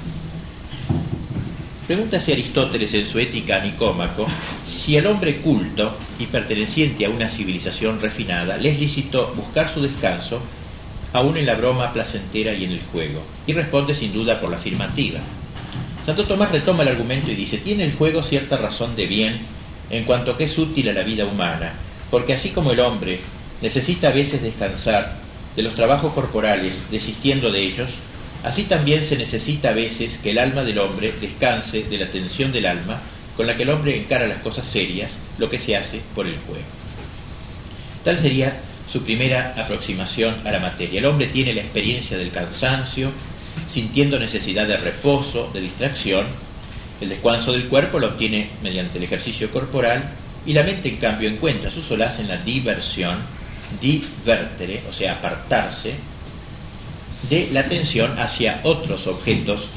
Pregúntase 1.87 2.33
Aristóteles 2.33 2.93
en 2.95 3.07
su 3.07 3.19
Ética 3.19 3.61
Nicómaco 3.61 4.27
si 4.69 4.97
al 4.97 5.07
hombre 5.07 5.37
culto 5.37 5.97
y 6.19 6.27
perteneciente 6.27 7.07
a 7.07 7.11
una 7.11 7.29
civilización 7.29 8.01
refinada 8.01 8.57
le 8.57 8.71
es 8.73 8.81
lícito 8.81 9.33
buscar 9.35 9.69
su 9.69 9.81
descanso 9.81 10.43
aún 11.13 11.37
en 11.37 11.47
la 11.47 11.55
broma 11.55 11.93
placentera 11.93 12.53
y 12.53 12.65
en 12.65 12.73
el 12.73 12.83
juego, 12.93 13.23
y 13.47 13.53
responde 13.53 13.95
sin 13.95 14.13
duda 14.13 14.41
por 14.41 14.51
la 14.51 14.57
afirmativa. 14.57 15.21
Santo 16.05 16.25
Tomás 16.25 16.51
retoma 16.51 16.83
el 16.83 16.91
argumento 16.91 17.31
y 17.31 17.35
dice, 17.35 17.59
tiene 17.59 17.85
el 17.85 17.95
juego 17.95 18.23
cierta 18.23 18.57
razón 18.57 18.97
de 18.97 19.07
bien 19.07 19.41
en 19.91 20.05
cuanto 20.05 20.37
que 20.37 20.45
es 20.45 20.59
útil 20.59 20.89
a 20.89 20.93
la 20.93 21.03
vida 21.03 21.25
humana, 21.25 21.73
porque 22.11 22.35
así 22.35 22.51
como 22.51 22.73
el 22.73 22.81
hombre 22.81 23.21
necesita 23.61 24.09
a 24.09 24.13
veces 24.13 24.43
descansar 24.43 25.17
de 25.57 25.63
los 25.63 25.75
trabajos 25.75 26.13
corporales, 26.13 26.75
desistiendo 26.91 27.51
de 27.51 27.63
ellos, 27.63 27.91
así 28.45 28.65
también 28.65 29.05
se 29.05 29.17
necesita 29.17 29.71
a 29.71 29.75
veces 29.75 30.19
que 30.23 30.31
el 30.31 30.39
alma 30.39 30.63
del 30.63 30.79
hombre 30.79 31.13
descanse 31.21 31.83
de 31.83 31.99
la 31.99 32.07
tensión 32.07 32.53
del 32.53 32.67
alma 32.67 33.01
con 33.37 33.47
la 33.47 33.57
que 33.57 33.63
el 33.63 33.71
hombre 33.71 33.97
encara 33.97 34.27
las 34.27 34.39
cosas 34.39 34.67
serias, 34.67 35.11
lo 35.39 35.49
que 35.49 35.59
se 35.59 35.77
hace 35.77 36.01
por 36.15 36.27
el 36.27 36.37
juego. 36.47 36.65
Tal 38.05 38.19
sería 38.19 38.61
su 38.91 39.03
primera 39.03 39.55
aproximación 39.57 40.37
a 40.45 40.51
la 40.51 40.59
materia. 40.59 40.99
El 40.99 41.07
hombre 41.07 41.27
tiene 41.29 41.55
la 41.55 41.61
experiencia 41.61 42.17
del 42.17 42.31
cansancio, 42.31 43.11
sintiendo 43.71 44.19
necesidad 44.19 44.67
de 44.67 44.77
reposo, 44.77 45.51
de 45.53 45.61
distracción. 45.61 46.27
El 47.01 47.11
descanso 47.11 47.53
del 47.53 47.69
cuerpo 47.69 47.99
lo 47.99 48.09
obtiene 48.09 48.51
mediante 48.63 48.99
el 48.99 49.05
ejercicio 49.05 49.51
corporal 49.51 50.11
y 50.47 50.53
la 50.53 50.63
mente, 50.63 50.89
en 50.89 50.97
cambio, 50.97 51.29
encuentra 51.29 51.71
su 51.71 51.83
solaz 51.83 52.19
en 52.19 52.29
la 52.29 52.39
diversión, 52.39 53.19
divertere, 53.81 54.83
o 54.89 54.93
sea, 54.93 55.15
apartarse 55.15 55.95
de 57.29 57.49
la 57.53 57.61
atención 57.61 58.19
hacia 58.19 58.61
otros 58.63 59.07
objetos 59.07 59.69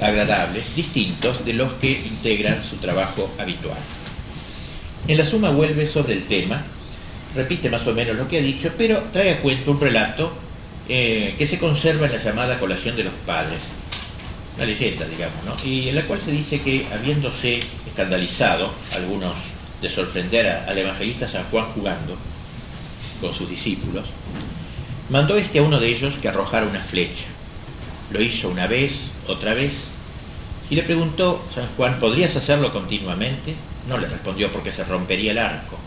agradables, 0.00 0.74
distintos 0.76 1.44
de 1.44 1.54
los 1.54 1.72
que 1.74 1.90
integran 1.90 2.62
su 2.62 2.76
trabajo 2.76 3.30
habitual. 3.38 3.78
En 5.08 5.18
la 5.18 5.24
suma 5.24 5.50
vuelve 5.50 5.88
sobre 5.88 6.14
el 6.14 6.24
tema 6.24 6.64
repite 7.36 7.70
más 7.70 7.86
o 7.86 7.92
menos 7.92 8.16
lo 8.16 8.26
que 8.26 8.38
ha 8.38 8.42
dicho, 8.42 8.72
pero 8.76 9.04
trae 9.12 9.32
a 9.32 9.40
cuento 9.40 9.70
un 9.70 9.80
relato 9.80 10.32
eh, 10.88 11.34
que 11.36 11.46
se 11.46 11.58
conserva 11.58 12.06
en 12.06 12.12
la 12.12 12.22
llamada 12.22 12.58
colación 12.58 12.96
de 12.96 13.04
los 13.04 13.12
padres, 13.24 13.60
una 14.56 14.64
leyenda, 14.64 15.06
digamos, 15.06 15.64
y 15.64 15.88
en 15.88 15.94
la 15.94 16.02
cual 16.02 16.20
se 16.24 16.30
dice 16.30 16.60
que, 16.60 16.86
habiéndose 16.92 17.60
escandalizado 17.86 18.72
algunos 18.94 19.34
de 19.80 19.90
sorprender 19.90 20.48
al 20.48 20.78
evangelista 20.78 21.28
San 21.28 21.44
Juan 21.44 21.66
jugando 21.74 22.16
con 23.20 23.34
sus 23.34 23.48
discípulos, 23.48 24.06
mandó 25.10 25.36
este 25.36 25.58
a 25.58 25.62
uno 25.62 25.78
de 25.78 25.88
ellos 25.88 26.14
que 26.20 26.28
arrojara 26.28 26.66
una 26.66 26.82
flecha. 26.82 27.26
Lo 28.10 28.20
hizo 28.20 28.48
una 28.48 28.66
vez, 28.66 29.10
otra 29.26 29.52
vez, 29.54 29.72
y 30.70 30.74
le 30.74 30.82
preguntó 30.82 31.44
San 31.54 31.66
Juan, 31.76 31.98
¿podrías 32.00 32.34
hacerlo 32.36 32.72
continuamente? 32.72 33.54
No 33.88 33.98
le 33.98 34.08
respondió 34.08 34.50
porque 34.50 34.72
se 34.72 34.84
rompería 34.84 35.32
el 35.32 35.38
arco. 35.38 35.78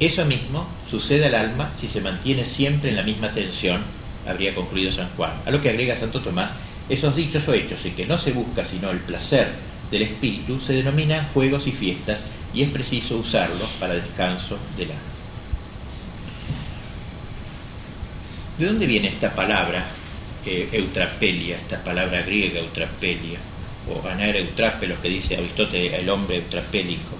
Eso 0.00 0.24
mismo 0.24 0.68
sucede 0.88 1.26
al 1.26 1.34
alma 1.34 1.72
si 1.80 1.88
se 1.88 2.00
mantiene 2.00 2.44
siempre 2.44 2.90
en 2.90 2.96
la 2.96 3.02
misma 3.02 3.32
tensión, 3.32 3.82
habría 4.26 4.54
concluido 4.54 4.92
San 4.92 5.08
Juan. 5.16 5.32
A 5.44 5.50
lo 5.50 5.60
que 5.60 5.70
agrega 5.70 5.98
Santo 5.98 6.20
Tomás, 6.20 6.52
esos 6.88 7.16
dichos 7.16 7.46
o 7.48 7.52
hechos 7.52 7.84
en 7.84 7.94
que 7.94 8.06
no 8.06 8.16
se 8.16 8.32
busca 8.32 8.64
sino 8.64 8.90
el 8.90 9.00
placer 9.00 9.52
del 9.90 10.02
espíritu 10.02 10.60
se 10.60 10.74
denominan 10.74 11.28
juegos 11.28 11.66
y 11.66 11.72
fiestas 11.72 12.22
y 12.54 12.62
es 12.62 12.70
preciso 12.70 13.16
usarlos 13.16 13.68
para 13.80 13.94
descanso 13.94 14.58
del 14.76 14.90
alma. 14.90 15.02
¿De 18.56 18.66
dónde 18.66 18.86
viene 18.86 19.08
esta 19.08 19.34
palabra 19.34 19.84
eh, 20.44 20.68
eutrapelia, 20.72 21.56
esta 21.56 21.82
palabra 21.82 22.22
griega 22.22 22.60
eutrapelia, 22.60 23.38
o 23.88 24.06
anaera 24.06 24.40
lo 24.82 25.00
que 25.00 25.08
dice 25.08 25.36
Aristóteles, 25.36 25.94
el 25.94 26.08
hombre 26.08 26.36
eutrapélico? 26.36 27.17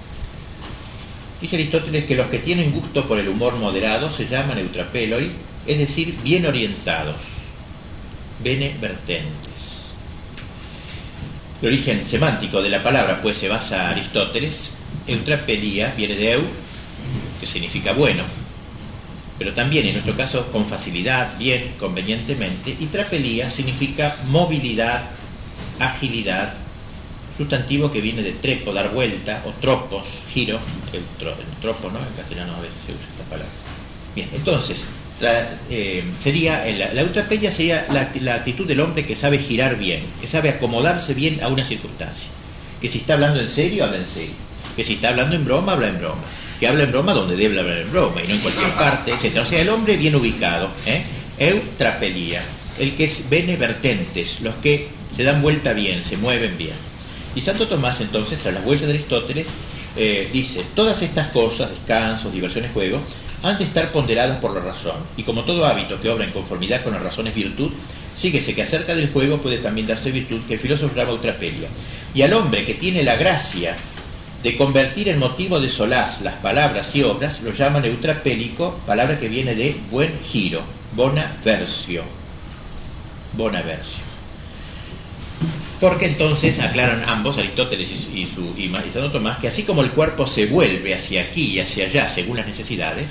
Dice 1.41 1.55
Aristóteles 1.55 2.05
que 2.05 2.15
los 2.15 2.27
que 2.27 2.39
tienen 2.39 2.71
gusto 2.71 3.07
por 3.07 3.17
el 3.17 3.29
humor 3.29 3.55
moderado 3.55 4.13
se 4.13 4.27
llaman 4.27 4.57
eutrapeloi, 4.57 5.31
es 5.65 5.77
decir, 5.77 6.15
bien 6.21 6.45
orientados, 6.45 7.15
bene 8.43 8.75
vertentes. 8.79 9.49
El 11.61 11.67
origen 11.67 12.07
semántico 12.09 12.61
de 12.61 12.69
la 12.69 12.83
palabra 12.83 13.21
pues 13.21 13.37
se 13.37 13.47
basa 13.47 13.89
Aristóteles. 13.89 14.71
Eutrapelia 15.07 15.93
viene 15.95 16.15
de 16.15 16.31
eu, 16.33 16.41
que 17.39 17.47
significa 17.47 17.93
bueno, 17.93 18.23
pero 19.37 19.53
también 19.53 19.87
en 19.87 19.93
nuestro 19.93 20.15
caso 20.15 20.51
con 20.51 20.65
facilidad, 20.65 21.37
bien, 21.37 21.73
convenientemente, 21.79 22.75
y 22.77 22.85
trapelía 22.87 23.49
significa 23.49 24.17
movilidad, 24.27 25.05
agilidad, 25.79 26.53
sustantivo 27.39 27.89
que 27.89 28.01
viene 28.01 28.21
de 28.21 28.33
trepo, 28.33 28.73
dar 28.73 28.91
vuelta, 28.91 29.41
o 29.45 29.51
tropos, 29.61 30.03
giro, 30.33 30.59
el, 30.91 31.01
tropo, 31.61 31.89
¿no? 31.89 31.99
En 31.99 32.13
castellano 32.17 32.53
a 32.53 32.59
veces 32.59 32.75
se 32.85 32.91
usa 32.91 33.05
esta 33.09 33.23
palabra. 33.23 33.49
Bien, 34.13 34.27
entonces, 34.33 34.83
eh, 35.69 36.03
sería, 36.21 36.65
la, 36.65 36.93
la 36.93 37.51
sería 37.53 37.87
la, 38.19 38.35
actitud 38.35 38.67
del 38.67 38.81
hombre 38.81 39.05
que 39.05 39.15
sabe 39.15 39.39
girar 39.39 39.77
bien, 39.77 40.03
que 40.19 40.27
sabe 40.27 40.49
acomodarse 40.49 41.13
bien 41.13 41.41
a 41.41 41.47
una 41.47 41.63
circunstancia. 41.63 42.27
Que 42.81 42.89
si 42.89 42.97
está 42.97 43.13
hablando 43.13 43.39
en 43.39 43.47
serio, 43.47 43.85
habla 43.85 43.99
en 43.99 44.05
serio. 44.05 44.35
Que 44.75 44.83
si 44.83 44.95
está 44.95 45.07
hablando 45.07 45.37
en 45.37 45.45
broma, 45.45 45.71
habla 45.73 45.87
en 45.87 45.97
broma. 45.97 46.23
Que 46.59 46.67
habla 46.67 46.83
en 46.83 46.91
broma 46.91 47.13
donde 47.13 47.37
debe 47.37 47.57
hablar 47.57 47.77
en 47.77 47.89
broma 47.89 48.21
y 48.21 48.27
no 48.27 48.33
en 48.33 48.41
cualquier 48.41 48.71
parte, 48.71 49.13
etc. 49.13 49.37
O 49.43 49.45
sea, 49.45 49.61
el 49.61 49.69
hombre 49.69 49.95
bien 49.95 50.13
ubicado. 50.13 50.71
¿eh? 50.85 51.03
Eutrapelía. 51.37 52.43
El 52.77 52.95
que 52.95 53.05
es 53.05 53.29
benevertentes, 53.29 54.41
los 54.41 54.55
que 54.55 54.89
se 55.15 55.23
dan 55.23 55.41
vuelta 55.41 55.71
bien, 55.71 56.03
se 56.03 56.17
mueven 56.17 56.57
bien. 56.57 56.88
Y 57.35 57.41
Santo 57.41 57.67
Tomás 57.67 58.01
entonces, 58.01 58.39
tras 58.39 58.53
las 58.53 58.65
huellas 58.65 58.87
de 58.87 58.93
Aristóteles, 58.93 59.47
eh, 59.95 60.29
dice, 60.31 60.65
todas 60.75 61.01
estas 61.01 61.29
cosas, 61.31 61.69
descansos, 61.69 62.33
diversiones, 62.33 62.71
juegos, 62.71 63.01
han 63.43 63.57
de 63.57 63.63
estar 63.63 63.91
ponderadas 63.91 64.39
por 64.39 64.53
la 64.53 64.61
razón, 64.61 64.97
y 65.15 65.23
como 65.23 65.43
todo 65.43 65.65
hábito 65.65 65.99
que 66.01 66.09
obra 66.09 66.25
en 66.25 66.31
conformidad 66.31 66.83
con 66.83 66.93
la 66.93 66.99
razón 66.99 67.27
es 67.27 67.35
virtud, 67.35 67.71
síguese 68.15 68.53
que 68.53 68.63
acerca 68.63 68.93
del 68.93 69.11
juego 69.11 69.37
puede 69.37 69.59
también 69.59 69.87
darse 69.87 70.11
virtud 70.11 70.41
que 70.47 70.55
el 70.55 70.59
filósofo 70.59 70.95
llama 70.95 71.11
eutrapelia. 71.11 71.69
Y 72.13 72.21
al 72.21 72.33
hombre 72.33 72.65
que 72.65 72.73
tiene 72.73 73.03
la 73.03 73.15
gracia 73.15 73.77
de 74.43 74.57
convertir 74.57 75.09
en 75.09 75.19
motivo 75.19 75.59
de 75.59 75.69
solaz 75.69 76.21
las 76.21 76.35
palabras 76.35 76.93
y 76.95 77.03
obras, 77.03 77.41
lo 77.41 77.53
llaman 77.53 77.85
eutrapélico, 77.85 78.79
palabra 78.85 79.19
que 79.19 79.27
viene 79.27 79.55
de 79.55 79.75
buen 79.89 80.19
giro, 80.25 80.61
bona 80.95 81.37
versio. 81.43 82.03
Bona 83.33 83.61
versio. 83.61 84.08
Porque 85.79 86.07
entonces 86.07 86.59
aclaran 86.59 87.03
ambos, 87.07 87.37
Aristóteles 87.37 87.89
y, 88.13 88.25
su, 88.25 88.53
Santo 88.93 89.11
Tomás, 89.11 89.39
que 89.39 89.47
así 89.47 89.63
como 89.63 89.81
el 89.81 89.91
cuerpo 89.91 90.27
se 90.27 90.45
vuelve 90.45 90.93
hacia 90.93 91.21
aquí 91.21 91.53
y 91.53 91.59
hacia 91.61 91.85
allá 91.85 92.09
según 92.09 92.35
las 92.35 92.47
necesidades, 92.47 93.07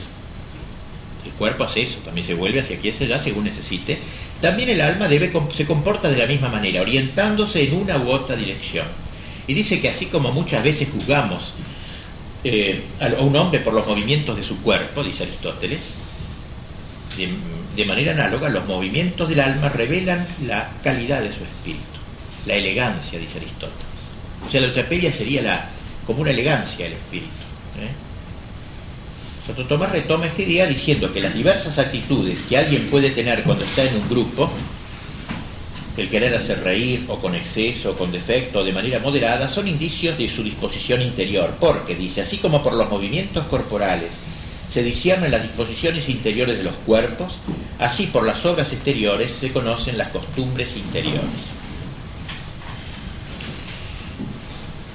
el 1.24 1.33
cuerpo 1.33 1.64
hace 1.64 1.83
eso, 1.83 1.98
también 2.04 2.26
se 2.26 2.35
vuelve 2.35 2.61
hacia 2.61 2.76
aquí 2.76 2.88
y 2.88 2.90
hacia 2.90 3.07
allá 3.07 3.20
según 3.20 3.44
necesite, 3.44 3.98
también 4.42 4.68
el 4.68 4.83
alma 4.83 5.09
debe, 5.09 5.33
se 5.54 5.64
comporta 5.64 6.11
de 6.11 6.18
la 6.18 6.26
misma 6.26 6.48
manera, 6.48 6.83
orientándose 6.83 7.62
en 7.62 7.74
una 7.74 7.96
u 7.96 8.11
otra 8.11 8.37
dirección. 8.37 8.87
Y 9.46 9.54
dice 9.54 9.81
que 9.81 9.88
así 9.88 10.07
como 10.07 10.31
muchas 10.31 10.62
veces 10.62 10.88
juzgamos 10.92 11.54
eh, 12.44 12.83
a 13.00 13.22
un 13.22 13.35
hombre 13.35 13.61
por 13.61 13.72
los 13.72 13.87
movimientos 13.87 14.37
de 14.37 14.42
su 14.42 14.61
cuerpo, 14.61 15.02
dice 15.02 15.22
Aristóteles, 15.22 15.81
de 17.74 17.85
manera 17.87 18.12
análoga, 18.12 18.50
los 18.50 18.66
movimientos 18.66 19.28
del 19.28 19.40
alma 19.40 19.70
revelan 19.70 20.26
la 20.46 20.70
calidad 20.85 21.22
de 21.22 21.31
su 21.31 21.42
espíritu 21.42 21.88
la 22.48 22.54
elegancia, 22.54 23.18
dice 23.18 23.38
Aristóteles. 23.38 23.87
O 24.46 24.50
sea, 24.50 24.61
la 24.61 24.68
eutrapelia 24.68 25.12
sería 25.12 25.42
la, 25.42 25.68
como 26.06 26.22
una 26.22 26.30
elegancia 26.30 26.87
del 26.87 26.94
espíritu. 26.94 27.28
¿eh? 27.78 28.08
Santo 29.46 29.64
Tomás 29.64 29.92
retoma 29.92 30.26
este 30.26 30.44
día 30.44 30.66
diciendo 30.66 31.12
que 31.12 31.20
las 31.20 31.34
diversas 31.34 31.78
actitudes 31.78 32.40
que 32.48 32.58
alguien 32.58 32.87
puede 32.88 33.11
tener 33.11 33.42
cuando 33.44 33.64
está 33.64 33.84
en 33.84 33.96
un 33.96 34.08
grupo, 34.08 34.50
el 35.96 36.08
querer 36.08 36.34
hacer 36.34 36.62
reír 36.62 37.04
o 37.08 37.18
con 37.18 37.34
exceso 37.34 37.90
o 37.90 37.96
con 37.96 38.12
defecto 38.12 38.61
o 38.61 38.64
de 38.64 38.72
manera 38.72 38.98
moderada, 39.00 39.48
son 39.48 39.66
indicios 39.66 40.16
de 40.16 40.28
su 40.28 40.42
disposición 40.42 41.02
interior, 41.02 41.56
porque 41.58 41.94
dice, 41.94 42.22
así 42.22 42.38
como 42.38 42.62
por 42.62 42.74
los 42.74 42.88
movimientos 42.88 43.44
corporales 43.46 44.12
se 44.70 44.82
disciernen 44.82 45.30
las 45.30 45.42
disposiciones 45.42 46.08
interiores 46.08 46.58
de 46.58 46.64
los 46.64 46.76
cuerpos, 46.76 47.38
así 47.78 48.06
por 48.06 48.24
las 48.24 48.44
obras 48.44 48.70
exteriores 48.70 49.32
se 49.32 49.50
conocen 49.50 49.96
las 49.96 50.08
costumbres 50.08 50.76
interiores. 50.76 51.58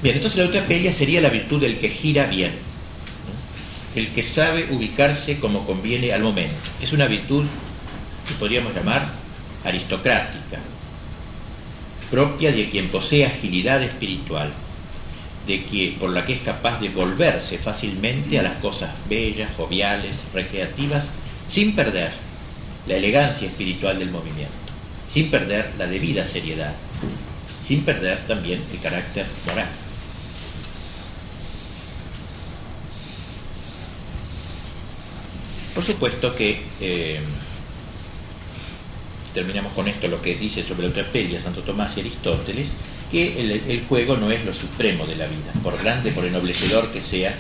Bien, 0.04 0.18
entonces 0.18 0.38
la 0.38 0.44
eutrapelia 0.44 0.92
sería 0.92 1.22
la 1.22 1.30
virtud 1.30 1.62
del 1.62 1.78
que 1.78 1.88
gira 1.88 2.26
bien, 2.26 2.52
el 3.96 4.10
que 4.10 4.22
sabe 4.22 4.68
ubicarse 4.70 5.40
como 5.40 5.66
conviene 5.66 6.12
al 6.12 6.22
momento. 6.22 6.58
Es 6.82 6.92
una 6.92 7.08
virtud 7.08 7.46
que 8.28 8.34
podríamos 8.34 8.76
llamar 8.76 9.08
aristocrática, 9.64 10.60
propia 12.12 12.52
de 12.52 12.70
quien 12.70 12.90
posee 12.90 13.26
agilidad 13.26 13.82
espiritual, 13.82 14.52
de 15.48 15.64
que, 15.64 15.96
por 15.98 16.10
la 16.10 16.26
que 16.26 16.34
es 16.34 16.42
capaz 16.42 16.82
de 16.82 16.90
volverse 16.90 17.58
fácilmente 17.58 18.38
a 18.38 18.44
las 18.44 18.58
cosas 18.58 18.90
bellas, 19.08 19.52
joviales, 19.56 20.18
recreativas, 20.34 21.06
sin 21.50 21.76
perder 21.76 22.12
la 22.88 22.96
elegancia 22.96 23.48
espiritual 23.48 24.00
del 24.00 24.12
movimiento, 24.12 24.52
sin 25.14 25.32
perder 25.32 25.72
la 25.78 25.88
debida 25.88 26.28
seriedad, 26.28 26.74
sin 27.66 27.84
perder 27.84 28.20
también 28.28 28.62
el 28.70 28.80
carácter 28.82 29.26
moral. 29.48 29.70
Por 35.74 35.84
supuesto 35.84 36.36
que 36.36 36.62
eh, 36.80 37.20
terminamos 39.34 39.74
con 39.74 39.88
esto 39.88 40.08
lo 40.08 40.22
que 40.22 40.36
dice 40.36 40.64
sobre 40.64 40.88
eutrapelia 40.88 41.42
Santo 41.42 41.62
Tomás 41.62 41.98
y 41.98 42.02
Aristóteles, 42.02 42.68
que 43.12 43.40
el, 43.40 43.86
juego 43.88 44.16
no 44.18 44.32
es 44.32 44.44
lo 44.46 44.54
supremo 44.54 45.06
de 45.06 45.16
la 45.16 45.28
vida, 45.28 45.52
por 45.62 45.78
grande, 45.78 46.12
por 46.12 46.26
ennoblecedor 46.26 46.92
que 46.92 47.02
sea, 47.02 47.36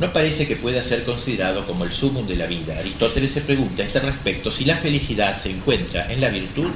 no 0.00 0.12
parece 0.12 0.46
que 0.46 0.56
pueda 0.56 0.82
ser 0.82 1.04
considerado 1.04 1.64
como 1.66 1.84
el 1.84 1.92
sumum 1.92 2.26
de 2.26 2.34
la 2.34 2.46
vida. 2.46 2.78
Aristóteles 2.78 3.32
se 3.32 3.40
pregunta 3.40 3.82
a 3.82 3.86
este 3.86 4.00
respecto 4.00 4.50
si 4.50 4.64
la 4.64 4.76
felicidad 4.76 5.40
se 5.40 5.50
encuentra 5.50 6.12
en 6.12 6.20
la 6.20 6.30
virtud 6.30 6.70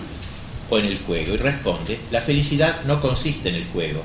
o 0.71 0.79
en 0.79 0.87
el 0.87 0.99
juego 0.99 1.35
y 1.35 1.39
responde, 1.39 1.99
la 2.13 2.21
felicidad 2.21 2.85
no 2.85 3.01
consiste 3.01 3.49
en 3.49 3.57
el 3.57 3.65
juego. 3.67 4.03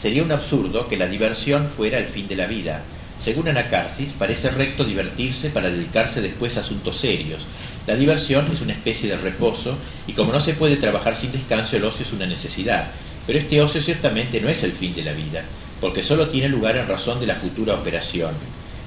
Sería 0.00 0.22
un 0.22 0.32
absurdo 0.32 0.88
que 0.88 0.96
la 0.96 1.06
diversión 1.06 1.68
fuera 1.68 1.98
el 1.98 2.06
fin 2.06 2.26
de 2.26 2.36
la 2.36 2.46
vida. 2.46 2.82
Según 3.24 3.48
Anacarsis, 3.48 4.10
parece 4.18 4.50
recto 4.50 4.84
divertirse 4.84 5.48
para 5.48 5.70
dedicarse 5.70 6.20
después 6.20 6.58
a 6.58 6.60
asuntos 6.60 6.98
serios. 6.98 7.40
La 7.86 7.96
diversión 7.96 8.52
es 8.52 8.60
una 8.60 8.74
especie 8.74 9.08
de 9.08 9.16
reposo 9.16 9.78
y 10.06 10.12
como 10.12 10.30
no 10.30 10.40
se 10.40 10.52
puede 10.52 10.76
trabajar 10.76 11.16
sin 11.16 11.32
descanso, 11.32 11.78
el 11.78 11.86
ocio 11.86 12.04
es 12.04 12.12
una 12.12 12.26
necesidad. 12.26 12.90
Pero 13.26 13.38
este 13.38 13.62
ocio 13.62 13.80
ciertamente 13.80 14.42
no 14.42 14.50
es 14.50 14.62
el 14.62 14.72
fin 14.72 14.94
de 14.94 15.04
la 15.04 15.14
vida, 15.14 15.42
porque 15.80 16.02
solo 16.02 16.28
tiene 16.28 16.50
lugar 16.50 16.76
en 16.76 16.86
razón 16.86 17.18
de 17.18 17.26
la 17.26 17.36
futura 17.36 17.72
operación. 17.72 18.34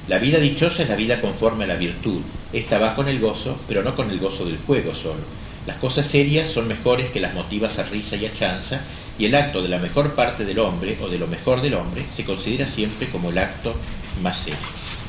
La 0.08 0.20
vida 0.20 0.38
dichosa 0.38 0.84
es 0.84 0.90
la 0.90 0.96
vida 0.96 1.20
conforme 1.20 1.64
a 1.64 1.68
la 1.68 1.76
virtud. 1.76 2.22
Esta 2.54 2.78
va 2.78 2.94
con 2.94 3.08
el 3.08 3.20
gozo, 3.20 3.60
pero 3.68 3.82
no 3.82 3.96
con 3.96 4.12
el 4.12 4.20
gozo 4.20 4.46
del 4.46 4.60
juego 4.60 4.94
solo. 4.94 5.24
Las 5.66 5.78
cosas 5.78 6.06
serias 6.06 6.50
son 6.50 6.68
mejores 6.68 7.10
que 7.10 7.20
las 7.20 7.34
motivas 7.34 7.80
a 7.80 7.84
risa 7.84 8.16
y 8.16 8.28
a 8.28 8.34
chanza, 8.34 8.82
y 9.18 9.26
el 9.26 9.34
acto 9.34 9.64
de 9.64 9.70
la 9.70 9.80
mejor 9.80 10.14
parte 10.14 10.46
del 10.46 10.60
hombre 10.60 10.96
o 11.02 11.10
de 11.10 11.18
lo 11.18 11.26
mejor 11.26 11.60
del 11.60 11.74
hombre 11.74 12.06
se 12.14 12.24
considera 12.24 12.68
siempre 12.68 13.08
como 13.08 13.32
el 13.32 13.40
acto 13.40 13.76
más 14.22 14.40
serio. 14.40 14.60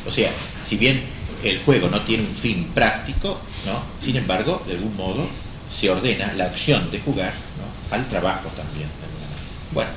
O 0.07 0.11
sea, 0.11 0.33
si 0.69 0.77
bien 0.77 1.03
el 1.43 1.61
juego 1.61 1.89
no 1.89 2.01
tiene 2.03 2.25
un 2.25 2.35
fin 2.35 2.65
práctico, 2.75 3.41
¿no? 3.67 3.83
sin 4.05 4.17
embargo, 4.17 4.63
de 4.67 4.75
algún 4.75 4.97
modo 4.97 5.27
se 5.79 5.91
ordena 5.91 6.33
la 6.33 6.47
acción 6.47 6.91
de 6.91 7.01
jugar 7.01 7.33
al 7.91 8.07
trabajo 8.09 8.49
también. 8.57 8.89
Bueno, 9.73 9.91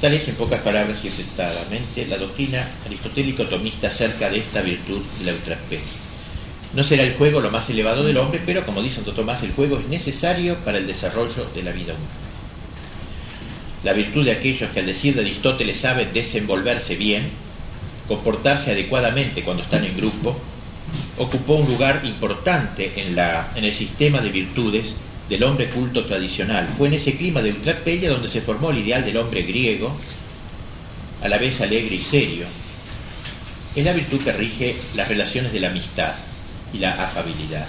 tal 0.00 0.14
es 0.14 0.28
en 0.28 0.36
pocas 0.36 0.60
palabras 0.60 0.98
y 1.04 1.08
aceptadamente 1.08 2.06
la 2.06 2.18
doctrina 2.18 2.68
aristotélico-tomista 2.86 3.88
acerca 3.88 4.30
de 4.30 4.38
esta 4.38 4.60
virtud 4.60 5.02
de 5.18 5.24
la 5.24 5.32
eutrapelia. 5.32 5.84
No 6.74 6.84
será 6.84 7.02
el 7.02 7.14
juego 7.14 7.40
lo 7.40 7.50
más 7.50 7.68
elevado 7.70 8.04
del 8.04 8.16
hombre, 8.18 8.40
pero 8.44 8.64
como 8.64 8.82
dice 8.82 8.96
Santo 8.96 9.12
Tomás, 9.12 9.42
el 9.42 9.52
juego 9.52 9.78
es 9.78 9.88
necesario 9.88 10.56
para 10.56 10.78
el 10.78 10.86
desarrollo 10.86 11.46
de 11.54 11.62
la 11.62 11.72
vida 11.72 11.94
humana. 11.94 12.26
La 13.84 13.92
virtud 13.92 14.24
de 14.24 14.32
aquellos 14.32 14.70
que 14.70 14.80
al 14.80 14.86
decir 14.86 15.14
de 15.14 15.20
Aristóteles 15.20 15.78
saben 15.78 16.12
desenvolverse 16.12 16.96
bien, 16.96 17.30
comportarse 18.08 18.70
adecuadamente 18.70 19.42
cuando 19.42 19.62
están 19.62 19.84
en 19.84 19.96
grupo, 19.96 20.36
ocupó 21.18 21.54
un 21.54 21.68
lugar 21.68 22.02
importante 22.04 22.92
en, 22.96 23.16
la, 23.16 23.52
en 23.54 23.64
el 23.64 23.72
sistema 23.72 24.20
de 24.20 24.30
virtudes 24.30 24.94
del 25.28 25.42
hombre 25.44 25.68
culto 25.70 26.04
tradicional. 26.04 26.68
Fue 26.76 26.88
en 26.88 26.94
ese 26.94 27.16
clima 27.16 27.42
de 27.42 27.50
ultrapelia 27.50 28.10
donde 28.10 28.28
se 28.28 28.40
formó 28.40 28.70
el 28.70 28.78
ideal 28.78 29.04
del 29.04 29.16
hombre 29.16 29.42
griego, 29.42 29.96
a 31.22 31.28
la 31.28 31.38
vez 31.38 31.60
alegre 31.60 31.96
y 31.96 32.02
serio, 32.02 32.46
es 33.76 33.84
la 33.84 33.92
virtud 33.92 34.20
que 34.22 34.32
rige 34.32 34.76
las 34.94 35.06
relaciones 35.06 35.52
de 35.52 35.60
la 35.60 35.68
amistad 35.68 36.14
y 36.72 36.78
la 36.78 36.92
afabilidad. 36.92 37.68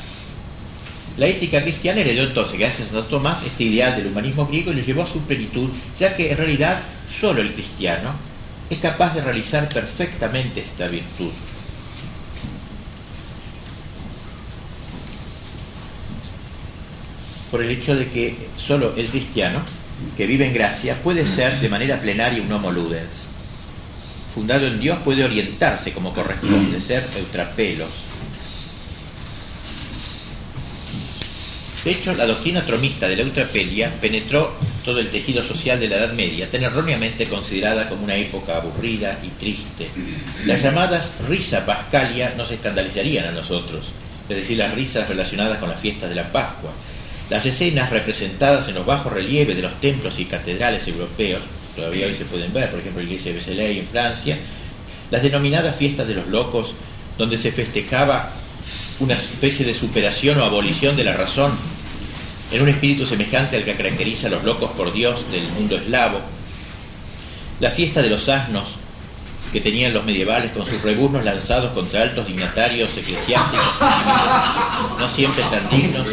La 1.17 1.27
ética 1.27 1.61
cristiana 1.61 2.01
heredó 2.01 2.23
entonces, 2.23 2.57
gracias 2.57 2.87
a 2.87 2.91
Santo 2.91 3.07
Tomás, 3.07 3.43
este 3.43 3.65
ideal 3.65 3.95
del 3.95 4.07
humanismo 4.07 4.45
griego 4.45 4.71
y 4.71 4.75
lo 4.75 4.81
llevó 4.81 5.03
a 5.03 5.11
su 5.11 5.19
plenitud, 5.21 5.69
ya 5.99 6.15
que 6.15 6.31
en 6.31 6.37
realidad 6.37 6.81
solo 7.19 7.41
el 7.41 7.53
cristiano 7.53 8.13
es 8.69 8.79
capaz 8.79 9.15
de 9.15 9.21
realizar 9.21 9.69
perfectamente 9.69 10.61
esta 10.61 10.87
virtud. 10.87 11.31
Por 17.49 17.63
el 17.63 17.71
hecho 17.71 17.95
de 17.95 18.07
que 18.09 18.49
solo 18.57 18.93
el 18.97 19.07
cristiano, 19.09 19.61
que 20.17 20.27
vive 20.27 20.47
en 20.47 20.53
gracia, 20.53 21.01
puede 21.01 21.25
ser 21.25 21.59
de 21.59 21.69
manera 21.69 21.99
plenaria 21.99 22.41
un 22.41 22.51
homo 22.51 22.71
ludens. 22.71 23.23
Fundado 24.33 24.67
en 24.67 24.79
Dios 24.79 24.99
puede 25.03 25.23
orientarse 25.23 25.93
como 25.93 26.13
corresponde, 26.13 26.81
ser 26.81 27.07
eutrapelos, 27.15 28.06
De 31.83 31.91
hecho, 31.91 32.13
la 32.13 32.25
doctrina 32.25 32.65
tromista 32.65 33.07
de 33.07 33.15
la 33.15 33.21
eutrapelia 33.21 33.91
penetró 34.01 34.55
todo 34.83 34.99
el 34.99 35.09
tejido 35.09 35.43
social 35.43 35.79
de 35.79 35.87
la 35.87 35.97
Edad 35.97 36.13
Media, 36.13 36.49
tan 36.49 36.63
erróneamente 36.63 37.27
considerada 37.27 37.87
como 37.87 38.03
una 38.03 38.15
época 38.15 38.57
aburrida 38.57 39.19
y 39.23 39.27
triste. 39.39 39.87
Las 40.45 40.61
llamadas 40.61 41.13
risa 41.27 41.65
pascalia 41.65 42.33
nos 42.35 42.49
escandalizarían 42.51 43.25
a 43.27 43.31
nosotros, 43.31 43.85
es 44.27 44.35
decir, 44.35 44.57
las 44.57 44.73
risas 44.73 45.07
relacionadas 45.07 45.59
con 45.59 45.69
las 45.69 45.79
fiestas 45.79 46.09
de 46.09 46.15
la 46.15 46.31
Pascua. 46.31 46.71
Las 47.29 47.45
escenas 47.45 47.89
representadas 47.89 48.67
en 48.69 48.75
los 48.75 48.85
bajos 48.85 49.11
relieves 49.11 49.55
de 49.55 49.61
los 49.61 49.79
templos 49.81 50.17
y 50.17 50.25
catedrales 50.25 50.87
europeos, 50.87 51.41
todavía 51.75 52.07
hoy 52.07 52.15
se 52.15 52.25
pueden 52.25 52.53
ver, 52.53 52.69
por 52.69 52.79
ejemplo, 52.79 53.01
la 53.01 53.07
iglesia 53.07 53.31
de 53.31 53.37
Vézelay 53.37 53.79
en 53.79 53.87
Francia, 53.87 54.37
las 55.11 55.21
denominadas 55.21 55.75
fiestas 55.75 56.07
de 56.07 56.15
los 56.15 56.27
locos, 56.27 56.73
donde 57.17 57.37
se 57.37 57.51
festejaba 57.51 58.33
una 58.99 59.13
especie 59.13 59.65
de 59.65 59.73
superación 59.73 60.39
o 60.39 60.43
abolición 60.43 60.95
de 60.95 61.03
la 61.03 61.13
razón 61.13 61.53
en 62.51 62.61
un 62.61 62.69
espíritu 62.69 63.05
semejante 63.05 63.57
al 63.57 63.63
que 63.63 63.75
caracteriza 63.75 64.27
a 64.27 64.31
los 64.31 64.43
locos 64.43 64.71
por 64.71 64.93
Dios 64.93 65.29
del 65.31 65.47
mundo 65.49 65.75
eslavo. 65.77 66.19
La 67.59 67.71
fiesta 67.71 68.01
de 68.01 68.09
los 68.09 68.27
asnos 68.29 68.77
que 69.51 69.61
tenían 69.61 69.93
los 69.93 70.03
medievales 70.03 70.51
con 70.51 70.65
sus 70.65 70.81
rebuznos 70.81 71.23
lanzados 71.23 71.71
contra 71.71 72.01
altos 72.01 72.27
dignatarios 72.27 72.89
eclesiásticos, 72.97 73.65
no 74.99 75.07
siempre 75.07 75.43
tan 75.43 75.69
dignos, 75.69 76.05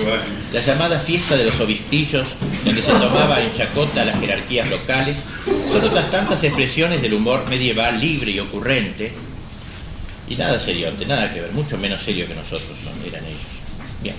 la 0.53 0.61
llamada 0.61 1.01
fiesta 1.01 1.37
de 1.37 1.45
los 1.45 1.59
obispillos, 1.59 2.29
donde 2.65 2.83
se 2.83 2.93
tomaba 2.93 3.41
en 3.41 3.53
chacota 3.55 4.05
las 4.05 4.21
jerarquías 4.21 4.69
locales, 4.71 5.17
son 5.45 5.85
otras 5.85 6.11
tantas 6.11 6.45
expresiones 6.45 7.03
del 7.03 7.15
humor 7.15 7.45
medieval 7.49 7.99
libre 7.99 8.31
y 8.31 8.39
ocurrente, 8.39 9.13
y 10.29 10.37
nada 10.37 10.59
serio, 10.61 10.93
nada 11.07 11.33
que 11.33 11.41
ver, 11.41 11.53
mucho 11.53 11.77
menos 11.79 12.03
serio 12.03 12.27
que 12.27 12.35
nosotros 12.35 12.77
son, 12.83 12.93
eran 13.07 13.25
ellos. 13.25 13.41
Bien. 14.03 14.15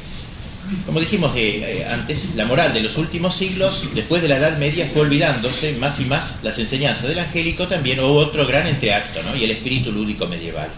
Como 0.86 1.00
dijimos 1.00 1.32
eh, 1.36 1.80
eh, 1.80 1.86
antes, 1.88 2.34
la 2.36 2.46
moral 2.46 2.74
de 2.74 2.82
los 2.82 2.98
últimos 2.98 3.36
siglos, 3.36 3.84
después 3.94 4.22
de 4.22 4.28
la 4.28 4.38
Edad 4.38 4.58
Media, 4.58 4.88
fue 4.92 5.04
olvidándose 5.04 5.74
más 5.74 6.00
y 6.00 6.06
más 6.06 6.40
las 6.42 6.58
enseñanzas 6.58 7.08
del 7.08 7.20
angélico 7.20 7.68
también, 7.68 8.00
hubo 8.00 8.16
otro 8.16 8.48
gran 8.48 8.66
entreacto, 8.66 9.22
¿no? 9.22 9.36
y 9.36 9.44
el 9.44 9.52
espíritu 9.52 9.92
lúdico 9.92 10.26
medieval. 10.26 10.70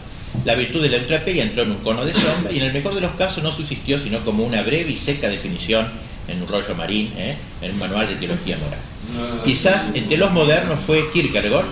La 0.43 0.55
virtud 0.55 0.81
de 0.81 0.89
la 0.89 0.97
eutrapeia 0.97 1.43
entró 1.43 1.63
en 1.63 1.71
un 1.71 1.77
cono 1.77 2.05
de 2.05 2.13
sombra 2.13 2.51
y 2.51 2.57
en 2.57 2.65
el 2.65 2.73
mejor 2.73 2.95
de 2.95 3.01
los 3.01 3.15
casos 3.15 3.43
no 3.43 3.51
subsistió 3.51 3.97
sino 3.97 4.19
como 4.19 4.43
una 4.43 4.61
breve 4.61 4.91
y 4.91 4.97
seca 4.97 5.29
definición 5.29 5.87
en 6.27 6.41
un 6.41 6.47
rollo 6.47 6.75
marín, 6.75 7.11
¿eh? 7.17 7.35
en 7.61 7.71
un 7.71 7.79
manual 7.79 8.07
de 8.07 8.15
teología 8.15 8.57
moral. 8.57 9.41
Quizás 9.45 9.89
entre 9.93 10.17
los 10.17 10.31
modernos 10.31 10.79
fue 10.85 11.09
Kierkegaard, 11.11 11.65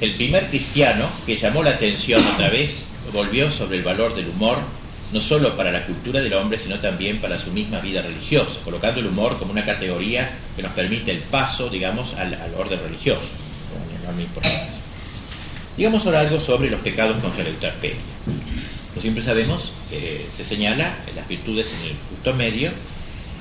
el 0.00 0.14
primer 0.14 0.48
cristiano 0.48 1.08
que 1.26 1.36
llamó 1.36 1.62
la 1.62 1.70
atención 1.70 2.24
otra 2.34 2.48
vez, 2.48 2.84
volvió 3.12 3.50
sobre 3.50 3.78
el 3.78 3.82
valor 3.82 4.14
del 4.14 4.28
humor 4.28 4.58
no 5.12 5.20
solo 5.20 5.56
para 5.56 5.70
la 5.70 5.86
cultura 5.86 6.20
del 6.20 6.34
hombre, 6.34 6.58
sino 6.58 6.78
también 6.80 7.18
para 7.18 7.38
su 7.38 7.50
misma 7.50 7.80
vida 7.80 8.02
religiosa, 8.02 8.60
colocando 8.64 9.00
el 9.00 9.06
humor 9.06 9.38
como 9.38 9.52
una 9.52 9.64
categoría 9.64 10.30
que 10.54 10.62
nos 10.62 10.72
permite 10.72 11.12
el 11.12 11.20
paso, 11.20 11.70
digamos, 11.70 12.14
al, 12.14 12.36
orden 12.56 12.78
religioso. 12.80 13.28
Digamos 15.76 16.04
ahora 16.04 16.20
algo 16.20 16.40
sobre 16.40 16.70
los 16.70 16.80
pecados 16.80 17.22
contra 17.22 17.42
la 17.42 17.50
eutrapelia. 17.50 17.96
Como 18.90 19.00
siempre 19.00 19.22
sabemos, 19.22 19.72
que 19.88 20.26
se 20.36 20.44
señala 20.44 20.96
las 21.14 21.26
virtudes 21.28 21.72
en 21.72 21.90
el 21.90 21.96
justo 22.10 22.34
medio, 22.34 22.70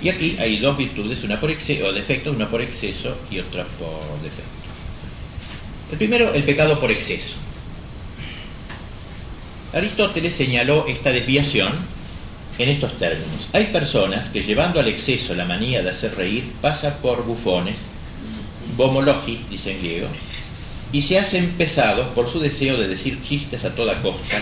y 0.01 0.09
aquí 0.09 0.37
hay 0.39 0.59
dos 0.59 0.77
virtudes, 0.77 1.23
una 1.23 1.39
por 1.39 1.49
exceso, 1.49 1.87
o 1.87 1.91
defecto, 1.91 2.31
una 2.31 2.47
por 2.47 2.61
exceso 2.61 3.17
y 3.31 3.39
otra 3.39 3.65
por 3.79 4.21
defecto. 4.21 4.66
El 5.91 5.97
primero, 5.97 6.33
el 6.33 6.43
pecado 6.43 6.79
por 6.79 6.91
exceso. 6.91 7.35
Aristóteles 9.73 10.33
señaló 10.33 10.85
esta 10.87 11.11
desviación 11.11 11.73
en 12.57 12.69
estos 12.69 12.97
términos. 12.97 13.47
Hay 13.53 13.65
personas 13.67 14.29
que 14.29 14.43
llevando 14.43 14.79
al 14.79 14.87
exceso 14.87 15.33
la 15.33 15.45
manía 15.45 15.83
de 15.83 15.91
hacer 15.91 16.15
reír 16.15 16.51
pasan 16.61 16.95
por 17.01 17.23
bufones, 17.23 17.77
bomologi, 18.75 19.39
dice 19.49 19.71
en 19.71 19.79
griego, 19.79 20.07
y 20.91 21.01
se 21.01 21.19
hacen 21.19 21.51
pesados 21.51 22.07
por 22.15 22.29
su 22.29 22.39
deseo 22.39 22.77
de 22.77 22.87
decir 22.87 23.21
chistes 23.23 23.63
a 23.63 23.75
toda 23.75 24.01
costa, 24.01 24.41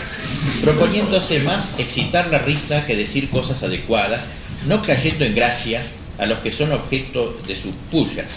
proponiéndose 0.61 1.39
más 1.39 1.71
excitar 1.77 2.27
la 2.27 2.39
risa 2.39 2.85
que 2.85 2.95
decir 2.95 3.29
cosas 3.29 3.61
adecuadas, 3.63 4.21
no 4.65 4.81
cayendo 4.83 5.25
en 5.25 5.35
gracia 5.35 5.83
a 6.17 6.25
los 6.25 6.39
que 6.39 6.51
son 6.51 6.71
objeto 6.71 7.37
de 7.47 7.55
sus 7.55 7.73
pullas. 7.91 8.27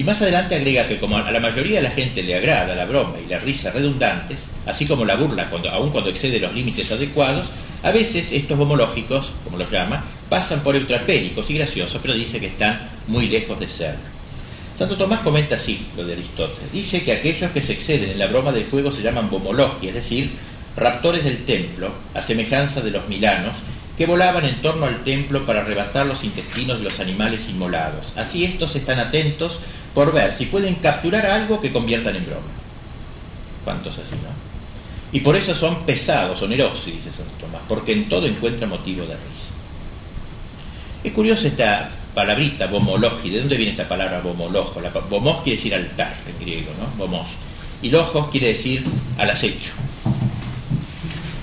Y 0.00 0.02
más 0.02 0.22
adelante 0.22 0.54
agrega 0.54 0.88
que 0.88 0.96
como 0.96 1.18
a 1.18 1.30
la 1.30 1.40
mayoría 1.40 1.76
de 1.76 1.82
la 1.82 1.90
gente 1.90 2.22
le 2.22 2.34
agrada 2.34 2.74
la 2.74 2.86
broma 2.86 3.16
y 3.22 3.28
la 3.28 3.38
risa 3.38 3.70
redundantes, 3.70 4.38
así 4.64 4.86
como 4.86 5.04
la 5.04 5.14
burla, 5.14 5.50
cuando, 5.50 5.68
aun 5.68 5.90
cuando 5.90 6.08
excede 6.08 6.40
los 6.40 6.54
límites 6.54 6.90
adecuados, 6.90 7.48
a 7.82 7.90
veces 7.90 8.32
estos 8.32 8.58
homológicos, 8.58 9.30
como 9.44 9.58
los 9.58 9.70
llama, 9.70 10.02
pasan 10.30 10.60
por 10.60 10.74
eutrapélicos 10.74 11.50
y 11.50 11.58
graciosos, 11.58 12.00
pero 12.00 12.14
dice 12.14 12.40
que 12.40 12.46
están 12.46 12.88
muy 13.08 13.28
lejos 13.28 13.60
de 13.60 13.68
ser. 13.68 13.96
Santo 14.78 14.96
Tomás 14.96 15.20
comenta 15.20 15.56
así 15.56 15.84
lo 15.94 16.02
de 16.02 16.14
Aristóteles. 16.14 16.72
Dice 16.72 17.02
que 17.02 17.12
aquellos 17.12 17.50
que 17.50 17.60
se 17.60 17.74
exceden 17.74 18.12
en 18.12 18.18
la 18.20 18.28
broma 18.28 18.52
del 18.52 18.70
juego 18.70 18.90
se 18.90 19.02
llaman 19.02 19.28
bomologi, 19.28 19.88
es 19.88 19.94
decir, 19.94 20.30
raptores 20.78 21.22
del 21.24 21.44
templo, 21.44 21.92
a 22.14 22.22
semejanza 22.22 22.80
de 22.80 22.92
los 22.92 23.06
milanos, 23.06 23.52
que 23.98 24.06
volaban 24.06 24.46
en 24.46 24.62
torno 24.62 24.86
al 24.86 25.04
templo 25.04 25.44
para 25.44 25.60
arrebatar 25.60 26.06
los 26.06 26.24
intestinos 26.24 26.78
de 26.78 26.84
los 26.84 26.98
animales 27.00 27.46
inmolados. 27.50 28.14
Así 28.16 28.46
estos 28.46 28.74
están 28.74 28.98
atentos 28.98 29.58
por 29.94 30.12
ver 30.12 30.32
si 30.34 30.46
pueden 30.46 30.76
capturar 30.76 31.26
algo 31.26 31.60
que 31.60 31.72
conviertan 31.72 32.16
en 32.16 32.26
broma. 32.26 32.46
¿Cuántos 33.64 33.94
así, 33.94 34.14
no? 34.22 34.50
Y 35.12 35.20
por 35.20 35.36
eso 35.36 35.54
son 35.54 35.84
pesados, 35.84 36.40
onerosos, 36.42 36.86
dice 36.86 37.10
Santo 37.10 37.32
Tomás, 37.40 37.62
porque 37.68 37.92
en 37.92 38.08
todo 38.08 38.26
encuentra 38.26 38.66
motivo 38.66 39.02
de 39.02 39.14
risa. 39.14 39.50
Es 41.02 41.12
curiosa 41.12 41.48
esta 41.48 41.90
palabrita, 42.14 42.66
bomologi. 42.66 43.30
¿De 43.30 43.40
dónde 43.40 43.56
viene 43.56 43.72
esta 43.72 43.88
palabra 43.88 44.20
bomolojo? 44.20 44.80
La, 44.80 44.90
bomos 44.90 45.42
quiere 45.42 45.56
decir 45.56 45.74
altar 45.74 46.14
en 46.26 46.44
griego, 46.44 46.70
¿no? 46.78 46.86
Bomos. 46.96 47.28
Y 47.82 47.88
logos 47.88 48.28
quiere 48.30 48.48
decir 48.48 48.84
al 49.18 49.30
acecho. 49.30 49.72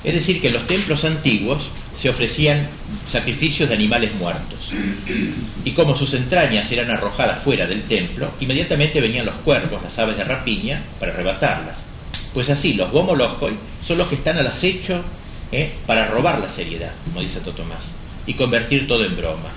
Es 0.04 0.14
decir, 0.14 0.40
que 0.40 0.48
en 0.48 0.54
los 0.54 0.68
templos 0.68 1.04
antiguos 1.04 1.70
se 1.96 2.10
ofrecían 2.10 2.68
sacrificios 3.10 3.68
de 3.68 3.76
animales 3.76 4.14
muertos. 4.16 4.57
Y 5.64 5.72
como 5.72 5.96
sus 5.96 6.14
entrañas 6.14 6.72
eran 6.72 6.92
arrojadas 6.92 7.44
fuera 7.44 7.66
del 7.66 7.84
templo, 7.84 8.32
inmediatamente 8.40 9.02
venían 9.02 9.26
los 9.26 9.36
cuervos, 9.36 9.82
las 9.82 9.98
aves 9.98 10.18
de 10.18 10.24
rapiña, 10.24 10.82
para 11.00 11.14
arrebatarlas. 11.14 11.76
Pues 12.34 12.50
así, 12.50 12.74
los 12.74 12.92
bomolojos 12.92 13.52
son 13.86 13.98
los 13.98 14.08
que 14.08 14.16
están 14.16 14.38
al 14.38 14.48
acecho 14.48 15.02
¿eh? 15.52 15.72
para 15.86 16.08
robar 16.08 16.40
la 16.40 16.50
seriedad, 16.50 16.92
como 17.06 17.22
dice 17.22 17.36
Santo 17.36 17.52
Tomás, 17.54 17.86
y 18.26 18.34
convertir 18.34 18.88
todo 18.88 19.06
en 19.06 19.16
broma. 19.16 19.50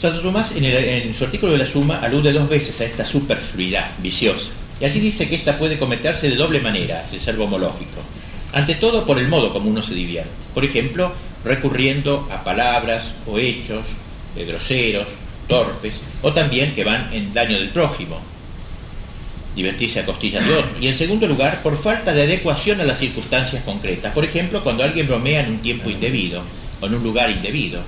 Santo 0.00 0.20
Tomás 0.20 0.52
en, 0.52 0.64
en 0.64 1.14
su 1.14 1.24
artículo 1.24 1.52
de 1.52 1.58
la 1.58 1.66
Suma 1.66 1.98
alude 2.00 2.32
dos 2.32 2.48
veces 2.48 2.78
a 2.80 2.84
esta 2.84 3.04
superfluidad 3.04 3.90
viciosa. 3.98 4.50
Y 4.80 4.84
allí 4.84 5.00
dice 5.00 5.28
que 5.28 5.36
esta 5.36 5.56
puede 5.56 5.78
cometerse 5.78 6.28
de 6.28 6.36
doble 6.36 6.60
manera, 6.60 7.06
el 7.12 7.20
ser 7.20 7.36
bomológico. 7.36 8.02
Ante 8.52 8.74
todo 8.74 9.04
por 9.04 9.18
el 9.18 9.28
modo 9.28 9.52
como 9.52 9.70
uno 9.70 9.82
se 9.82 9.94
divierte. 9.94 10.30
Por 10.52 10.64
ejemplo, 10.64 11.12
recurriendo 11.44 12.28
a 12.30 12.42
palabras 12.42 13.10
o 13.26 13.38
hechos 13.38 13.84
de 14.34 14.44
groseros, 14.44 15.06
torpes, 15.46 15.94
o 16.22 16.32
también 16.32 16.74
que 16.74 16.84
van 16.84 17.12
en 17.12 17.32
daño 17.32 17.58
del 17.58 17.68
prójimo, 17.68 18.20
divertirse 19.54 20.00
a 20.00 20.06
costillas 20.06 20.44
de 20.46 20.54
otro. 20.54 20.80
Y 20.80 20.88
en 20.88 20.96
segundo 20.96 21.26
lugar, 21.26 21.62
por 21.62 21.76
falta 21.76 22.12
de 22.12 22.22
adecuación 22.22 22.80
a 22.80 22.84
las 22.84 22.98
circunstancias 22.98 23.62
concretas. 23.62 24.12
Por 24.12 24.24
ejemplo, 24.24 24.62
cuando 24.62 24.82
alguien 24.82 25.06
bromea 25.06 25.40
en 25.40 25.50
un 25.50 25.58
tiempo 25.58 25.90
indebido 25.90 26.42
o 26.80 26.86
en 26.86 26.94
un 26.94 27.02
lugar 27.02 27.30
indebido, 27.30 27.82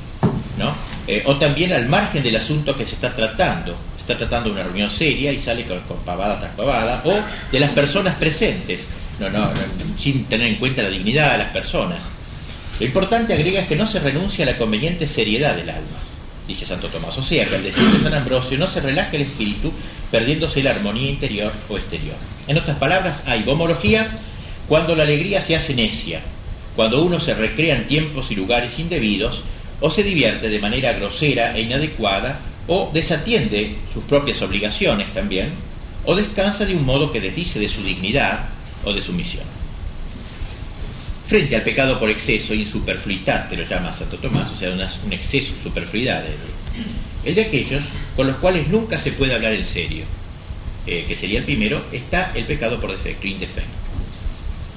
¿no? 0.59 0.75
Eh, 1.07 1.23
o 1.27 1.37
también 1.37 1.73
al 1.73 1.87
margen 1.87 2.23
del 2.23 2.37
asunto 2.37 2.77
que 2.77 2.85
se 2.87 2.95
está 2.95 3.14
tratando. 3.14 3.77
Se 3.97 4.01
está 4.03 4.19
tratando 4.19 4.49
de 4.49 4.55
una 4.57 4.64
reunión 4.64 4.90
seria 4.90 5.33
y 5.33 5.38
sale 5.38 5.64
con, 5.64 5.81
pavada 6.05 6.38
tras 6.38 6.53
pavada, 6.55 7.03
o 7.05 7.14
de 7.51 7.61
las 7.61 7.71
personas 7.71 8.16
presentes, 8.16 8.81
no, 9.19 9.31
no, 9.31 9.51
sin 9.99 10.25
tener 10.27 10.49
en 10.49 10.57
cuenta 10.57 10.83
la 10.83 10.90
dignidad 10.90 11.33
de 11.33 11.38
las 11.38 11.53
personas. 11.53 12.15
Lo 12.78 12.86
importante, 12.86 13.32
agrega, 13.32 13.60
es 13.60 13.68
que 13.68 13.76
no 13.76 13.86
se 13.86 14.00
renuncia 14.00 14.44
a 14.44 14.50
la 14.50 14.58
conveniente 14.58 15.08
seriedad 15.08 15.56
del 15.56 15.70
alma 15.70 15.98
dice 16.46 16.66
Santo 16.66 16.88
Tomás. 16.88 17.16
O 17.18 17.22
sea 17.22 17.48
que 17.48 17.56
al 17.56 17.62
decir 17.62 17.84
de 17.90 18.00
San 18.00 18.14
Ambrosio 18.14 18.58
no 18.58 18.66
se 18.68 18.80
relaja 18.80 19.10
el 19.12 19.22
espíritu 19.22 19.72
perdiéndose 20.10 20.62
la 20.62 20.70
armonía 20.70 21.10
interior 21.10 21.52
o 21.68 21.76
exterior. 21.76 22.16
En 22.46 22.58
otras 22.58 22.76
palabras, 22.78 23.22
hay 23.26 23.42
bomología 23.42 24.08
cuando 24.68 24.94
la 24.94 25.02
alegría 25.02 25.42
se 25.42 25.56
hace 25.56 25.74
necia, 25.74 26.20
cuando 26.74 27.02
uno 27.02 27.20
se 27.20 27.34
recrea 27.34 27.76
en 27.76 27.86
tiempos 27.86 28.30
y 28.30 28.36
lugares 28.36 28.78
indebidos, 28.78 29.42
o 29.80 29.90
se 29.90 30.02
divierte 30.02 30.48
de 30.48 30.58
manera 30.58 30.92
grosera 30.92 31.56
e 31.56 31.62
inadecuada, 31.62 32.40
o 32.68 32.90
desatiende 32.92 33.76
sus 33.92 34.04
propias 34.04 34.40
obligaciones 34.42 35.12
también, 35.12 35.50
o 36.04 36.14
descansa 36.14 36.64
de 36.64 36.74
un 36.74 36.84
modo 36.84 37.12
que 37.12 37.20
desdice 37.20 37.58
de 37.58 37.68
su 37.68 37.82
dignidad 37.82 38.46
o 38.84 38.92
de 38.92 39.02
su 39.02 39.12
misión. 39.12 39.44
Frente 41.26 41.56
al 41.56 41.62
pecado 41.62 41.98
por 41.98 42.08
exceso 42.08 42.54
y 42.54 42.64
superfluidad, 42.64 43.48
que 43.48 43.56
lo 43.56 43.64
llama 43.64 43.92
Santo 43.92 44.16
Tomás, 44.16 44.50
o 44.50 44.56
sea, 44.56 44.70
un 44.70 45.12
exceso, 45.12 45.54
superfluidad, 45.62 46.24
el 47.24 47.34
de 47.34 47.42
aquellos 47.42 47.82
con 48.14 48.28
los 48.28 48.36
cuales 48.36 48.68
nunca 48.68 48.98
se 48.98 49.10
puede 49.12 49.34
hablar 49.34 49.52
en 49.52 49.66
serio, 49.66 50.04
eh, 50.86 51.04
que 51.08 51.16
sería 51.16 51.40
el 51.40 51.44
primero, 51.44 51.84
está 51.90 52.30
el 52.34 52.44
pecado 52.44 52.80
por 52.80 52.92
defecto, 52.92 53.26
indefecto. 53.26 53.70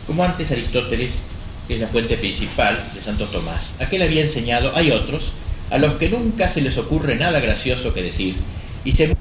Como 0.08 0.24
antes 0.24 0.50
Aristóteles 0.50 1.12
es 1.70 1.80
la 1.80 1.88
fuente 1.88 2.18
principal 2.18 2.90
de 2.96 3.02
Santo 3.02 3.28
Tomás. 3.28 3.76
Aquel 3.80 4.02
había 4.02 4.24
enseñado, 4.24 4.76
hay 4.76 4.90
otros, 4.90 5.32
a 5.70 5.78
los 5.78 5.94
que 5.94 6.10
nunca 6.10 6.50
se 6.50 6.62
les 6.62 6.76
ocurre 6.80 7.16
nada 7.16 7.40
gracioso 7.40 7.94
que 7.94 8.02
decir, 8.02 8.36
y 8.84 8.92
se... 8.94 9.04
El 9.04 9.12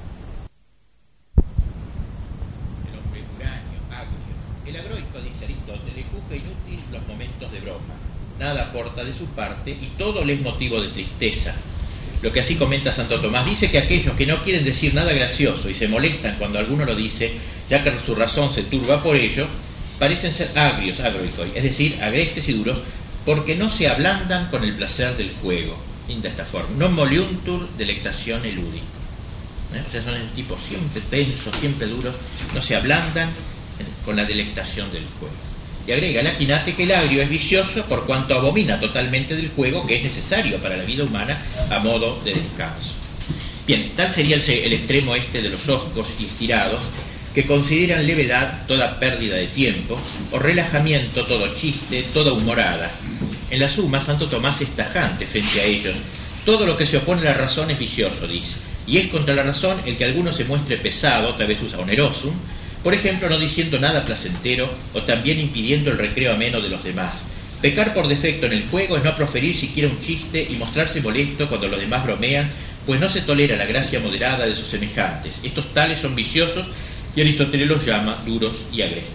hombre 2.96 3.22
huraño, 3.36 3.78
agrio. 3.90 4.16
El 4.64 4.76
agroico, 4.76 5.20
dice 5.20 5.44
Aristóteles, 5.44 6.06
juzga 6.10 6.36
inútil 6.36 6.80
los 6.90 7.06
momentos 7.06 7.52
de 7.52 7.60
broma. 7.60 7.94
Nada 8.38 8.62
aporta 8.62 9.04
de 9.04 9.08
su 9.18 9.26
parte 9.26 9.70
y 9.70 9.90
todo 9.98 10.24
le 10.24 10.35
es 10.35 10.40
motivo 10.40 10.81
de 10.81 10.88
tristeza. 10.88 11.54
Lo 12.22 12.33
que 12.33 12.40
así 12.40 12.57
comenta 12.57 12.92
Santo 12.92 13.20
Tomás, 13.20 13.44
dice 13.46 13.70
que 13.70 13.78
aquellos 13.78 14.14
que 14.14 14.26
no 14.26 14.42
quieren 14.42 14.64
decir 14.64 14.94
nada 14.94 15.12
gracioso 15.12 15.68
y 15.68 15.74
se 15.74 15.88
molestan 15.88 16.37
cuando 16.38 16.59
alguno 16.59 16.85
lo 16.85 16.94
dice, 16.94 17.33
ya 17.70 17.83
que 17.83 17.92
su 18.04 18.14
razón 18.14 18.52
se 18.52 18.62
turba 18.64 19.02
por 19.02 19.14
ello, 19.14 19.46
parecen 19.98 20.33
ser 20.33 20.50
agrios, 20.57 21.00
agroicoi, 21.00 21.52
es 21.54 21.62
decir, 21.62 22.02
agrestes 22.02 22.48
y 22.48 22.54
duros, 22.54 22.78
porque 23.24 23.54
no 23.54 23.70
se 23.70 23.88
ablandan 23.88 24.48
con 24.50 24.64
el 24.64 24.74
placer 24.74 25.16
del 25.16 25.31
juego, 25.42 25.78
de 26.09 26.28
esta 26.28 26.44
forma. 26.44 26.70
No 26.76 26.88
moliuntur 26.88 27.68
delectación 27.76 28.44
eludi. 28.44 28.78
¿Eh? 29.74 29.85
O 29.87 29.90
sea, 29.90 30.02
son 30.02 30.14
el 30.14 30.31
tipo 30.31 30.57
siempre 30.66 31.02
tensos, 31.11 31.54
siempre 31.57 31.87
duros, 31.87 32.14
no 32.54 32.62
se 32.62 32.74
ablandan 32.74 33.31
con 34.04 34.16
la 34.16 34.24
delectación 34.24 34.90
del 34.90 35.04
juego. 35.20 35.47
Y 35.88 35.92
agrega 35.92 36.22
la 36.22 36.37
quinate 36.37 36.74
que 36.74 36.83
el 36.83 36.92
agrio 36.92 37.22
es 37.22 37.31
vicioso 37.31 37.83
por 37.87 38.05
cuanto 38.05 38.35
abomina 38.35 38.79
totalmente 38.79 39.35
del 39.35 39.48
juego 39.48 39.87
que 39.87 39.96
es 39.96 40.03
necesario 40.03 40.59
para 40.59 40.77
la 40.77 40.85
vida 40.85 41.03
humana 41.03 41.40
a 41.70 41.79
modo 41.79 42.20
de 42.22 42.35
descanso. 42.35 42.92
Bien, 43.66 43.92
tal 43.96 44.12
sería 44.12 44.37
el, 44.37 44.42
el 44.42 44.74
extremo 44.74 45.14
este 45.14 45.40
de 45.40 45.48
los 45.48 45.66
oscos 45.66 46.09
y 46.20 46.27
estirados, 46.27 46.81
que 47.35 47.46
consideran 47.46 48.07
levedad 48.07 48.66
toda 48.66 48.98
pérdida 48.98 49.37
de 49.37 49.46
tiempo 49.46 49.98
o 50.31 50.38
relajamiento 50.38 51.24
todo 51.24 51.55
chiste, 51.55 52.05
toda 52.12 52.35
humorada. 52.35 52.90
En 53.51 53.59
la 53.59 53.68
suma, 53.68 54.03
Santo 54.03 54.29
Tomás 54.29 54.61
es 54.61 54.68
tajante 54.77 55.24
frente 55.24 55.59
a 55.59 55.64
ellos. 55.64 55.94
Todo 56.44 56.66
lo 56.66 56.77
que 56.77 56.85
se 56.85 56.98
opone 56.98 57.22
a 57.22 57.33
la 57.33 57.35
razón 57.35 57.70
es 57.70 57.79
vicioso, 57.79 58.27
dice, 58.27 58.57
y 58.87 58.98
es 58.98 59.09
contra 59.09 59.35
la 59.35 59.42
razón 59.42 59.79
el 59.87 59.96
que 59.96 60.05
alguno 60.05 60.35
se 60.35 60.44
muestre 60.44 60.77
pesado, 60.77 61.31
otra 61.31 61.46
vez 61.46 61.62
usa 61.62 61.79
onerosum, 61.79 62.35
por 62.82 62.94
ejemplo, 62.94 63.28
no 63.28 63.38
diciendo 63.38 63.78
nada 63.78 64.04
placentero 64.04 64.70
o 64.94 65.02
también 65.02 65.40
impidiendo 65.40 65.90
el 65.90 65.98
recreo 65.98 66.34
ameno 66.34 66.60
de 66.60 66.68
los 66.68 66.82
demás. 66.82 67.24
Pecar 67.60 67.92
por 67.92 68.06
defecto 68.06 68.46
en 68.46 68.52
el 68.52 68.68
juego 68.68 68.96
es 68.96 69.04
no 69.04 69.16
proferir 69.16 69.56
siquiera 69.56 69.88
un 69.88 70.00
chiste 70.00 70.46
y 70.48 70.54
mostrarse 70.54 71.00
molesto 71.00 71.48
cuando 71.48 71.66
los 71.66 71.80
demás 71.80 72.04
bromean, 72.04 72.48
pues 72.86 73.00
no 73.00 73.08
se 73.08 73.22
tolera 73.22 73.56
la 73.56 73.66
gracia 73.66 73.98
moderada 73.98 74.46
de 74.46 74.54
sus 74.54 74.68
semejantes. 74.68 75.34
Estos 75.42 75.74
tales 75.74 75.98
son 75.98 76.14
viciosos 76.14 76.66
y 77.16 77.20
Aristóteles 77.20 77.68
los 77.68 77.84
llama 77.84 78.22
duros 78.24 78.54
y 78.72 78.82
agrestes. 78.82 79.12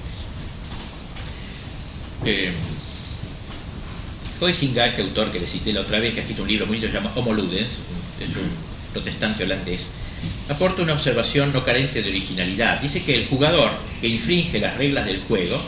Eh, 2.26 2.52
este 4.45 5.02
autor 5.02 5.32
que 5.32 5.39
le 5.39 5.47
cité 5.47 5.71
la 5.71 5.82
otra 5.82 5.99
vez, 5.99 6.13
que 6.13 6.19
ha 6.19 6.23
escrito 6.23 6.43
un 6.43 6.49
libro 6.49 6.65
muy 6.65 6.78
lindo, 6.78 6.88
se 6.88 6.93
llama 6.93 7.13
Homo 7.15 7.34
protestante 8.94 9.44
holandés, 9.44 9.90
aporta 10.48 10.84
una 10.84 10.94
observación 10.94 11.52
no 11.52 11.66
carente 11.66 12.02
de 12.02 12.10
originalidad. 12.10 12.80
Dice 12.80 13.04
que 13.04 13.16
el 13.16 13.28
jugador 13.28 13.72
que 14.00 14.08
infringe 14.08 14.60
las 14.60 14.78
reglas 14.78 15.06
del 15.06 15.22
juego 15.22 15.60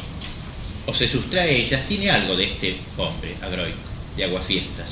o 0.86 0.94
se 0.94 1.08
sustrae 1.08 1.50
a 1.50 1.52
ellas 1.52 1.88
tiene 1.88 2.10
algo 2.10 2.36
de 2.36 2.46
este 2.46 2.78
hombre 2.98 3.36
agroico, 3.42 3.78
de 4.16 4.24
aguafiestas, 4.24 4.88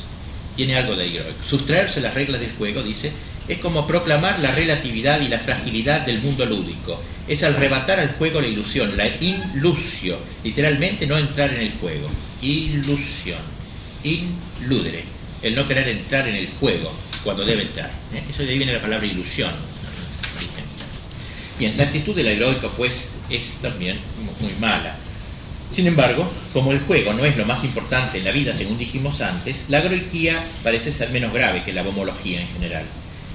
tiene 0.56 0.76
algo 0.76 0.96
de 0.96 1.06
agroico. 1.06 1.46
Sustraerse 1.48 2.02
las 2.02 2.14
reglas 2.14 2.42
del 2.42 2.52
juego, 2.58 2.82
dice, 2.82 3.12
es 3.48 3.60
como 3.60 3.86
proclamar 3.86 4.40
la 4.40 4.52
relatividad 4.52 5.20
y 5.22 5.28
la 5.28 5.40
fragilidad 5.40 6.06
del 6.06 6.20
mundo 6.20 6.46
lúdico. 6.46 7.02
Es 7.28 7.44
arrebatar 7.44 8.00
al 8.00 8.14
juego 8.14 8.42
la 8.42 8.48
ilusión, 8.48 8.96
la 8.98 9.08
ilusio. 9.08 10.18
Literalmente 10.44 11.06
no 11.06 11.18
entrar 11.18 11.54
en 11.54 11.62
el 11.62 11.72
juego. 11.74 12.10
Ilusión. 12.42 13.40
Inludere. 14.04 15.13
El 15.44 15.56
no 15.56 15.68
querer 15.68 15.88
entrar 15.90 16.28
en 16.28 16.36
el 16.36 16.48
juego 16.60 16.92
cuando 17.24 17.46
debe 17.46 17.64
entrar. 17.64 17.92
¿eh? 18.14 18.24
Eso 18.30 18.44
de 18.44 18.50
ahí 18.50 18.58
viene 18.58 18.74
la 18.74 18.82
palabra 18.82 19.06
ilusión. 19.06 19.52
Bien, 21.60 21.78
la 21.78 21.84
actitud 21.84 22.16
del 22.16 22.28
heroico 22.28 22.72
pues 22.76 23.10
es 23.30 23.52
también 23.62 24.00
muy 24.40 24.54
mala. 24.60 24.96
Sin 25.76 25.88
embargo, 25.88 26.32
como 26.54 26.72
el 26.72 26.80
juego 26.82 27.14
no 27.14 27.26
es 27.26 27.36
lo 27.36 27.46
más 27.46 27.64
importante 27.64 28.20
en 28.20 28.26
la 28.26 28.32
vida, 28.32 28.54
según 28.54 28.78
dijimos 28.78 29.22
antes, 29.22 29.64
la 29.70 29.80
agroiquía 29.80 30.44
parece 30.64 30.92
ser 30.92 31.10
menos 31.10 31.34
grave 31.34 31.64
que 31.64 31.74
la 31.74 31.82
homología 31.82 32.42
en 32.42 32.48
general. 32.48 32.86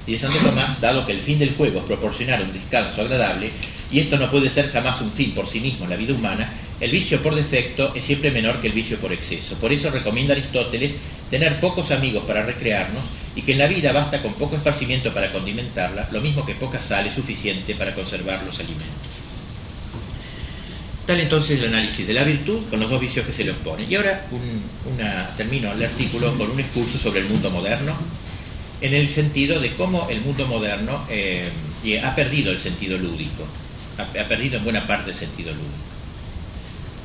Y 0.07 0.13
de 0.13 0.19
Santo 0.19 0.39
Tomás, 0.39 0.79
dado 0.79 1.05
que 1.05 1.11
el 1.11 1.19
fin 1.19 1.37
del 1.37 1.53
juego 1.53 1.79
es 1.79 1.85
proporcionar 1.85 2.41
un 2.41 2.53
descanso 2.53 3.01
agradable, 3.01 3.51
y 3.91 3.99
esto 3.99 4.17
no 4.17 4.29
puede 4.29 4.49
ser 4.49 4.71
jamás 4.71 5.01
un 5.01 5.11
fin 5.11 5.33
por 5.33 5.47
sí 5.47 5.59
mismo 5.59 5.83
en 5.83 5.91
la 5.91 5.97
vida 5.97 6.13
humana, 6.13 6.49
el 6.79 6.91
vicio 6.91 7.21
por 7.21 7.35
defecto 7.35 7.93
es 7.93 8.05
siempre 8.05 8.31
menor 8.31 8.61
que 8.61 8.67
el 8.67 8.73
vicio 8.73 8.97
por 8.99 9.11
exceso. 9.11 9.55
Por 9.55 9.73
eso 9.73 9.89
recomienda 9.89 10.33
Aristóteles 10.33 10.95
tener 11.29 11.59
pocos 11.59 11.91
amigos 11.91 12.23
para 12.25 12.43
recrearnos 12.43 13.03
y 13.35 13.41
que 13.41 13.53
en 13.53 13.59
la 13.59 13.67
vida 13.67 13.91
basta 13.91 14.21
con 14.21 14.33
poco 14.33 14.55
esparcimiento 14.55 15.13
para 15.13 15.31
condimentarla, 15.31 16.09
lo 16.11 16.21
mismo 16.21 16.45
que 16.45 16.55
poca 16.55 16.81
sal 16.81 17.07
es 17.07 17.13
suficiente 17.13 17.75
para 17.75 17.93
conservar 17.93 18.43
los 18.43 18.59
alimentos. 18.59 19.19
Tal 21.05 21.19
entonces 21.19 21.59
el 21.59 21.69
análisis 21.69 22.05
de 22.05 22.13
la 22.13 22.23
virtud 22.23 22.69
con 22.69 22.79
los 22.79 22.89
dos 22.89 23.01
vicios 23.01 23.25
que 23.25 23.33
se 23.33 23.43
le 23.43 23.51
oponen. 23.51 23.91
Y 23.91 23.95
ahora 23.95 24.25
termino 25.35 25.71
el 25.71 25.83
artículo 25.83 26.37
con 26.37 26.51
un 26.51 26.59
excurso 26.59 26.99
sobre 26.99 27.21
el 27.21 27.25
mundo 27.25 27.49
moderno, 27.49 27.95
en 28.81 28.93
el 28.93 29.09
sentido 29.09 29.59
de 29.59 29.73
cómo 29.73 30.07
el 30.09 30.21
mundo 30.21 30.45
moderno 30.45 31.05
eh, 31.09 31.49
ha 32.03 32.15
perdido 32.15 32.51
el 32.51 32.59
sentido 32.59 32.97
lúdico, 32.97 33.43
ha, 33.97 34.23
perdido 34.25 34.57
en 34.57 34.63
buena 34.63 34.85
parte 34.85 35.11
el 35.11 35.17
sentido 35.17 35.51
lúdico. 35.51 35.73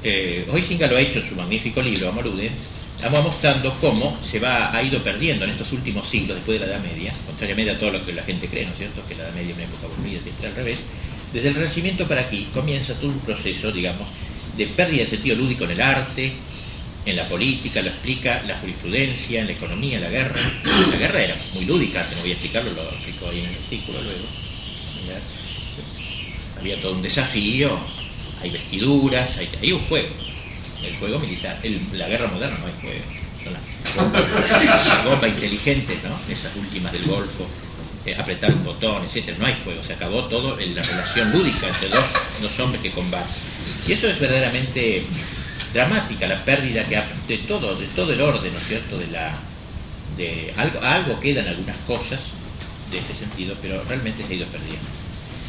Eh, 0.03 0.45
lo 0.47 0.97
ha 0.97 1.01
hecho 1.01 1.21
en 1.21 1.29
su 1.29 1.35
magnífico 1.35 1.81
libro, 1.81 2.11
Amorudens, 2.11 2.61
vamos 3.03 3.25
mostrando 3.25 3.77
cómo 3.81 4.19
se 4.25 4.39
va, 4.39 4.75
ha 4.75 4.83
ido 4.83 5.03
perdiendo 5.03 5.45
en 5.45 5.53
estos 5.53 5.73
últimos 5.73 6.09
siglos, 6.09 6.37
después 6.37 6.61
de 6.61 6.67
la 6.67 6.73
Edad 6.73 6.83
Media, 6.83 7.13
contrariamente 7.27 7.73
a 7.73 7.79
todo 7.79 7.91
lo 7.91 8.07
que 8.07 8.13
la 8.13 8.23
gente 8.23 8.49
cree, 8.49 8.65
¿no 8.65 8.73
es 8.73 8.79
cierto?, 8.79 9.03
que 9.07 9.15
la 9.15 9.25
Edad 9.25 9.35
Media 9.35 9.51
es 9.51 9.57
una 9.57 9.65
época 9.65 9.87
aburrida, 9.87 10.19
etc., 10.19 10.45
al 10.47 10.55
revés, 10.55 10.79
desde 11.33 11.49
el 11.49 11.55
Renacimiento 11.55 12.07
para 12.07 12.23
aquí 12.23 12.49
comienza 12.55 12.95
todo 12.95 13.11
un 13.11 13.19
proceso, 13.21 13.73
digamos, 13.73 14.07
de 14.57 14.67
pérdida 14.69 15.03
de 15.03 15.09
sentido 15.09 15.37
lúdico 15.37 15.65
en 15.65 15.73
el 15.73 15.81
arte, 15.81 16.33
en 17.07 17.17
la 17.17 17.29
política, 17.29 17.83
lo 17.83 17.89
explica 17.89 18.43
la 18.47 18.57
jurisprudencia, 18.59 19.41
en 19.41 19.47
la 19.49 19.53
economía, 19.53 19.97
en 19.97 20.05
la 20.05 20.11
guerra. 20.11 20.41
La 20.91 20.97
guerra 20.97 21.23
era 21.23 21.37
muy 21.53 21.65
lúdica, 21.65 22.07
no 22.15 22.21
voy 22.21 22.31
a 22.31 22.33
explicarlo, 22.35 22.73
lo 22.73 22.89
explico 22.89 23.29
ahí 23.29 23.41
en 23.41 23.47
el 23.47 23.55
artículo 23.57 24.01
luego. 24.01 24.25
Había 26.59 26.81
todo 26.81 26.93
un 26.93 27.03
desafío, 27.03 27.79
hay 28.41 28.51
vestiduras, 28.51 29.37
hay, 29.37 29.73
un 29.73 29.81
juego. 29.81 30.15
El 30.87 30.97
juego 30.97 31.18
militar, 31.18 31.59
la 31.92 32.09
guerra 32.09 32.29
moderna 32.29 32.59
no 32.59 32.66
hay 32.66 32.73
juego. 32.81 33.05
Son 33.42 33.53
las, 35.20 35.29
inteligentes, 35.29 35.99
¿no? 36.03 36.19
Esas 36.33 36.54
últimas 36.56 36.92
del 36.92 37.04
Golfo, 37.04 37.46
eh, 38.06 38.15
apretar 38.15 38.52
un 38.52 38.65
botón, 38.65 39.04
etcétera. 39.04 39.37
No 39.38 39.46
hay 39.46 39.56
juego, 39.65 39.83
se 39.85 39.94
acabó 39.94 40.25
todo 40.25 40.59
en 40.59 40.75
la 40.75 40.83
relación 40.83 41.31
lúdica 41.33 41.69
entre 41.69 41.88
dos, 41.88 42.04
dos 42.40 42.59
hombres 42.61 42.83
que 42.83 42.90
combaten. 42.90 43.35
Y 43.87 43.92
eso 43.92 44.09
es 44.09 44.19
verdaderamente 44.19 45.04
dramática 45.73 46.27
la 46.27 46.42
pérdida 46.44 46.85
que 46.85 47.02
de 47.29 47.38
todo, 47.38 47.75
de 47.75 47.87
todo 47.88 48.13
el 48.13 48.21
orden, 48.21 48.52
¿no 48.52 48.59
es 48.59 48.67
cierto? 48.67 48.96
De 48.98 49.06
la, 49.09 49.35
de 50.17 50.52
algo, 50.56 50.81
algo 50.83 51.21
quedan 51.21 51.48
algunas 51.48 51.77
cosas 51.87 52.21
de 52.90 52.98
este 52.98 53.15
sentido, 53.15 53.56
pero 53.61 53.83
realmente 53.85 54.25
se 54.27 54.33
ha 54.33 54.37
ido 54.37 54.46
perdiendo. 54.46 55.04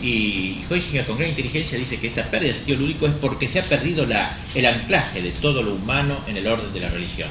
Y 0.05 0.63
Heuschinger 0.69 1.03
con 1.07 1.17
gran 1.17 1.31
inteligencia 1.31 1.79
dice 1.79 1.97
que 1.97 2.09
esta 2.09 2.29
pérdida 2.29 2.51
de 2.51 2.57
sentido 2.57 2.81
lúdico 2.81 3.07
es 3.07 3.13
porque 3.13 3.47
se 3.47 3.57
ha 3.57 3.63
perdido 3.63 4.03
el 4.03 4.65
anclaje 4.67 5.19
de 5.19 5.31
todo 5.31 5.63
lo 5.63 5.73
humano 5.73 6.19
en 6.27 6.37
el 6.37 6.45
orden 6.45 6.71
de 6.71 6.79
la 6.79 6.89
religión, 6.89 7.29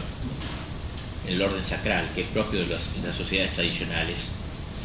en 1.28 1.34
el 1.34 1.42
orden 1.42 1.64
sacral, 1.64 2.08
que 2.16 2.22
es 2.22 2.26
propio 2.28 2.58
de, 2.58 2.66
de 2.66 2.74
las 3.06 3.16
sociedades 3.16 3.54
tradicionales. 3.54 4.16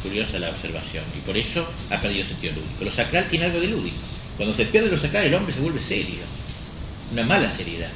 Curiosa 0.04 0.38
la 0.38 0.50
observación. 0.50 1.02
Y 1.18 1.20
por 1.26 1.36
eso 1.36 1.68
ha 1.90 2.00
perdido 2.00 2.28
sentido 2.28 2.54
lúdico. 2.54 2.84
Lo 2.84 2.92
sacral 2.92 3.28
tiene 3.28 3.46
algo 3.46 3.58
de 3.58 3.66
lúdico. 3.66 3.98
Cuando 4.36 4.54
se 4.54 4.66
pierde 4.66 4.88
lo 4.88 4.96
sacral, 4.96 5.26
el 5.26 5.34
hombre 5.34 5.52
se 5.52 5.60
vuelve 5.60 5.82
serio 5.82 6.22
una 7.10 7.24
mala 7.24 7.50
seriedad. 7.50 7.90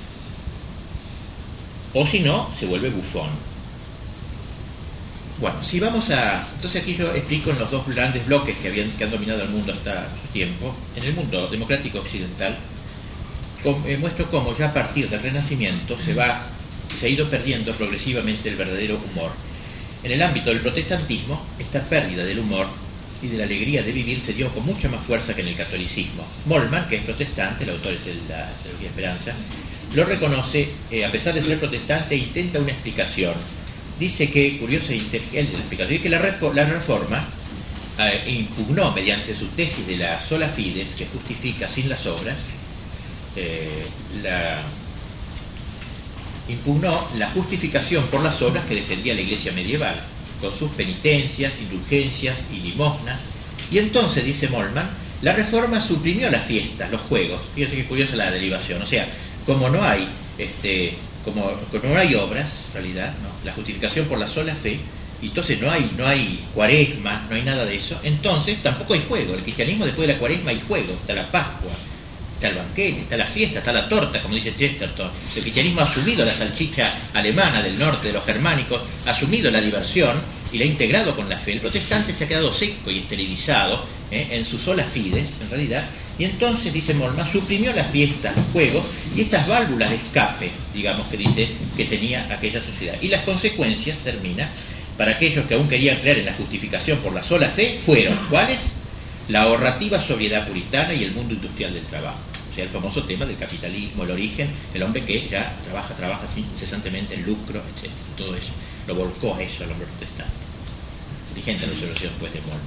O 1.93 2.05
si 2.05 2.19
no, 2.19 2.53
se 2.59 2.67
vuelve 2.67 2.91
bufón. 2.91 3.31
Bueno, 5.39 5.63
si 5.63 5.81
vamos 5.81 6.11
a... 6.11 6.47
Entonces 6.55 6.83
aquí 6.83 6.95
yo 6.95 7.13
explico 7.13 7.51
en 7.51 7.59
los 7.59 7.71
dos 7.71 7.87
grandes 7.89 8.25
bloques 8.27 8.57
que, 8.59 8.69
habían, 8.69 8.91
que 8.93 9.05
han 9.05 9.11
dominado 9.11 9.43
el 9.43 9.49
mundo 9.49 9.73
hasta 9.73 10.09
su 10.23 10.29
tiempo. 10.33 10.75
En 10.95 11.05
el 11.05 11.15
mundo 11.15 11.49
democrático 11.49 11.99
occidental, 11.99 12.57
eh, 13.65 13.97
muestro 13.99 14.31
cómo 14.31 14.57
ya 14.57 14.67
a 14.69 14.73
partir 14.73 15.09
del 15.09 15.23
Renacimiento 15.23 15.99
se 15.99 16.15
va, 16.15 16.47
se 16.99 17.07
ha 17.07 17.09
ido 17.09 17.29
perdiendo 17.29 17.73
progresivamente 17.75 18.49
el 18.49 18.57
verdadero 18.57 19.01
humor. 19.11 19.33
En 20.03 20.13
el 20.13 20.23
ámbito 20.23 20.51
del 20.51 20.61
protestantismo, 20.61 21.43
esta 21.59 21.81
pérdida 21.81 22.25
del 22.25 22.39
humor 22.39 22.67
y 23.23 23.29
de 23.29 23.39
la 23.39 23.45
alegría 23.45 23.83
de 23.83 23.91
vivir 23.91 24.21
se 24.21 24.35
dio 24.35 24.51
con 24.51 24.67
mucha 24.67 24.89
más 24.89 25.03
fuerza 25.03 25.35
que 25.35 25.41
en 25.41 25.49
el 25.49 25.57
catolicismo. 25.57 26.27
Molman, 26.45 26.87
que 26.89 26.97
es 26.97 27.03
protestante, 27.05 27.65
el 27.65 27.71
autor 27.71 27.95
es 27.95 28.05
de 28.05 28.15
la 28.29 28.51
Teología 28.63 28.89
Esperanza, 28.89 29.33
lo 29.95 30.05
reconoce, 30.05 30.69
eh, 30.91 31.05
a 31.05 31.11
pesar 31.11 31.33
de 31.33 31.43
ser 31.43 31.59
protestante, 31.59 32.15
e 32.15 32.19
intenta 32.19 32.59
una 32.59 32.73
explicación. 32.73 33.33
Dice 33.99 34.29
que, 34.29 34.59
curiosa 34.59 34.93
e 34.93 34.97
inteligente 34.97 35.53
la 35.53 35.59
explicación, 35.61 36.03
que 36.03 36.09
la, 36.09 36.19
reforma 36.19 37.29
eh, 37.99 38.25
impugnó 38.27 38.93
mediante 38.93 39.35
su 39.35 39.47
tesis 39.49 39.87
de 39.87 39.99
la 39.99 40.21
sola 40.21 40.49
fides, 40.49 40.95
que 40.95 41.07
justifica 41.07 41.69
sin 41.69 41.89
las 41.89 42.05
obras, 42.07 42.37
eh, 43.37 43.85
la, 44.23 44.63
impugnó 46.49 47.09
la 47.17 47.31
justificación 47.31 48.07
por 48.07 48.23
las 48.23 48.41
obras 48.43 48.65
que 48.67 48.75
defendía 48.75 49.15
la 49.15 49.21
iglesia 49.21 49.53
medieval 49.53 49.97
con 50.41 50.53
sus 50.53 50.71
penitencias, 50.73 51.59
indulgencias 51.59 52.45
y 52.53 52.57
limosnas. 52.57 53.21
Y 53.71 53.79
entonces, 53.79 54.25
dice 54.25 54.49
Molman, 54.49 54.91
la 55.23 55.33
reforma 55.33 55.81
suprimió 55.81 56.31
las 56.31 56.45
fiestas, 56.45 56.91
los 56.91 57.01
juegos. 57.03 57.41
Fíjense 57.55 57.77
que 57.77 57.85
curiosa 57.85 58.17
la 58.17 58.31
derivación. 58.31 58.83
O 58.83 58.87
sea, 58.87 59.09
como 59.47 59.71
no 59.71 59.83
hay, 59.83 60.07
este, 60.37 60.95
como, 61.25 61.51
no 61.83 61.97
hay 61.97 62.15
obras, 62.15 62.67
en 62.69 62.75
realidad, 62.75 63.15
la 63.45 63.53
justificación 63.53 64.07
por 64.07 64.19
la 64.19 64.27
sola 64.27 64.55
fe, 64.55 64.79
y 65.23 65.27
entonces 65.27 65.61
no 65.61 65.71
hay, 65.71 65.91
no 65.97 66.07
hay 66.07 66.45
cuaresma, 66.53 67.27
no 67.31 67.37
hay 67.37 67.43
nada 67.43 67.65
de 67.65 67.77
eso, 67.77 67.99
entonces 68.03 68.63
tampoco 68.63 68.95
hay 68.95 69.05
juego. 69.09 69.35
El 69.35 69.43
cristianismo 69.43 69.87
después 69.87 70.07
de 70.07 70.15
la 70.15 70.19
cuaresma 70.19 70.51
hay 70.51 70.61
juego, 70.61 70.93
está 70.93 71.15
la 71.15 71.31
Pascua, 71.31 71.73
está 72.35 72.49
el 72.49 72.57
banquete, 72.57 73.01
está 73.03 73.17
la 73.17 73.27
fiesta, 73.27 73.61
está 73.61 73.73
la 73.73 73.89
torta, 73.89 74.21
como 74.21 74.35
dice 74.35 74.55
Chesterton. 74.55 75.11
El 75.35 75.43
cristianismo 75.43 75.81
ha 75.81 75.85
asumido 75.85 76.25
la 76.25 76.35
salchicha 76.35 76.93
alemana 77.15 77.63
del 77.63 77.79
norte, 77.79 78.09
de 78.09 78.13
los 78.13 78.25
germánicos, 78.25 78.83
ha 79.07 79.11
asumido 79.11 79.51
la 79.51 79.61
diversión 79.61 80.21
y 80.53 80.59
la 80.59 80.65
ha 80.65 80.69
integrado 80.69 81.17
con 81.17 81.29
la 81.29 81.39
fe. 81.39 81.53
El 81.53 81.61
protestante 81.61 82.13
se 82.13 82.25
ha 82.25 82.29
quedado 82.29 82.53
seco 82.53 82.91
y 82.91 82.99
esterilizado 82.99 83.85
¿eh? 84.11 84.29
en 84.31 84.45
sus 84.45 84.61
sola 84.61 84.85
fides, 84.85 85.31
en 85.41 85.49
realidad, 85.49 85.85
y 86.19 86.25
entonces, 86.25 86.73
dice 86.73 86.95
Molma, 86.95 87.27
suprimió 87.27 87.73
las 87.73 87.91
fiestas, 87.91 88.37
los 88.37 88.47
juegos 88.53 88.85
y 89.17 89.23
estas 89.23 89.47
válvulas 89.47 89.91
de 89.91 89.97
escape, 89.97 90.51
digamos 90.73 91.07
que 91.09 91.17
dice, 91.17 91.49
que 91.77 91.85
tenía 91.85 92.27
aquella 92.31 92.63
sociedad. 92.63 92.95
Y 93.01 93.09
las 93.09 93.23
consecuencias, 93.23 93.99
termina, 93.99 94.49
para 94.97 95.13
aquellos 95.13 95.47
que 95.47 95.55
aún 95.55 95.69
querían 95.69 95.99
creer 95.99 96.19
en 96.19 96.27
la 96.27 96.35
justificación 96.35 96.99
por 96.99 97.13
la 97.13 97.23
sola 97.23 97.49
fe, 97.51 97.81
fueron, 97.85 98.17
¿cuáles? 98.31 98.73
La 99.29 99.43
ahorrativa 99.43 100.01
sobriedad 100.01 100.47
puritana 100.47 100.95
y 100.95 101.03
el 101.03 101.13
mundo 101.13 101.35
industrial 101.35 101.75
del 101.75 101.85
trabajo 101.85 102.35
o 102.55 102.57
sea, 102.57 102.65
el 102.67 102.71
famoso 102.71 103.03
tema 103.03 103.27
del 103.27 103.37
capitalismo, 103.37 104.05
el 104.05 104.13
origen, 104.13 104.49
el 104.73 104.83
hombre 104.85 105.03
que 105.03 105.27
ya 105.27 105.53
trabaja, 105.65 105.93
trabaja 105.93 106.25
incesantemente 106.37 107.17
en 107.17 107.27
lucro, 107.27 107.59
etc. 107.59 107.91
Todo 108.17 108.37
eso 108.37 108.53
lo 108.87 108.95
volcó 108.95 109.35
a 109.35 109.43
eso 109.43 109.65
el 109.65 109.73
hombre 109.73 109.89
protestante. 109.89 110.33
Dirigente 111.35 111.67
la 111.67 111.73
observación 111.73 112.11
después 112.13 112.33
de 112.33 112.41
Molma. 112.43 112.63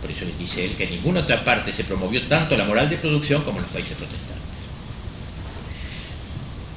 Por 0.00 0.10
eso 0.10 0.24
dice 0.38 0.64
él 0.64 0.76
que 0.76 0.84
en 0.84 0.90
ninguna 0.90 1.20
otra 1.20 1.44
parte 1.44 1.72
se 1.72 1.84
promovió 1.84 2.22
tanto 2.22 2.56
la 2.56 2.64
moral 2.64 2.88
de 2.88 2.96
producción 2.96 3.42
como 3.42 3.58
en 3.58 3.64
los 3.64 3.72
países 3.72 3.96
protestantes. 3.96 4.40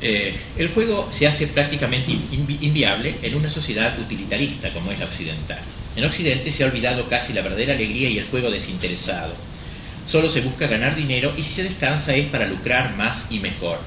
Eh, 0.01 0.35
el 0.57 0.69
juego 0.69 1.09
se 1.11 1.27
hace 1.27 1.47
prácticamente 1.47 2.11
inviable 2.11 3.15
en 3.21 3.35
una 3.35 3.49
sociedad 3.49 3.97
utilitarista 3.97 4.71
como 4.73 4.91
es 4.91 4.99
la 4.99 5.05
occidental. 5.05 5.59
En 5.95 6.03
Occidente 6.03 6.51
se 6.51 6.63
ha 6.63 6.67
olvidado 6.67 7.07
casi 7.07 7.31
la 7.31 7.41
verdadera 7.41 7.73
alegría 7.73 8.09
y 8.09 8.17
el 8.17 8.25
juego 8.25 8.51
desinteresado 8.51 9.33
Solo 10.07 10.29
se 10.29 10.41
busca 10.41 10.67
ganar 10.67 10.95
dinero 10.95 11.33
y 11.37 11.43
si 11.43 11.53
se 11.53 11.63
descansa 11.63 12.13
es 12.13 12.27
para 12.27 12.47
lucrar 12.47 12.95
más 12.95 13.25
y 13.29 13.39
mejor. 13.39 13.79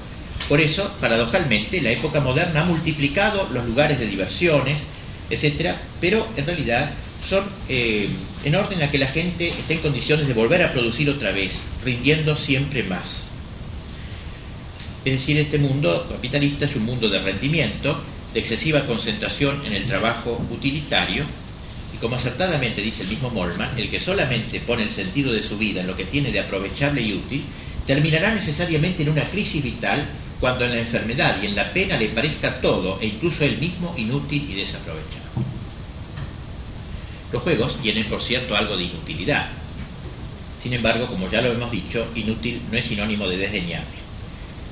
Por 0.49 0.59
eso, 0.59 0.95
paradojalmente, 0.99 1.81
la 1.81 1.91
época 1.91 2.19
moderna 2.19 2.61
ha 2.61 2.65
multiplicado 2.65 3.47
los 3.51 3.65
lugares 3.65 3.99
de 3.99 4.07
diversiones, 4.07 4.79
etcétera, 5.29 5.79
pero 6.01 6.27
en 6.35 6.45
realidad 6.45 6.91
son 7.27 7.43
eh, 7.67 8.07
en 8.43 8.55
orden 8.55 8.81
a 8.81 8.89
que 8.89 8.97
la 8.97 9.07
gente 9.07 9.49
esté 9.49 9.75
en 9.75 9.81
condiciones 9.81 10.27
de 10.27 10.33
volver 10.33 10.63
a 10.63 10.71
producir 10.71 11.09
otra 11.09 11.31
vez, 11.31 11.59
rindiendo 11.83 12.35
siempre 12.37 12.83
más. 12.83 13.27
Es 15.03 15.13
decir, 15.13 15.37
este 15.37 15.57
mundo 15.57 16.07
capitalista 16.09 16.65
es 16.65 16.75
un 16.75 16.85
mundo 16.85 17.09
de 17.09 17.19
rendimiento, 17.19 17.97
de 18.33 18.39
excesiva 18.39 18.85
concentración 18.85 19.65
en 19.65 19.73
el 19.73 19.85
trabajo 19.85 20.41
utilitario, 20.49 21.25
y 21.93 21.97
como 21.97 22.15
acertadamente 22.15 22.81
dice 22.81 23.03
el 23.03 23.09
mismo 23.09 23.29
Molman, 23.29 23.77
el 23.77 23.89
que 23.89 23.99
solamente 23.99 24.59
pone 24.59 24.83
el 24.83 24.91
sentido 24.91 25.31
de 25.31 25.41
su 25.41 25.57
vida 25.57 25.81
en 25.81 25.87
lo 25.87 25.95
que 25.95 26.05
tiene 26.05 26.31
de 26.31 26.39
aprovechable 26.39 27.01
y 27.01 27.13
útil, 27.13 27.43
terminará 27.85 28.33
necesariamente 28.33 29.03
en 29.03 29.09
una 29.09 29.23
crisis 29.23 29.63
vital 29.63 30.05
cuando 30.39 30.65
en 30.65 30.71
la 30.71 30.79
enfermedad 30.79 31.41
y 31.41 31.47
en 31.47 31.55
la 31.55 31.71
pena 31.71 31.97
le 31.97 32.09
parezca 32.09 32.61
todo 32.61 32.99
e 33.01 33.07
incluso 33.07 33.43
él 33.43 33.57
mismo 33.57 33.93
inútil 33.97 34.45
y 34.51 34.55
desaprovechado. 34.55 35.26
Los 37.31 37.43
juegos 37.43 37.77
tienen, 37.81 38.05
por 38.05 38.21
cierto, 38.21 38.55
algo 38.55 38.77
de 38.77 38.83
inutilidad. 38.83 39.47
Sin 40.63 40.73
embargo, 40.73 41.07
como 41.07 41.29
ya 41.29 41.41
lo 41.41 41.51
hemos 41.51 41.71
dicho, 41.71 42.07
inútil 42.15 42.61
no 42.71 42.77
es 42.77 42.85
sinónimo 42.85 43.27
de 43.27 43.37
desdeñable. 43.37 43.97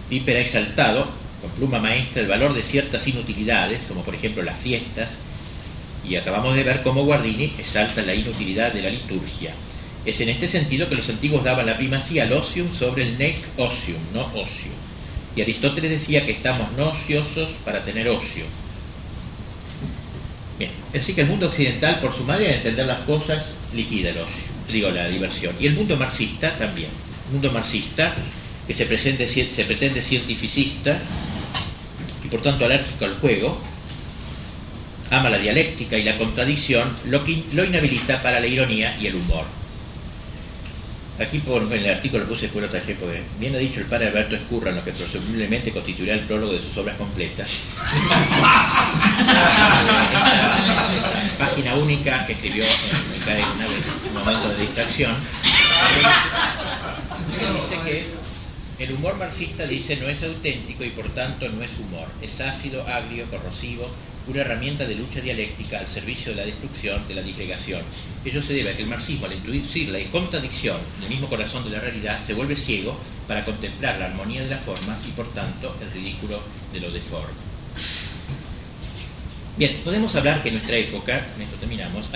Piper 0.10 0.38
ha 0.38 0.42
exaltado, 0.42 1.08
con 1.42 1.52
pluma 1.52 1.80
maestra, 1.80 2.22
el 2.22 2.28
valor 2.28 2.54
de 2.54 2.64
ciertas 2.64 3.06
inutilidades, 3.08 3.84
como 3.84 4.04
por 4.04 4.16
ejemplo 4.16 4.42
las 4.42 4.60
fiestas, 4.60 5.10
y 6.08 6.16
acabamos 6.16 6.56
de 6.56 6.64
ver 6.64 6.82
cómo 6.84 7.04
Guardini 7.04 7.54
exalta 7.58 8.02
la 8.02 8.14
inutilidad 8.14 8.72
de 8.72 8.82
la 8.82 8.90
liturgia. 8.90 9.54
Es 10.06 10.22
en 10.22 10.30
este 10.30 10.48
sentido 10.48 10.88
que 10.88 10.96
los 10.96 11.10
antiguos 11.10 11.44
daban 11.44 11.66
la 11.66 11.78
primacía 11.78 12.24
al 12.24 12.34
ocium 12.34 12.72
sobre 12.72 13.04
el 13.04 13.18
nec 13.18 13.38
ocium, 13.58 14.00
no 14.14 14.22
ocio. 14.36 14.72
Y 15.36 15.42
Aristóteles 15.42 15.92
decía 15.92 16.26
que 16.26 16.34
estamos 16.34 16.72
no 16.78 16.90
ociosos 16.90 17.50
para 17.66 17.84
tener 17.84 18.08
ocio. 18.08 18.46
Bien, 20.58 20.72
así 20.94 21.14
que 21.14 21.22
el 21.22 21.28
mundo 21.28 21.48
occidental, 21.48 22.00
por 22.00 22.14
su 22.14 22.24
manera 22.24 22.52
de 22.52 22.58
entender 22.58 22.86
las 22.86 23.00
cosas, 23.00 23.46
liquida 23.74 24.10
el 24.12 24.20
ocio, 24.20 24.44
digo, 24.72 24.90
la 24.90 25.08
diversión. 25.08 25.56
Y 25.60 25.68
el 25.68 25.74
mundo 25.74 25.98
marxista 25.98 26.58
también. 26.58 26.90
El 27.28 27.34
mundo 27.34 27.52
marxista, 27.52 28.14
que 28.66 28.74
se, 28.74 28.86
presente, 28.86 29.28
se 29.28 29.66
pretende 29.66 30.02
cientificista 30.02 31.00
y 32.24 32.28
por 32.28 32.42
tanto 32.42 32.66
alérgico 32.66 33.06
al 33.06 33.16
juego, 33.20 33.62
ama 35.12 35.30
la 35.30 35.38
dialéctica 35.38 35.98
y 35.98 36.04
la 36.04 36.18
contradicción, 36.18 36.96
lo 37.06 37.24
que 37.24 37.44
lo 37.54 37.64
inhabilita 37.64 38.22
para 38.22 38.40
la 38.40 38.48
ironía 38.48 38.98
y 39.00 39.08
el 39.08 39.16
humor. 39.16 39.46
Aquí 41.20 41.40
por, 41.40 41.64
en 41.64 41.72
el 41.72 41.96
artículo 41.96 42.26
puse 42.26 42.50
por 42.50 42.64
otra 42.64 42.82
porque 43.00 43.22
bien 43.40 43.56
ha 43.56 43.58
dicho 43.58 43.80
el 43.80 43.86
padre 43.86 44.08
Alberto 44.08 44.36
Escurra, 44.36 44.72
lo 44.72 44.84
que 44.84 44.92
presumiblemente 44.92 45.72
constituirá 45.72 46.16
el 46.16 46.22
prólogo 46.22 46.54
de 46.54 46.60
sus 46.60 46.76
obras 46.78 46.98
completas. 46.98 47.48
página 51.40 51.76
única 51.76 52.26
que 52.26 52.34
escribió 52.34 52.66
en, 52.66 52.72
un 54.10 54.14
momento 54.14 54.50
de 54.50 54.58
distracción. 54.62 55.16
dice 57.54 57.80
que 57.86 58.06
el 58.80 58.92
humor 58.92 59.18
marxista 59.18 59.66
dice 59.66 59.96
no 59.98 60.08
es 60.08 60.22
auténtico 60.24 60.84
y 60.84 60.90
por 60.90 61.08
tanto 61.10 61.48
no 61.50 61.64
es 61.64 61.72
humor, 61.80 62.08
es 62.22 62.42
ácido, 62.42 62.86
agrio, 62.88 63.26
corrosivo, 63.30 63.90
una 64.28 64.42
herramienta 64.42 64.86
de 64.86 64.96
lucha 64.96 65.22
dialéctica 65.22 65.80
al 65.80 65.88
servicio 65.88 66.32
de 66.32 66.38
la 66.38 66.46
destrucción, 66.46 67.08
de 67.08 67.14
la 67.14 67.22
disgregación. 67.22 67.82
Ello 68.26 68.42
se 68.42 68.54
debe 68.54 68.72
a 68.72 68.76
que 68.76 68.82
el 68.82 68.90
marxismo, 68.90 69.28
al 69.28 69.34
introducir 69.34 69.90
la 69.90 70.00
contradicción 70.12 70.78
en 70.98 71.04
el 71.04 71.10
mismo 71.10 71.30
corazón 71.30 71.64
de 71.64 71.70
la 71.70 71.80
realidad, 71.80 72.20
se 72.26 72.34
vuelve 72.34 72.56
ciego 72.56 73.00
para 73.28 73.46
contemplar 73.46 74.00
la 74.00 74.06
armonía 74.06 74.44
de 74.44 74.50
las 74.50 74.64
formas 74.64 75.00
y, 75.08 75.12
por 75.12 75.32
tanto, 75.34 75.76
el 75.82 75.92
ridículo 75.92 76.42
de 76.74 76.80
lo 76.80 76.92
deforme. 76.92 77.34
Bien, 79.58 79.78
podemos 79.86 80.14
hablar 80.16 80.42
que 80.42 80.50
en 80.50 80.56
nuestra 80.56 80.76
época, 80.76 81.14
en 81.36 81.44
esto 81.44 81.56
terminamos, 81.58 82.10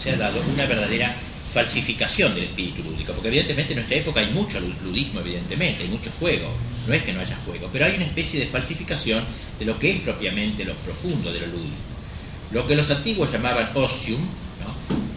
se 0.00 0.10
ha 0.10 0.16
dado 0.16 0.40
una 0.54 0.64
verdadera 0.64 1.14
falsificación 1.52 2.34
del 2.34 2.44
espíritu 2.44 2.82
lúdico, 2.82 3.12
porque 3.12 3.28
evidentemente 3.28 3.72
en 3.72 3.78
nuestra 3.78 3.98
época 3.98 4.20
hay 4.20 4.30
mucho 4.30 4.60
ludismo, 4.60 5.20
evidentemente, 5.20 5.82
hay 5.82 5.88
mucho 5.88 6.10
juego, 6.18 6.52
no 6.86 6.94
es 6.94 7.02
que 7.02 7.12
no 7.12 7.20
haya 7.20 7.36
juego, 7.44 7.68
pero 7.72 7.86
hay 7.86 7.96
una 7.96 8.04
especie 8.04 8.40
de 8.40 8.46
falsificación 8.46 9.24
de 9.58 9.64
lo 9.64 9.78
que 9.78 9.90
es 9.90 10.00
propiamente 10.00 10.64
lo 10.64 10.74
profundo 10.74 11.32
de 11.32 11.40
lo 11.40 11.46
lúdico. 11.46 11.76
Lo 12.52 12.66
que 12.66 12.74
los 12.74 12.90
antiguos 12.90 13.30
llamaban 13.30 13.70
osium 13.74 14.20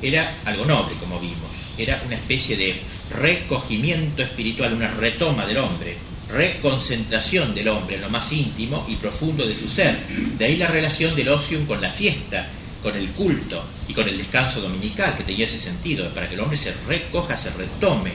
era 0.02 0.36
algo 0.46 0.66
noble, 0.66 0.96
como 1.00 1.20
vimos, 1.20 1.50
era 1.78 2.02
una 2.06 2.16
especie 2.16 2.58
de 2.58 2.82
recogimiento 3.20 4.24
espiritual, 4.24 4.74
una 4.74 4.92
retoma 4.92 5.46
del 5.46 5.58
hombre, 5.58 5.96
reconcentración 6.32 7.54
del 7.54 7.68
hombre 7.68 7.96
en 7.96 8.02
lo 8.02 8.10
más 8.10 8.32
íntimo 8.32 8.86
y 8.88 8.96
profundo 8.96 9.46
de 9.46 9.56
su 9.56 9.68
ser. 9.68 10.00
De 10.38 10.46
ahí 10.46 10.58
la 10.58 10.68
relación 10.68 11.16
del 11.16 11.30
osium 11.30 11.66
con 11.66 11.82
la 11.82 11.90
fiesta, 11.90 12.48
con 12.82 12.96
el 12.96 13.10
culto 13.10 13.64
y 13.88 13.94
con 13.94 14.08
el 14.08 14.18
descanso 14.18 14.62
dominical, 14.62 15.16
que 15.16 15.24
tenía 15.24 15.46
ese 15.46 15.60
sentido, 15.60 16.10
para 16.10 16.28
que 16.28 16.36
el 16.36 16.42
hombre 16.42 16.58
se 16.58 16.74
recoja, 16.88 17.38
se 17.38 17.50
retome. 17.52 18.12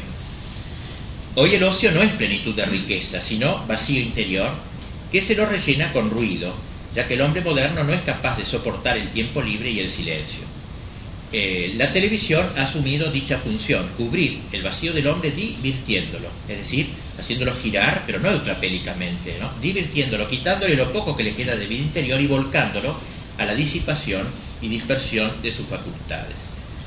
Hoy 1.35 1.55
el 1.55 1.65
ocio 1.65 1.91
no 1.93 2.03
es 2.03 2.13
plenitud 2.13 2.55
de 2.55 2.67
riqueza, 2.67 3.21
sino 3.21 3.65
vacío 3.67 4.01
interior, 4.01 4.51
que 5.13 5.21
se 5.21 5.35
lo 5.35 5.47
rellena 5.47 5.93
con 5.93 6.11
ruido, 6.11 6.55
ya 6.95 7.05
que 7.05 7.15
el 7.15 7.21
hombre 7.21 7.43
moderno 7.43 7.85
no 7.85 7.93
es 7.93 8.03
capaz 8.03 8.39
de 8.39 8.47
soportar 8.47 8.97
el 8.97 9.09
tiempo 9.11 9.43
libre 9.43 9.71
y 9.71 9.81
el 9.81 9.91
silencio. 9.91 10.45
Eh, 11.33 11.75
la 11.77 11.93
televisión 11.93 12.53
ha 12.57 12.63
asumido 12.63 13.11
dicha 13.11 13.37
función, 13.37 13.89
cubrir 13.97 14.39
el 14.53 14.63
vacío 14.63 14.93
del 14.93 15.09
hombre 15.09 15.31
divirtiéndolo, 15.33 16.29
es 16.49 16.59
decir, 16.59 16.87
haciéndolo 17.19 17.53
girar, 17.57 18.05
pero 18.07 18.21
no 18.21 18.31
ultrapélicamente, 18.31 19.37
¿no? 19.41 19.51
divirtiéndolo, 19.61 20.29
quitándole 20.29 20.77
lo 20.77 20.93
poco 20.93 21.17
que 21.17 21.25
le 21.25 21.35
queda 21.35 21.57
de 21.57 21.67
vida 21.67 21.83
interior 21.83 22.21
y 22.21 22.27
volcándolo 22.29 22.97
a 23.39 23.45
la 23.45 23.55
disipación 23.55 24.27
y 24.61 24.69
dispersión 24.69 25.43
de 25.43 25.53
sus 25.53 25.67
facultades. 25.67 26.35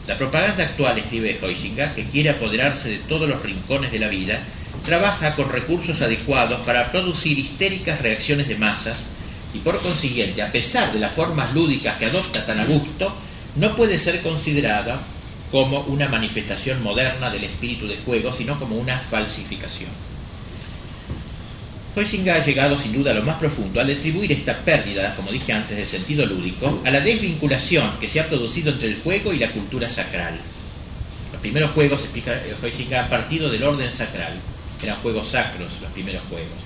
La 0.07 0.17
propaganda 0.17 0.63
actual, 0.63 0.97
escribe 0.97 1.37
Heuschinger, 1.39 1.93
que 1.93 2.05
quiere 2.05 2.31
apoderarse 2.31 2.89
de 2.89 2.97
todos 2.99 3.29
los 3.29 3.41
rincones 3.43 3.91
de 3.91 3.99
la 3.99 4.07
vida, 4.07 4.41
trabaja 4.83 5.35
con 5.35 5.51
recursos 5.51 6.01
adecuados 6.01 6.61
para 6.61 6.91
producir 6.91 7.37
histéricas 7.37 8.01
reacciones 8.01 8.47
de 8.47 8.55
masas 8.55 9.05
y 9.53 9.59
por 9.59 9.79
consiguiente, 9.81 10.41
a 10.41 10.51
pesar 10.51 10.91
de 10.93 10.99
las 10.99 11.11
formas 11.11 11.53
lúdicas 11.53 11.97
que 11.97 12.05
adopta 12.05 12.45
tan 12.45 12.59
a 12.59 12.65
gusto, 12.65 13.13
no 13.55 13.75
puede 13.75 13.99
ser 13.99 14.21
considerada 14.21 15.01
como 15.51 15.81
una 15.81 16.07
manifestación 16.07 16.83
moderna 16.83 17.29
del 17.29 17.43
espíritu 17.43 17.87
de 17.87 17.97
juego, 17.97 18.31
sino 18.31 18.59
como 18.59 18.77
una 18.77 18.99
falsificación. 18.99 20.08
Heuschinger 21.99 22.35
ha 22.35 22.45
llegado 22.45 22.77
sin 22.77 22.93
duda 22.93 23.11
a 23.11 23.13
lo 23.13 23.23
más 23.23 23.37
profundo 23.37 23.81
al 23.81 23.89
atribuir 23.89 24.31
esta 24.31 24.57
pérdida, 24.57 25.15
como 25.15 25.31
dije 25.31 25.51
antes, 25.53 25.77
del 25.77 25.87
sentido 25.87 26.25
lúdico, 26.25 26.81
a 26.85 26.89
la 26.89 27.01
desvinculación 27.01 27.99
que 27.99 28.07
se 28.07 28.19
ha 28.19 28.27
producido 28.27 28.71
entre 28.71 28.87
el 28.87 29.01
juego 29.01 29.33
y 29.33 29.39
la 29.39 29.51
cultura 29.51 29.89
sacral. 29.89 30.39
Los 31.31 31.41
primeros 31.41 31.71
juegos, 31.71 32.01
explica 32.01 32.39
Heuschinger, 32.61 32.99
han 32.99 33.09
partido 33.09 33.49
del 33.49 33.63
orden 33.63 33.91
sacral, 33.91 34.33
eran 34.81 34.95
juegos 34.97 35.27
sacros 35.27 35.71
los 35.81 35.91
primeros 35.91 36.21
juegos. 36.29 36.57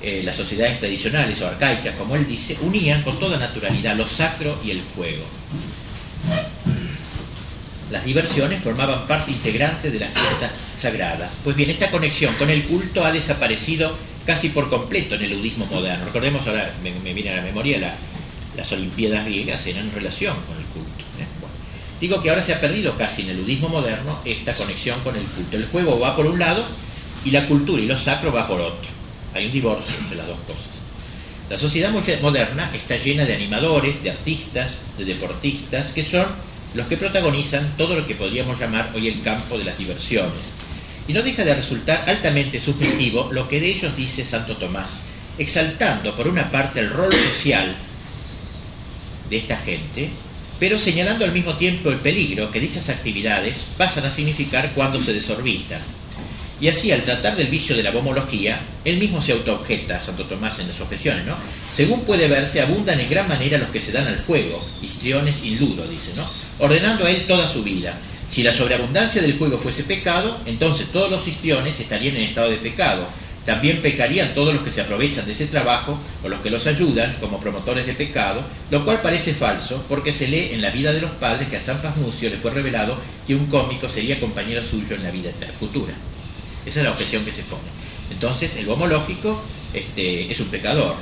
Eh, 0.00 0.22
las 0.24 0.34
sociedades 0.34 0.80
tradicionales 0.80 1.40
o 1.42 1.46
arcaicas, 1.46 1.94
como 1.94 2.16
él 2.16 2.26
dice, 2.26 2.56
unían 2.60 3.02
con 3.02 3.18
toda 3.20 3.38
naturalidad 3.38 3.94
lo 3.94 4.06
sacro 4.06 4.58
y 4.64 4.72
el 4.72 4.82
juego. 4.96 5.24
Las 7.90 8.04
diversiones 8.04 8.62
formaban 8.62 9.06
parte 9.06 9.30
integrante 9.30 9.90
de 9.90 10.00
las 10.00 10.10
fiestas 10.12 10.50
sagradas. 10.78 11.32
Pues 11.44 11.54
bien, 11.54 11.70
esta 11.70 11.90
conexión 11.90 12.34
con 12.34 12.50
el 12.50 12.64
culto 12.64 13.04
ha 13.04 13.12
desaparecido 13.12 13.96
casi 14.26 14.48
por 14.50 14.68
completo 14.68 15.14
en 15.14 15.22
el 15.22 15.30
ludismo 15.30 15.66
moderno. 15.66 16.04
Recordemos 16.04 16.46
ahora, 16.46 16.72
me, 16.82 17.12
viene 17.12 17.30
a 17.30 17.36
la 17.36 17.42
memoria, 17.42 17.96
las 18.56 18.72
Olimpiadas 18.72 19.24
griegas 19.24 19.66
eran 19.66 19.90
relación 19.92 20.36
con 20.46 20.56
el 20.56 20.64
culto. 20.64 21.04
¿eh? 21.18 21.26
digo 22.00 22.20
que 22.20 22.30
ahora 22.30 22.42
se 22.42 22.52
ha 22.52 22.60
perdido 22.60 22.96
casi 22.96 23.22
en 23.22 23.30
el 23.30 23.38
ludismo 23.38 23.68
moderno 23.68 24.18
esta 24.24 24.54
conexión 24.54 25.00
con 25.00 25.16
el 25.16 25.24
culto. 25.24 25.56
El 25.56 25.66
juego 25.66 25.98
va 26.00 26.16
por 26.16 26.26
un 26.26 26.38
lado 26.38 26.64
y 27.24 27.30
la 27.30 27.46
cultura 27.46 27.80
y 27.80 27.86
lo 27.86 27.96
sacro 27.96 28.32
va 28.32 28.46
por 28.46 28.60
otro. 28.60 28.90
Hay 29.34 29.46
un 29.46 29.52
divorcio 29.52 29.94
entre 29.98 30.16
las 30.16 30.26
dos 30.26 30.38
cosas. 30.40 30.70
La 31.48 31.56
sociedad 31.56 31.92
moderna 31.92 32.70
está 32.74 32.96
llena 32.96 33.24
de 33.24 33.34
animadores, 33.34 34.02
de 34.02 34.10
artistas, 34.10 34.72
de 34.98 35.04
deportistas, 35.04 35.92
que 35.92 36.02
son 36.02 36.26
los 36.74 36.86
que 36.86 36.96
protagonizan 36.96 37.74
todo 37.76 37.94
lo 37.94 38.06
que 38.06 38.14
podríamos 38.14 38.58
llamar 38.58 38.90
hoy 38.94 39.08
el 39.08 39.22
campo 39.22 39.58
de 39.58 39.64
las 39.64 39.78
diversiones. 39.78 40.50
Y 41.08 41.12
no 41.12 41.22
deja 41.22 41.44
de 41.44 41.54
resultar 41.54 42.04
altamente 42.08 42.60
subjetivo 42.60 43.28
lo 43.32 43.48
que 43.48 43.60
de 43.60 43.70
ellos 43.70 43.96
dice 43.96 44.24
Santo 44.24 44.56
Tomás, 44.56 45.02
exaltando 45.38 46.14
por 46.14 46.28
una 46.28 46.50
parte 46.50 46.80
el 46.80 46.90
rol 46.90 47.12
social 47.12 47.74
de 49.28 49.36
esta 49.36 49.56
gente, 49.56 50.10
pero 50.58 50.78
señalando 50.78 51.24
al 51.24 51.32
mismo 51.32 51.56
tiempo 51.56 51.90
el 51.90 51.98
peligro 51.98 52.50
que 52.50 52.60
dichas 52.60 52.88
actividades 52.88 53.66
pasan 53.76 54.04
a 54.04 54.10
significar 54.10 54.72
cuando 54.74 55.00
se 55.00 55.12
desorbitan. 55.12 55.80
Y 56.60 56.68
así, 56.68 56.92
al 56.92 57.02
tratar 57.02 57.34
del 57.34 57.48
vicio 57.48 57.74
de 57.74 57.82
la 57.82 57.90
bomología, 57.90 58.60
él 58.84 58.96
mismo 58.96 59.20
se 59.20 59.32
autoobjeta, 59.32 59.98
Santo 59.98 60.22
Tomás, 60.26 60.60
en 60.60 60.68
las 60.68 60.80
objeciones, 60.80 61.26
¿no? 61.26 61.34
Según 61.74 62.02
puede 62.02 62.28
verse, 62.28 62.60
abundan 62.60 63.00
en 63.00 63.10
gran 63.10 63.26
manera 63.26 63.58
los 63.58 63.70
que 63.70 63.80
se 63.80 63.90
dan 63.90 64.06
al 64.06 64.22
juego, 64.22 64.64
histriones 64.80 65.40
y 65.42 65.56
ludo, 65.56 65.84
dice, 65.88 66.12
¿no? 66.14 66.30
Ordenando 66.60 67.04
a 67.04 67.10
él 67.10 67.24
toda 67.26 67.48
su 67.48 67.64
vida. 67.64 67.98
Si 68.32 68.42
la 68.42 68.54
sobreabundancia 68.54 69.20
del 69.20 69.36
juego 69.36 69.58
fuese 69.58 69.84
pecado, 69.84 70.40
entonces 70.46 70.86
todos 70.90 71.10
los 71.10 71.28
histriones 71.28 71.78
estarían 71.78 72.16
en 72.16 72.22
estado 72.22 72.48
de 72.48 72.56
pecado. 72.56 73.06
También 73.44 73.82
pecarían 73.82 74.32
todos 74.32 74.54
los 74.54 74.62
que 74.62 74.70
se 74.70 74.80
aprovechan 74.80 75.26
de 75.26 75.32
ese 75.32 75.48
trabajo 75.48 75.98
o 76.24 76.28
los 76.30 76.40
que 76.40 76.48
los 76.48 76.66
ayudan 76.66 77.14
como 77.20 77.38
promotores 77.38 77.84
de 77.86 77.92
pecado, 77.92 78.42
lo 78.70 78.86
cual 78.86 79.02
parece 79.02 79.34
falso 79.34 79.84
porque 79.86 80.14
se 80.14 80.28
lee 80.28 80.48
en 80.52 80.62
la 80.62 80.70
vida 80.70 80.94
de 80.94 81.02
los 81.02 81.10
padres 81.10 81.46
que 81.46 81.58
a 81.58 81.60
San 81.60 81.82
Pasmucio 81.82 82.30
le 82.30 82.38
fue 82.38 82.52
revelado 82.52 82.96
que 83.26 83.34
un 83.34 83.48
cómico 83.48 83.86
sería 83.86 84.18
compañero 84.18 84.62
suyo 84.64 84.96
en 84.96 85.02
la 85.02 85.10
vida 85.10 85.30
futura. 85.60 85.92
Esa 86.64 86.80
es 86.80 86.84
la 86.86 86.92
objeción 86.92 87.26
que 87.26 87.32
se 87.32 87.42
pone. 87.42 87.68
Entonces, 88.10 88.56
el 88.56 88.66
homológico 88.66 89.42
este, 89.74 90.32
es 90.32 90.40
un 90.40 90.48
pecador. 90.48 90.96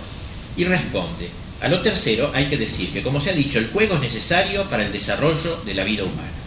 Y 0.56 0.64
responde, 0.64 1.28
a 1.60 1.68
lo 1.68 1.80
tercero 1.80 2.32
hay 2.34 2.46
que 2.46 2.56
decir 2.56 2.92
que, 2.92 3.04
como 3.04 3.20
se 3.20 3.30
ha 3.30 3.34
dicho, 3.34 3.60
el 3.60 3.68
juego 3.68 3.94
es 3.94 4.00
necesario 4.00 4.68
para 4.68 4.84
el 4.84 4.92
desarrollo 4.92 5.60
de 5.64 5.74
la 5.74 5.84
vida 5.84 6.02
humana. 6.02 6.39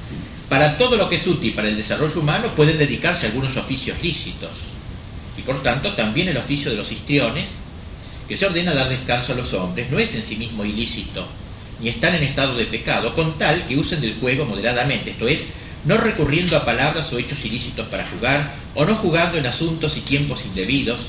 Para 0.50 0.78
todo 0.78 0.98
lo 0.98 1.10
que 1.10 1.16
es 1.16 1.26
útil 1.26 1.54
para 1.54 1.70
el 1.70 1.78
desarrollo 1.78 2.20
humano 2.20 2.50
pueden 2.56 2.78
dedicarse 2.78 3.28
algunos 3.28 3.56
oficios 3.58 3.98
lícitos. 4.02 4.52
Y 5.38 5.42
por 5.42 5.62
tanto, 5.64 5.94
también 5.94 6.30
el 6.30 6.38
oficio 6.38 6.72
de 6.72 6.78
los 6.78 6.92
histriones, 6.92 7.46
que 8.28 8.38
se 8.38 8.46
ordena 8.46 8.74
dar 8.74 8.90
descanso 8.90 9.34
a 9.34 9.36
los 9.36 9.54
hombres, 9.54 9.90
no 9.90 10.00
es 10.00 10.14
en 10.16 10.24
sí 10.24 10.36
mismo 10.36 10.64
ilícito, 10.64 11.26
ni 11.80 11.90
están 11.90 12.16
en 12.16 12.24
estado 12.24 12.56
de 12.56 12.66
pecado, 12.66 13.14
con 13.16 13.38
tal 13.38 13.66
que 13.68 13.76
usen 13.76 14.00
del 14.00 14.16
juego 14.16 14.46
moderadamente, 14.46 15.12
esto 15.12 15.28
es, 15.28 15.48
no 15.86 15.98
recurriendo 15.98 16.56
a 16.56 16.64
palabras 16.64 17.12
o 17.12 17.18
hechos 17.18 17.44
ilícitos 17.44 17.88
para 17.88 18.08
jugar, 18.08 18.54
o 18.76 18.86
no 18.86 18.96
jugando 18.96 19.38
en 19.38 19.48
asuntos 19.48 19.98
y 19.98 20.02
tiempos 20.02 20.46
indebidos, 20.46 21.00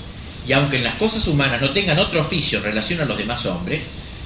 y 0.47 0.53
aunque 0.53 0.79
en 0.79 0.85
las 0.85 0.97
cosas 0.97 1.27
humanas 1.27 1.61
no 1.61 1.71
tengan 1.71 1.99
otro 1.99 2.21
oficio 2.21 2.59
en 2.59 2.65
relación 2.65 3.01
a 3.01 3.05
los 3.05 3.17
demás 3.17 3.45
hombres, 3.47 3.83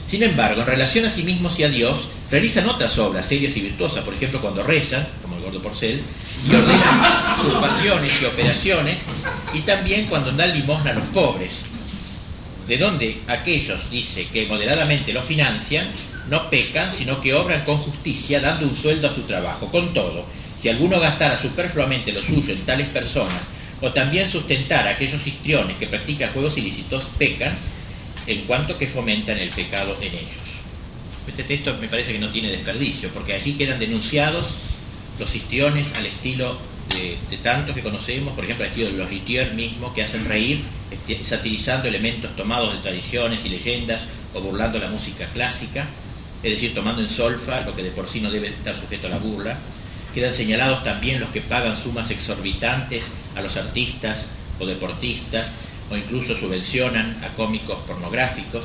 sin 0.08 0.22
embargo, 0.22 0.62
en 0.62 0.66
relación 0.66 1.04
a 1.04 1.10
sí 1.10 1.22
mismos 1.22 1.58
y 1.58 1.64
a 1.64 1.68
Dios, 1.68 2.08
realizan 2.30 2.68
otras 2.68 2.96
obras 2.98 3.26
serias 3.26 3.56
y 3.56 3.60
virtuosas, 3.60 4.04
por 4.04 4.14
ejemplo, 4.14 4.40
cuando 4.40 4.62
rezan, 4.62 5.06
como 5.22 5.36
el 5.36 5.42
gordo 5.42 5.62
porcel, 5.62 6.02
y 6.46 6.54
ordenan 6.54 7.36
sus 7.42 7.54
pasiones 7.54 8.20
y 8.20 8.24
operaciones, 8.24 8.98
y 9.52 9.60
también 9.62 10.06
cuando 10.06 10.32
dan 10.32 10.52
limosna 10.52 10.90
a 10.90 10.94
los 10.94 11.04
pobres, 11.06 11.60
de 12.66 12.76
donde 12.76 13.18
aquellos, 13.26 13.90
dice, 13.90 14.26
que 14.26 14.46
moderadamente 14.46 15.12
lo 15.12 15.22
financian, 15.22 15.86
no 16.28 16.50
pecan, 16.50 16.92
sino 16.92 17.20
que 17.20 17.32
obran 17.32 17.64
con 17.64 17.78
justicia, 17.78 18.40
dando 18.40 18.66
un 18.66 18.76
sueldo 18.76 19.08
a 19.08 19.14
su 19.14 19.22
trabajo. 19.22 19.68
Con 19.68 19.94
todo, 19.94 20.26
si 20.60 20.68
alguno 20.68 21.00
gastara 21.00 21.40
superfluamente 21.40 22.12
lo 22.12 22.20
suyo 22.20 22.52
en 22.52 22.60
tales 22.66 22.88
personas, 22.88 23.42
o 23.80 23.90
también 23.90 24.28
sustentara 24.28 24.90
a 24.90 24.92
aquellos 24.94 25.26
histriones 25.26 25.78
que 25.78 25.86
practican 25.86 26.32
juegos 26.32 26.58
ilícitos, 26.58 27.04
pecan, 27.16 27.56
en 28.26 28.42
cuanto 28.42 28.76
que 28.76 28.86
fomentan 28.86 29.38
el 29.38 29.48
pecado 29.48 29.96
en 30.02 30.12
ellos. 30.12 30.47
Este 31.28 31.44
texto 31.44 31.76
me 31.80 31.88
parece 31.88 32.12
que 32.12 32.18
no 32.18 32.30
tiene 32.30 32.50
desperdicio, 32.50 33.10
porque 33.10 33.34
allí 33.34 33.52
quedan 33.52 33.78
denunciados 33.78 34.46
los 35.18 35.34
histriones 35.34 35.94
al 35.94 36.06
estilo 36.06 36.58
de, 36.88 37.18
tantos 37.42 37.74
que 37.74 37.82
conocemos, 37.82 38.34
por 38.34 38.44
ejemplo, 38.44 38.64
al 38.64 38.70
estilo 38.70 38.90
de 38.90 38.96
los 38.96 39.10
litiers 39.10 39.54
mismos, 39.54 39.92
que 39.92 40.02
hacen 40.02 40.24
reír, 40.24 40.62
este, 40.90 41.22
satirizando 41.24 41.88
elementos 41.88 42.34
tomados 42.34 42.74
de 42.74 42.80
tradiciones 42.80 43.44
y 43.44 43.50
leyendas 43.50 44.02
o 44.34 44.40
burlando 44.40 44.78
la 44.78 44.88
música 44.88 45.26
clásica, 45.32 45.86
es 46.42 46.52
decir, 46.52 46.74
tomando 46.74 47.02
en 47.02 47.10
solfa 47.10 47.60
lo 47.60 47.74
que 47.74 47.82
de 47.82 47.90
por 47.90 48.08
sí 48.08 48.20
no 48.20 48.30
debe 48.30 48.48
estar 48.48 48.74
sujeto 48.76 49.06
a 49.06 49.10
la 49.10 49.18
burla. 49.18 49.58
Quedan 50.14 50.32
señalados 50.32 50.82
también 50.82 51.20
los 51.20 51.30
que 51.30 51.42
pagan 51.42 51.76
sumas 51.76 52.10
exorbitantes 52.10 53.04
a 53.36 53.42
los 53.42 53.56
artistas 53.56 54.24
o 54.58 54.66
deportistas 54.66 55.48
o 55.90 55.96
incluso 55.96 56.36
subvencionan 56.36 57.22
a 57.24 57.28
cómicos 57.34 57.78
pornográficos. 57.86 58.64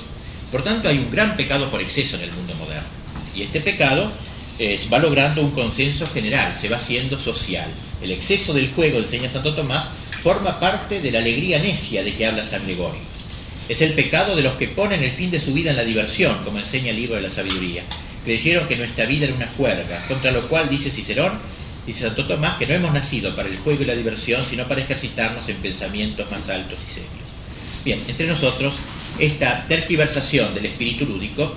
Por 0.53 0.63
tanto, 0.63 0.87
hay 0.87 0.99
un 0.99 1.09
gran 1.09 1.35
pecado 1.35 1.71
por 1.71 1.81
exceso 1.81 2.15
en 2.15 2.25
el 2.25 2.31
mundo 2.31 2.53
moderno. 2.53 2.87
Y 3.35 3.41
este 3.41 3.59
pecado 3.59 4.11
eh, 4.59 4.79
va 4.93 4.99
logrando 4.99 5.41
un 5.41 5.49
consenso 5.49 6.05
general, 6.05 6.55
se 6.55 6.69
va 6.69 6.77
haciendo 6.77 7.19
social. 7.19 7.71
El 8.03 8.11
exceso 8.11 8.53
del 8.53 8.69
juego, 8.69 8.99
enseña 8.99 9.29
Santo 9.29 9.55
Tomás, 9.55 9.87
forma 10.21 10.59
parte 10.59 11.01
de 11.01 11.11
la 11.11 11.17
alegría 11.17 11.57
necia 11.57 12.03
de 12.03 12.13
que 12.13 12.27
habla 12.27 12.43
San 12.43 12.63
Gregorio. 12.65 13.01
Es 13.67 13.81
el 13.81 13.93
pecado 13.93 14.35
de 14.35 14.43
los 14.43 14.53
que 14.53 14.67
ponen 14.67 15.03
el 15.03 15.11
fin 15.11 15.31
de 15.31 15.39
su 15.39 15.55
vida 15.55 15.71
en 15.71 15.75
la 15.75 15.83
diversión, 15.83 16.43
como 16.43 16.59
enseña 16.59 16.91
el 16.91 16.97
libro 16.97 17.15
de 17.15 17.23
la 17.23 17.31
sabiduría. 17.31 17.81
Creyeron 18.23 18.67
que 18.67 18.75
nuestra 18.75 19.07
vida 19.07 19.25
era 19.25 19.33
una 19.33 19.47
juerga, 19.57 20.05
contra 20.07 20.29
lo 20.29 20.47
cual 20.47 20.69
dice 20.69 20.91
Cicerón, 20.91 21.39
dice 21.87 22.01
Santo 22.01 22.27
Tomás, 22.27 22.59
que 22.59 22.67
no 22.67 22.75
hemos 22.75 22.93
nacido 22.93 23.35
para 23.35 23.49
el 23.49 23.57
juego 23.57 23.81
y 23.81 23.85
la 23.85 23.95
diversión, 23.95 24.45
sino 24.45 24.67
para 24.67 24.81
ejercitarnos 24.81 25.49
en 25.49 25.55
pensamientos 25.57 26.29
más 26.29 26.47
altos 26.47 26.77
y 26.87 26.91
serios. 26.91 27.23
Bien, 27.83 27.99
entre 28.07 28.27
nosotros, 28.27 28.75
esta 29.19 29.65
tergiversación 29.67 30.53
del 30.53 30.67
espíritu 30.67 31.05
lúdico 31.05 31.53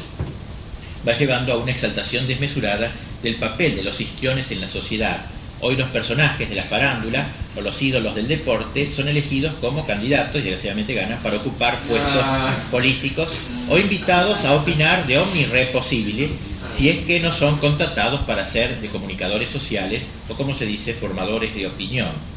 va 1.07 1.13
llevando 1.13 1.53
a 1.53 1.57
una 1.57 1.73
exaltación 1.73 2.27
desmesurada 2.27 2.91
del 3.23 3.37
papel 3.37 3.77
de 3.77 3.85
los 3.85 4.01
histriones 4.01 4.51
en 4.51 4.61
la 4.61 4.69
sociedad, 4.69 5.27
Hoy 5.61 5.75
los 5.75 5.89
personajes 5.89 6.51
de 6.51 6.55
la 6.55 6.65
farándula 6.65 7.29
o 7.57 7.63
los 7.63 7.81
ídolos 7.81 8.15
del 8.15 8.29
deporte 8.29 8.91
son 8.91 9.09
elegidos 9.09 9.55
como 9.55 9.87
candidatos, 9.87 10.41
y 10.41 10.45
desgraciadamente 10.45 10.93
ganan, 10.93 11.19
para 11.23 11.39
ocupar 11.39 11.79
puestos 11.89 12.23
ah. 12.23 12.55
políticos 12.71 13.31
o 13.71 13.79
invitados 13.79 14.45
a 14.45 14.55
opinar 14.55 15.07
de 15.07 15.19
omni 15.19 15.47
re 15.47 15.67
posible 15.67 16.29
si 16.71 16.91
es 16.91 17.07
que 17.07 17.21
no 17.21 17.33
son 17.33 17.57
contratados 17.57 18.21
para 18.23 18.45
ser 18.45 18.81
de 18.81 18.89
comunicadores 18.89 19.49
sociales 19.49 20.07
o 20.29 20.35
como 20.35 20.55
se 20.55 20.67
dice, 20.67 20.93
formadores 20.93 21.55
de 21.55 21.67
opinión. 21.67 22.36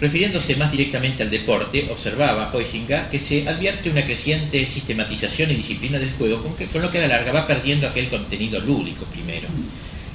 Refiriéndose 0.00 0.56
más 0.56 0.70
directamente 0.70 1.22
al 1.22 1.30
deporte, 1.30 1.88
observaba 1.90 2.50
Huizinga 2.52 3.08
que 3.08 3.18
se 3.18 3.48
advierte 3.48 3.88
una 3.88 4.04
creciente 4.04 4.64
sistematización 4.66 5.50
y 5.50 5.54
disciplina 5.54 5.98
del 5.98 6.12
juego, 6.12 6.42
con, 6.42 6.54
que, 6.54 6.66
con 6.66 6.82
lo 6.82 6.90
que 6.90 6.98
a 6.98 7.02
la 7.02 7.16
larga 7.16 7.32
va 7.32 7.46
perdiendo 7.46 7.88
aquel 7.88 8.08
contenido 8.08 8.60
lúdico 8.60 9.06
primero 9.06 9.48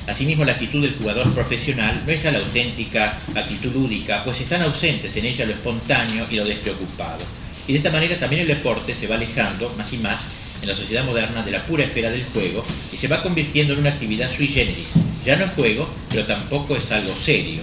Asimismo, 0.07 0.43
la 0.43 0.53
actitud 0.53 0.81
del 0.81 0.95
jugador 0.95 1.31
profesional 1.33 2.01
no 2.05 2.11
es 2.11 2.23
ya 2.23 2.31
la 2.31 2.39
auténtica 2.39 3.19
actitud 3.35 3.71
lúdica, 3.71 4.23
pues 4.23 4.41
están 4.41 4.63
ausentes 4.63 5.15
en 5.15 5.25
ella 5.25 5.45
lo 5.45 5.53
espontáneo 5.53 6.25
y 6.29 6.35
lo 6.35 6.45
despreocupado. 6.45 7.23
Y 7.67 7.73
de 7.73 7.77
esta 7.77 7.91
manera 7.91 8.19
también 8.19 8.41
el 8.41 8.47
deporte 8.47 8.95
se 8.95 9.07
va 9.07 9.15
alejando 9.15 9.73
más 9.77 9.93
y 9.93 9.97
más 9.97 10.21
en 10.61 10.67
la 10.67 10.75
sociedad 10.75 11.05
moderna 11.05 11.43
de 11.43 11.51
la 11.51 11.63
pura 11.65 11.85
esfera 11.85 12.09
del 12.09 12.25
juego 12.25 12.63
y 12.91 12.97
se 12.97 13.07
va 13.07 13.21
convirtiendo 13.21 13.73
en 13.73 13.79
una 13.79 13.91
actividad 13.91 14.31
sui 14.35 14.47
generis. 14.47 14.89
Ya 15.23 15.35
no 15.35 15.45
es 15.45 15.51
juego, 15.53 15.87
pero 16.09 16.25
tampoco 16.25 16.75
es 16.75 16.91
algo 16.91 17.13
serio. 17.15 17.61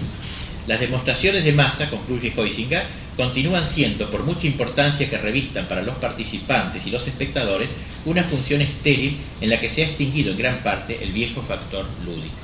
Las 0.69 0.81
demostraciones 0.81 1.47
de 1.47 1.53
masa, 1.53 1.89
concluye 1.89 2.31
Heisinger, 2.37 2.85
continúan 3.17 3.67
siendo, 3.67 4.11
por 4.11 4.23
mucha 4.23 4.47
importancia 4.47 5.09
que 5.09 5.17
revistan 5.17 5.67
para 5.67 5.81
los 5.83 5.97
participantes 5.97 6.87
y 6.87 6.91
los 6.91 7.09
espectadores, 7.09 7.71
una 8.05 8.23
función 8.23 8.61
estéril 8.61 9.17
en 9.41 9.49
la 9.49 9.59
que 9.59 9.71
se 9.71 9.83
ha 9.83 9.87
extinguido 9.87 10.31
en 10.31 10.37
gran 10.37 10.59
parte 10.59 10.99
el 11.03 11.11
viejo 11.11 11.41
factor 11.41 11.87
lúdico. 12.05 12.37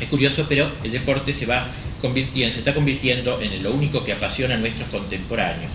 Es 0.00 0.08
curioso, 0.08 0.44
pero 0.48 0.72
el 0.82 0.90
deporte 0.90 1.32
se 1.32 1.46
va 1.46 1.68
convirtiendo, 2.02 2.52
se 2.52 2.60
está 2.60 2.74
convirtiendo 2.74 3.40
en 3.40 3.62
lo 3.62 3.74
único 3.74 4.02
que 4.02 4.12
apasiona 4.12 4.56
a 4.56 4.58
nuestros 4.58 4.88
contemporáneos. 4.88 5.70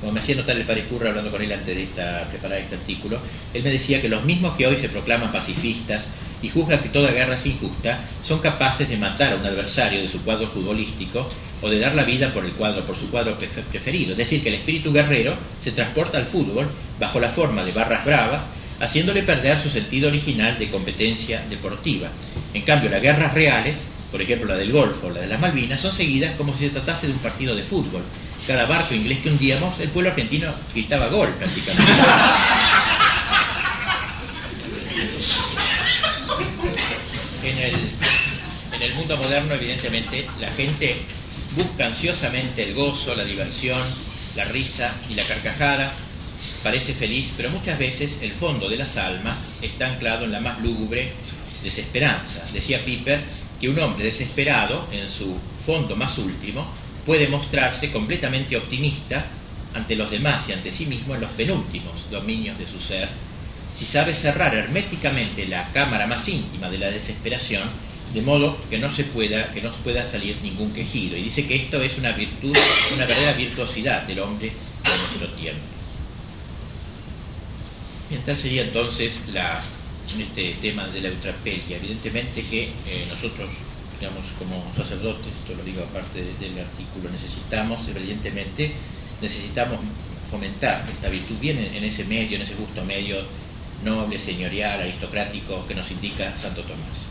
Como 0.00 0.12
me 0.12 0.20
hacía 0.20 0.36
notar 0.36 0.56
el 0.56 0.64
padre 0.64 0.84
Curra 0.84 1.08
hablando 1.08 1.32
con 1.32 1.42
él 1.42 1.52
antes 1.52 1.74
de 1.74 1.82
esta, 1.82 2.24
preparar 2.30 2.58
este 2.58 2.76
artículo, 2.76 3.18
él 3.52 3.64
me 3.64 3.70
decía 3.70 4.00
que 4.00 4.08
los 4.08 4.24
mismos 4.24 4.56
que 4.56 4.66
hoy 4.66 4.76
se 4.76 4.88
proclaman 4.88 5.32
pacifistas 5.32 6.06
y 6.42 6.48
juzgan 6.48 6.80
que 6.80 6.88
toda 6.88 7.10
guerra 7.10 7.34
es 7.34 7.46
injusta, 7.46 8.00
son 8.22 8.40
capaces 8.40 8.88
de 8.88 8.96
matar 8.96 9.32
a 9.32 9.36
un 9.36 9.46
adversario 9.46 10.00
de 10.00 10.08
su 10.08 10.20
cuadro 10.22 10.46
futbolístico 10.46 11.28
o 11.62 11.68
de 11.68 11.78
dar 11.78 11.94
la 11.94 12.04
vida 12.04 12.32
por 12.32 12.44
el 12.44 12.52
cuadro, 12.52 12.84
por 12.84 12.96
su 12.96 13.10
cuadro 13.10 13.36
preferido. 13.36 14.12
Es 14.12 14.18
decir, 14.18 14.42
que 14.42 14.48
el 14.48 14.56
espíritu 14.56 14.92
guerrero 14.92 15.34
se 15.62 15.72
transporta 15.72 16.18
al 16.18 16.26
fútbol 16.26 16.68
bajo 16.98 17.20
la 17.20 17.28
forma 17.28 17.64
de 17.64 17.72
barras 17.72 18.04
bravas, 18.04 18.44
haciéndole 18.80 19.22
perder 19.22 19.58
su 19.60 19.68
sentido 19.68 20.08
original 20.08 20.58
de 20.58 20.70
competencia 20.70 21.42
deportiva. 21.48 22.08
En 22.54 22.62
cambio, 22.62 22.88
las 22.88 23.02
guerras 23.02 23.34
reales, 23.34 23.84
por 24.10 24.22
ejemplo 24.22 24.48
la 24.48 24.56
del 24.56 24.72
Golfo 24.72 25.08
o 25.08 25.10
la 25.10 25.20
de 25.20 25.26
las 25.26 25.40
Malvinas, 25.40 25.80
son 25.80 25.92
seguidas 25.92 26.34
como 26.36 26.56
si 26.56 26.66
se 26.66 26.70
tratase 26.70 27.06
de 27.06 27.12
un 27.12 27.18
partido 27.18 27.54
de 27.54 27.62
fútbol. 27.62 28.02
Cada 28.46 28.64
barco 28.64 28.94
inglés 28.94 29.18
que 29.18 29.28
hundíamos, 29.28 29.78
el 29.78 29.90
pueblo 29.90 30.10
argentino 30.10 30.50
gritaba 30.72 31.08
gol 31.08 31.28
prácticamente. 31.38 31.92
En 37.42 37.56
el, 37.56 37.74
en 38.80 38.92
el 38.92 38.94
mundo 38.94 39.18
moderno, 39.18 39.54
evidentemente, 39.54 40.26
la 40.40 40.50
gente 40.52 40.96
busca 41.54 41.86
ansiosamente 41.86 42.62
el 42.62 42.72
gozo, 42.72 43.14
la 43.14 43.24
diversión, 43.24 43.82
la 44.34 44.44
risa 44.44 44.94
y 45.10 45.14
la 45.14 45.24
carcajada. 45.24 45.92
Parece 46.62 46.94
feliz, 46.94 47.34
pero 47.36 47.50
muchas 47.50 47.78
veces 47.78 48.20
el 48.22 48.32
fondo 48.32 48.70
de 48.70 48.78
las 48.78 48.96
almas 48.96 49.38
está 49.60 49.86
anclado 49.86 50.24
en 50.24 50.32
la 50.32 50.40
más 50.40 50.60
lúgubre 50.62 51.12
desesperanza. 51.62 52.46
Decía 52.54 52.82
Piper 52.82 53.22
que 53.60 53.68
un 53.68 53.78
hombre 53.80 54.04
desesperado, 54.04 54.88
en 54.90 55.10
su 55.10 55.38
fondo 55.66 55.94
más 55.94 56.16
último, 56.16 56.66
puede 57.04 57.28
mostrarse 57.28 57.92
completamente 57.92 58.56
optimista 58.56 59.26
ante 59.74 59.94
los 59.94 60.10
demás 60.10 60.48
y 60.48 60.52
ante 60.52 60.70
sí 60.70 60.86
mismo 60.86 61.14
en 61.14 61.20
los 61.20 61.30
penúltimos 61.32 62.10
dominios 62.10 62.58
de 62.58 62.66
su 62.66 62.80
ser, 62.80 63.10
si 63.78 63.84
sabe 63.84 64.14
cerrar 64.14 64.54
herméticamente 64.54 65.46
la 65.46 65.70
cámara 65.70 66.06
más 66.06 66.26
íntima 66.28 66.70
de 66.70 66.78
la 66.78 66.90
desesperación 66.90 67.89
de 68.12 68.22
modo 68.22 68.56
que 68.68 68.78
no 68.78 68.92
se 68.92 69.04
pueda 69.04 69.52
que 69.52 69.62
no 69.62 69.72
pueda 69.84 70.04
salir 70.04 70.36
ningún 70.42 70.72
quejido. 70.72 71.16
Y 71.16 71.22
dice 71.22 71.46
que 71.46 71.56
esto 71.56 71.80
es 71.80 71.96
una 71.98 72.12
virtud 72.12 72.56
una 72.94 73.06
verdadera 73.06 73.32
virtuosidad 73.34 74.02
del 74.02 74.20
hombre 74.20 74.48
de 74.48 74.96
nuestro 74.96 75.28
tiempo. 75.36 75.60
Bien 78.08 78.22
tal 78.22 78.36
sería 78.36 78.62
entonces 78.62 79.20
la 79.32 79.62
este 80.18 80.56
tema 80.60 80.88
de 80.88 81.02
la 81.02 81.08
eutrapelia. 81.08 81.76
Evidentemente 81.76 82.42
que 82.42 82.64
eh, 82.64 83.06
nosotros 83.08 83.48
digamos 84.00 84.24
como 84.38 84.64
sacerdotes 84.76 85.26
esto 85.42 85.54
lo 85.54 85.62
digo 85.62 85.84
aparte 85.84 86.24
del 86.40 86.58
artículo 86.58 87.10
necesitamos 87.10 87.86
evidentemente 87.86 88.72
necesitamos 89.22 89.78
fomentar 90.30 90.84
esta 90.92 91.08
virtud. 91.08 91.36
Bien 91.40 91.58
en 91.58 91.84
ese 91.84 92.04
medio 92.04 92.36
en 92.36 92.42
ese 92.42 92.54
justo 92.54 92.84
medio 92.84 93.22
noble 93.84 94.18
señorial 94.18 94.80
aristocrático 94.80 95.64
que 95.68 95.76
nos 95.76 95.88
indica 95.92 96.36
Santo 96.36 96.62
Tomás 96.62 97.06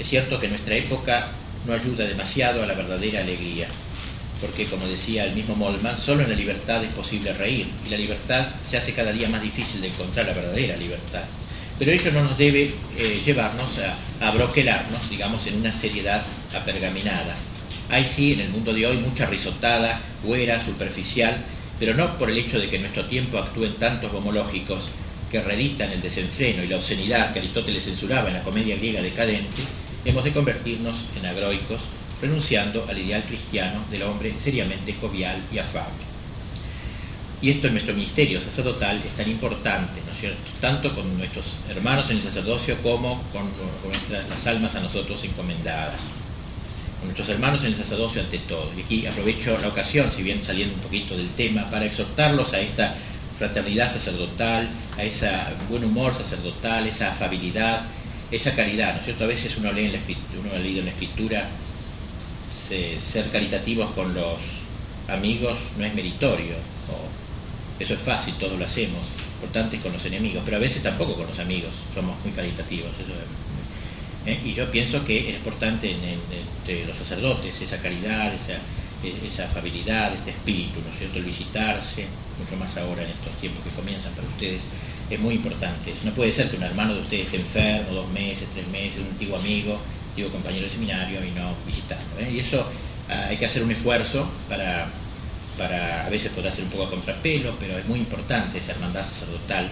es 0.00 0.08
cierto 0.08 0.40
que 0.40 0.48
nuestra 0.48 0.74
época 0.74 1.28
no 1.66 1.74
ayuda 1.74 2.06
demasiado 2.06 2.62
a 2.62 2.66
la 2.66 2.72
verdadera 2.72 3.20
alegría, 3.20 3.68
porque 4.40 4.64
como 4.64 4.86
decía 4.86 5.26
el 5.26 5.34
mismo 5.34 5.54
Molman, 5.54 5.98
solo 5.98 6.22
en 6.22 6.30
la 6.30 6.36
libertad 6.36 6.82
es 6.82 6.90
posible 6.92 7.34
reír, 7.34 7.66
y 7.86 7.90
la 7.90 7.98
libertad 7.98 8.46
se 8.66 8.78
hace 8.78 8.94
cada 8.94 9.12
día 9.12 9.28
más 9.28 9.42
difícil 9.42 9.82
de 9.82 9.88
encontrar 9.88 10.26
la 10.26 10.32
verdadera 10.32 10.76
libertad. 10.76 11.22
Pero 11.78 11.92
ello 11.92 12.12
no 12.12 12.24
nos 12.24 12.38
debe 12.38 12.74
eh, 12.96 13.20
llevarnos 13.24 13.70
a, 13.78 14.26
a 14.26 14.30
broquelarnos, 14.30 15.08
digamos, 15.10 15.46
en 15.46 15.56
una 15.56 15.72
seriedad 15.72 16.22
apergaminada. 16.54 17.36
Hay 17.90 18.06
sí 18.06 18.32
en 18.32 18.40
el 18.40 18.48
mundo 18.48 18.72
de 18.72 18.86
hoy 18.86 18.96
mucha 18.98 19.26
risotada, 19.26 20.00
buena, 20.22 20.64
superficial, 20.64 21.36
pero 21.78 21.94
no 21.94 22.16
por 22.16 22.30
el 22.30 22.38
hecho 22.38 22.58
de 22.58 22.68
que 22.68 22.76
en 22.76 22.82
nuestro 22.82 23.04
tiempo 23.04 23.38
actúen 23.38 23.74
tantos 23.74 24.12
homológicos 24.14 24.88
que 25.30 25.40
reeditan 25.40 25.92
el 25.92 26.02
desenfreno 26.02 26.64
y 26.64 26.68
la 26.68 26.76
obscenidad 26.76 27.32
que 27.32 27.38
Aristóteles 27.38 27.84
censuraba 27.84 28.28
en 28.28 28.34
la 28.34 28.42
comedia 28.42 28.76
griega 28.76 29.00
decadente, 29.00 29.62
hemos 30.04 30.24
de 30.24 30.32
convertirnos 30.32 30.96
en 31.16 31.26
agroicos, 31.26 31.80
renunciando 32.20 32.86
al 32.88 32.98
ideal 32.98 33.24
cristiano 33.24 33.82
del 33.90 34.02
hombre 34.02 34.34
seriamente 34.38 34.94
jovial 34.94 35.40
y 35.52 35.58
afable. 35.58 36.10
Y 37.42 37.50
esto 37.50 37.68
en 37.68 37.72
nuestro 37.72 37.94
ministerio 37.94 38.40
sacerdotal 38.40 38.98
es 38.98 39.16
tan 39.16 39.30
importante, 39.30 40.02
¿no 40.04 40.12
es 40.12 40.18
cierto? 40.18 40.38
Tanto 40.60 40.94
con 40.94 41.16
nuestros 41.16 41.46
hermanos 41.70 42.10
en 42.10 42.18
el 42.18 42.22
sacerdocio 42.22 42.76
como 42.82 43.22
con, 43.32 43.48
las 44.28 44.46
almas 44.46 44.74
a 44.74 44.80
nosotros 44.80 45.24
encomendadas. 45.24 46.00
Con 46.98 47.08
nuestros 47.08 47.30
hermanos 47.30 47.62
en 47.62 47.68
el 47.68 47.76
sacerdocio 47.76 48.20
ante 48.20 48.38
todo. 48.40 48.70
Y 48.76 48.82
aquí 48.82 49.06
aprovecho 49.06 49.56
la 49.58 49.68
ocasión, 49.68 50.12
si 50.12 50.22
bien 50.22 50.44
saliendo 50.44 50.74
un 50.74 50.82
poquito 50.82 51.16
del 51.16 51.30
tema, 51.30 51.70
para 51.70 51.86
exhortarlos 51.86 52.52
a 52.52 52.60
esta 52.60 52.94
fraternidad 53.38 53.90
sacerdotal, 53.90 54.68
a 54.98 55.02
ese 55.02 55.30
buen 55.70 55.82
humor 55.82 56.14
sacerdotal, 56.14 56.86
esa 56.86 57.10
afabilidad, 57.10 57.86
esa 58.30 58.54
caridad, 58.54 58.94
¿no 58.94 58.98
es 59.00 59.04
cierto? 59.04 59.24
A 59.24 59.28
veces 59.28 59.56
uno 59.56 59.72
lee 59.72 59.86
en 59.86 59.92
la 59.92 59.98
escritura, 59.98 60.50
ha 60.54 60.58
leído 60.58 60.80
en 60.80 60.86
la 60.86 60.92
escritura 60.92 61.48
ser 63.12 63.28
caritativos 63.30 63.90
con 63.92 64.14
los 64.14 64.38
amigos 65.08 65.58
no 65.76 65.84
es 65.84 65.94
meritorio, 65.94 66.54
eso 67.78 67.94
es 67.94 68.00
fácil, 68.00 68.34
todos 68.34 68.58
lo 68.58 68.64
hacemos, 68.64 69.00
importante 69.36 69.76
es 69.76 69.82
con 69.82 69.92
los 69.92 70.04
enemigos, 70.04 70.42
pero 70.44 70.58
a 70.58 70.60
veces 70.60 70.82
tampoco 70.82 71.14
con 71.14 71.26
los 71.26 71.38
amigos 71.38 71.72
somos 71.94 72.14
muy 72.24 72.32
caritativos. 72.32 72.90
¿eh? 74.26 74.38
Y 74.44 74.52
yo 74.52 74.70
pienso 74.70 75.04
que 75.04 75.30
es 75.30 75.36
importante 75.36 75.90
entre 75.90 76.84
los 76.86 76.96
sacerdotes 76.98 77.60
esa 77.60 77.78
caridad, 77.78 78.34
esa, 78.34 78.58
esa 79.26 79.46
afabilidad, 79.46 80.12
este 80.12 80.30
espíritu, 80.30 80.80
¿no 80.86 80.92
es 80.92 80.98
cierto? 80.98 81.18
El 81.18 81.24
visitarse, 81.24 82.04
mucho 82.38 82.56
más 82.56 82.76
ahora 82.76 83.02
en 83.02 83.10
estos 83.10 83.32
tiempos 83.40 83.64
que 83.64 83.70
comienzan 83.70 84.12
para 84.12 84.28
ustedes, 84.28 84.60
es 85.10 85.20
muy 85.20 85.34
importante. 85.34 85.92
No 86.04 86.12
puede 86.12 86.32
ser 86.32 86.48
que 86.50 86.56
un 86.56 86.62
hermano 86.62 86.94
de 86.94 87.00
ustedes 87.00 87.34
enfermo, 87.34 87.92
dos 87.92 88.08
meses, 88.10 88.48
tres 88.54 88.66
meses, 88.68 89.00
un 89.00 89.08
antiguo 89.08 89.36
amigo, 89.36 89.78
antiguo 90.10 90.30
compañero 90.30 90.64
de 90.64 90.70
seminario 90.70 91.24
y 91.24 91.30
no 91.32 91.54
visitarlo. 91.66 92.18
¿eh? 92.18 92.30
Y 92.32 92.38
eso 92.40 92.64
ah, 93.08 93.26
hay 93.28 93.36
que 93.36 93.46
hacer 93.46 93.62
un 93.62 93.72
esfuerzo 93.72 94.28
para, 94.48 94.88
para, 95.58 96.06
a 96.06 96.10
veces 96.10 96.30
podrá 96.32 96.50
ser 96.52 96.64
un 96.64 96.70
poco 96.70 96.84
a 96.84 96.90
contrapelo, 96.90 97.54
pero 97.58 97.76
es 97.76 97.86
muy 97.86 97.98
importante 97.98 98.58
esa 98.58 98.72
hermandad 98.72 99.04
sacerdotal 99.04 99.70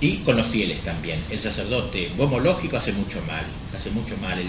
y 0.00 0.16
con 0.18 0.36
los 0.36 0.46
fieles 0.46 0.80
también. 0.80 1.20
El 1.30 1.40
sacerdote 1.40 2.10
bomológico 2.16 2.78
hace 2.78 2.92
mucho 2.92 3.20
mal, 3.22 3.44
hace 3.76 3.90
mucho 3.90 4.16
mal, 4.16 4.38
el, 4.38 4.48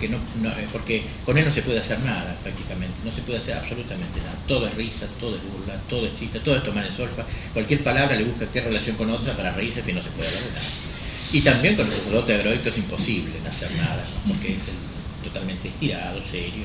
que 0.00 0.08
no, 0.08 0.16
eh, 0.16 0.66
porque 0.72 1.02
con 1.24 1.36
él 1.36 1.44
no 1.44 1.52
se 1.52 1.62
puede 1.62 1.80
hacer 1.80 1.98
nada 2.00 2.34
prácticamente, 2.42 2.94
no 3.04 3.12
se 3.12 3.20
puede 3.22 3.38
hacer 3.38 3.56
absolutamente 3.56 4.18
nada. 4.20 4.34
Todo 4.46 4.66
es 4.66 4.74
risa, 4.74 5.06
todo 5.20 5.36
es 5.36 5.42
burla, 5.42 5.78
todo 5.88 6.06
es 6.06 6.18
chiste, 6.18 6.40
todo 6.40 6.56
es 6.56 6.64
tomar 6.64 6.86
en 6.86 6.92
solfa. 6.92 7.24
Cualquier 7.52 7.82
palabra 7.82 8.16
le 8.16 8.24
busca 8.24 8.46
qué 8.50 8.62
relación 8.62 8.96
con 8.96 9.10
otra 9.10 9.36
para 9.36 9.52
reírse, 9.52 9.82
que 9.82 9.92
no 9.92 10.02
se 10.02 10.10
puede 10.10 10.28
hablar 10.28 10.44
de 10.44 10.50
nada. 10.50 10.66
Y 11.32 11.40
también 11.42 11.76
con 11.76 11.86
el 11.86 11.92
sacerdote 11.92 12.34
heroico 12.34 12.70
es 12.70 12.78
imposible 12.78 13.32
hacer 13.46 13.70
nada, 13.72 14.02
porque 14.26 14.54
es 14.54 14.62
totalmente 15.22 15.68
estirado, 15.68 16.20
serio. 16.30 16.64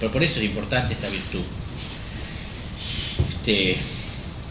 Pero 0.00 0.10
por 0.10 0.22
eso 0.24 0.40
es 0.40 0.46
importante 0.46 0.94
esta 0.94 1.08
virtud. 1.08 1.44
Este, 3.28 3.78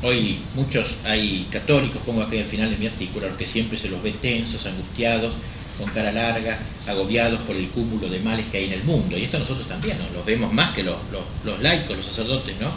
Hoy 0.05 0.37
muchos 0.53 0.95
hay 1.05 1.47
católicos, 1.49 2.01
pongo 2.05 2.23
aquí 2.23 2.37
al 2.37 2.45
final 2.45 2.69
de 2.69 2.75
mi 2.75 2.87
artículo, 2.87 3.37
que 3.37 3.47
siempre 3.47 3.77
se 3.77 3.87
los 3.87 4.03
ve 4.03 4.11
tensos, 4.21 4.65
angustiados, 4.65 5.33
con 5.79 5.89
cara 5.91 6.11
larga, 6.11 6.59
agobiados 6.85 7.39
por 7.41 7.55
el 7.55 7.69
cúmulo 7.69 8.09
de 8.09 8.19
males 8.19 8.47
que 8.47 8.57
hay 8.57 8.65
en 8.65 8.73
el 8.73 8.83
mundo. 8.83 9.17
Y 9.17 9.23
esto 9.23 9.39
nosotros 9.39 9.65
también 9.65 9.97
¿no? 9.97 10.13
los 10.13 10.25
vemos 10.25 10.51
más 10.51 10.73
que 10.75 10.83
los, 10.83 10.97
los, 11.45 11.61
laicos, 11.61 11.95
los 11.95 12.05
sacerdotes, 12.05 12.53
¿no? 12.59 12.71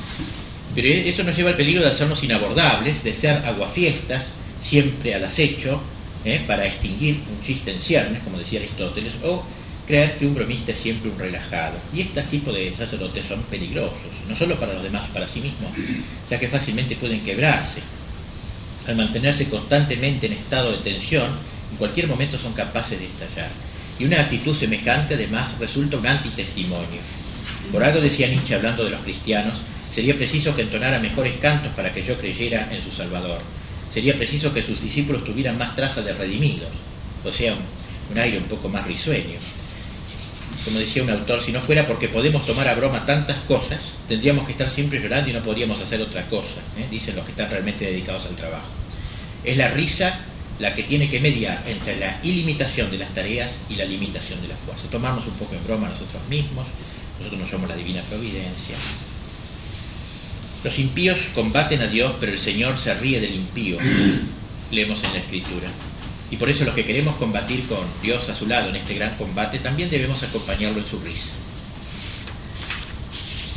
Pero 0.72 0.88
eso 0.88 1.24
nos 1.24 1.36
lleva 1.36 1.50
al 1.50 1.56
peligro 1.56 1.82
de 1.82 1.88
hacernos 1.88 2.22
inabordables, 2.22 3.02
de 3.02 3.12
ser 3.12 3.44
aguafiestas, 3.44 4.26
siempre 4.62 5.14
al 5.14 5.24
acecho, 5.24 5.80
¿eh? 6.24 6.42
para 6.46 6.64
extinguir 6.64 7.20
un 7.28 7.44
chiste 7.44 7.72
en 7.72 7.80
ciernes, 7.80 8.22
como 8.22 8.38
decía 8.38 8.60
Aristóteles, 8.60 9.14
o 9.24 9.42
creer 9.86 10.18
que 10.18 10.26
un 10.26 10.34
bromista 10.34 10.72
es 10.72 10.78
siempre 10.78 11.10
un 11.10 11.18
relajado. 11.18 11.78
Y 11.94 12.02
este 12.02 12.22
tipo 12.24 12.52
de 12.52 12.74
sacerdotes 12.76 13.26
son 13.26 13.42
peligrosos, 13.44 14.10
no 14.28 14.34
solo 14.34 14.58
para 14.58 14.74
los 14.74 14.82
demás, 14.82 15.06
para 15.06 15.28
sí 15.28 15.40
mismos, 15.40 15.70
ya 16.28 16.38
que 16.38 16.48
fácilmente 16.48 16.96
pueden 16.96 17.20
quebrarse. 17.20 17.80
Al 18.86 18.96
mantenerse 18.96 19.48
constantemente 19.48 20.26
en 20.26 20.34
estado 20.34 20.72
de 20.72 20.78
tensión, 20.78 21.30
en 21.70 21.76
cualquier 21.78 22.08
momento 22.08 22.36
son 22.36 22.52
capaces 22.52 22.98
de 22.98 23.06
estallar. 23.06 23.50
Y 23.98 24.04
una 24.04 24.20
actitud 24.20 24.54
semejante 24.54 25.14
además 25.14 25.56
resulta 25.58 25.96
un 25.96 26.06
antitestimonio. 26.06 27.00
Por 27.72 27.82
algo 27.82 28.00
decía 28.00 28.28
Nietzsche 28.28 28.54
hablando 28.54 28.84
de 28.84 28.90
los 28.90 29.00
cristianos, 29.00 29.58
sería 29.90 30.14
preciso 30.14 30.54
que 30.54 30.62
entonara 30.62 30.98
mejores 30.98 31.36
cantos 31.38 31.72
para 31.72 31.92
que 31.92 32.04
yo 32.04 32.18
creyera 32.18 32.68
en 32.72 32.82
su 32.82 32.90
Salvador. 32.90 33.40
Sería 33.92 34.14
preciso 34.14 34.52
que 34.52 34.62
sus 34.62 34.82
discípulos 34.82 35.24
tuvieran 35.24 35.56
más 35.56 35.74
traza 35.74 36.02
de 36.02 36.12
redimidos, 36.12 36.68
o 37.24 37.32
sea, 37.32 37.54
un, 37.54 37.60
un 38.12 38.18
aire 38.18 38.38
un 38.38 38.44
poco 38.44 38.68
más 38.68 38.86
risueño 38.86 39.38
como 40.66 40.80
decía 40.80 41.04
un 41.04 41.10
autor, 41.10 41.40
si 41.40 41.52
no 41.52 41.60
fuera 41.60 41.86
porque 41.86 42.08
podemos 42.08 42.44
tomar 42.44 42.66
a 42.66 42.74
broma 42.74 43.06
tantas 43.06 43.38
cosas, 43.44 43.78
tendríamos 44.08 44.44
que 44.44 44.52
estar 44.52 44.68
siempre 44.68 45.00
llorando 45.00 45.30
y 45.30 45.32
no 45.32 45.40
podríamos 45.40 45.80
hacer 45.80 46.00
otra 46.00 46.24
cosa, 46.24 46.58
¿eh? 46.76 46.86
dicen 46.90 47.14
los 47.14 47.24
que 47.24 47.30
están 47.30 47.48
realmente 47.48 47.84
dedicados 47.84 48.26
al 48.26 48.34
trabajo. 48.34 48.66
Es 49.44 49.56
la 49.56 49.68
risa 49.68 50.18
la 50.58 50.74
que 50.74 50.82
tiene 50.82 51.08
que 51.08 51.20
mediar 51.20 51.62
entre 51.68 51.96
la 51.96 52.18
ilimitación 52.24 52.90
de 52.90 52.98
las 52.98 53.14
tareas 53.14 53.52
y 53.70 53.76
la 53.76 53.84
limitación 53.84 54.42
de 54.42 54.48
la 54.48 54.56
fuerza. 54.56 54.88
Tomamos 54.90 55.24
un 55.28 55.34
poco 55.34 55.54
en 55.54 55.62
broma 55.62 55.88
nosotros 55.88 56.20
mismos, 56.28 56.66
nosotros 57.20 57.40
no 57.40 57.46
somos 57.46 57.68
la 57.68 57.76
divina 57.76 58.02
providencia. 58.02 58.74
Los 60.64 60.76
impíos 60.80 61.20
combaten 61.32 61.80
a 61.80 61.86
Dios, 61.86 62.12
pero 62.18 62.32
el 62.32 62.40
Señor 62.40 62.76
se 62.76 62.92
ríe 62.94 63.20
del 63.20 63.36
impío, 63.36 63.78
leemos 64.72 65.00
en 65.04 65.12
la 65.12 65.18
Escritura. 65.20 65.70
Y 66.30 66.36
por 66.36 66.50
eso 66.50 66.64
los 66.64 66.74
que 66.74 66.84
queremos 66.84 67.16
combatir 67.16 67.66
con 67.66 67.84
Dios 68.02 68.28
a 68.28 68.34
su 68.34 68.46
lado 68.46 68.68
en 68.70 68.76
este 68.76 68.94
gran 68.94 69.16
combate, 69.16 69.58
también 69.58 69.88
debemos 69.88 70.22
acompañarlo 70.22 70.78
en 70.78 70.86
su 70.86 70.98
risa. 70.98 71.30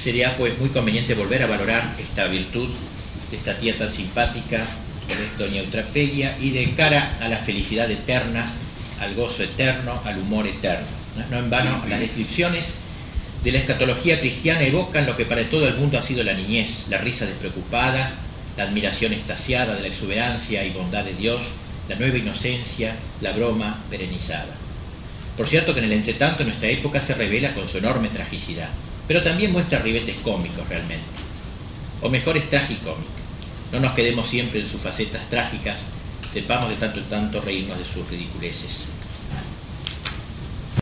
Sería 0.03 0.35
pues 0.37 0.57
muy 0.59 0.69
conveniente 0.69 1.13
volver 1.13 1.43
a 1.43 1.47
valorar 1.47 1.95
esta 1.99 2.25
virtud 2.27 2.69
de 3.31 3.37
esta 3.37 3.57
tía 3.57 3.77
tan 3.77 3.91
simpática, 3.91 4.65
doña 5.37 5.61
Eutrapelia, 5.61 6.37
y 6.39 6.51
de 6.51 6.71
cara 6.71 7.17
a 7.19 7.27
la 7.27 7.37
felicidad 7.37 7.89
eterna, 7.89 8.45
al 8.99 9.15
gozo 9.15 9.43
eterno, 9.43 10.01
al 10.05 10.19
humor 10.19 10.47
eterno. 10.47 10.87
No 11.29 11.39
en 11.39 11.49
vano 11.49 11.83
las 11.89 11.99
descripciones 11.99 12.75
de 13.43 13.51
la 13.51 13.59
escatología 13.59 14.19
cristiana 14.19 14.61
evocan 14.61 15.05
lo 15.05 15.15
que 15.15 15.25
para 15.25 15.43
todo 15.43 15.67
el 15.67 15.75
mundo 15.75 15.97
ha 15.97 16.01
sido 16.01 16.23
la 16.23 16.33
niñez, 16.33 16.85
la 16.89 16.97
risa 16.97 17.25
despreocupada, 17.25 18.13
la 18.57 18.63
admiración 18.63 19.13
estasiada 19.13 19.75
de 19.75 19.81
la 19.81 19.87
exuberancia 19.87 20.63
y 20.63 20.71
bondad 20.71 21.05
de 21.05 21.13
Dios, 21.13 21.41
la 21.89 21.95
nueva 21.95 22.17
inocencia, 22.17 22.95
la 23.19 23.31
broma 23.31 23.83
perenizada. 23.89 24.55
Por 25.35 25.47
cierto 25.47 25.73
que 25.73 25.79
en 25.79 25.85
el 25.85 25.93
entretanto 25.93 26.43
nuestra 26.43 26.69
época 26.69 27.01
se 27.01 27.15
revela 27.15 27.53
con 27.53 27.67
su 27.67 27.79
enorme 27.79 28.09
tragicidad, 28.09 28.69
pero 29.07 29.23
también 29.23 29.51
muestra 29.51 29.79
ribetes 29.79 30.17
cómicos 30.17 30.69
realmente. 30.69 31.19
O 32.01 32.09
mejor 32.09 32.37
es 32.37 32.47
tragicómica. 32.49 33.09
No 33.71 33.79
nos 33.79 33.93
quedemos 33.93 34.29
siempre 34.29 34.59
en 34.59 34.67
sus 34.67 34.79
facetas 34.79 35.27
trágicas, 35.29 35.79
sepamos 36.31 36.69
de 36.69 36.75
tanto 36.75 36.99
en 36.99 37.05
tanto 37.05 37.41
reírnos 37.41 37.79
de 37.79 37.85
sus 37.85 38.07
ridiculeces. 38.07 38.85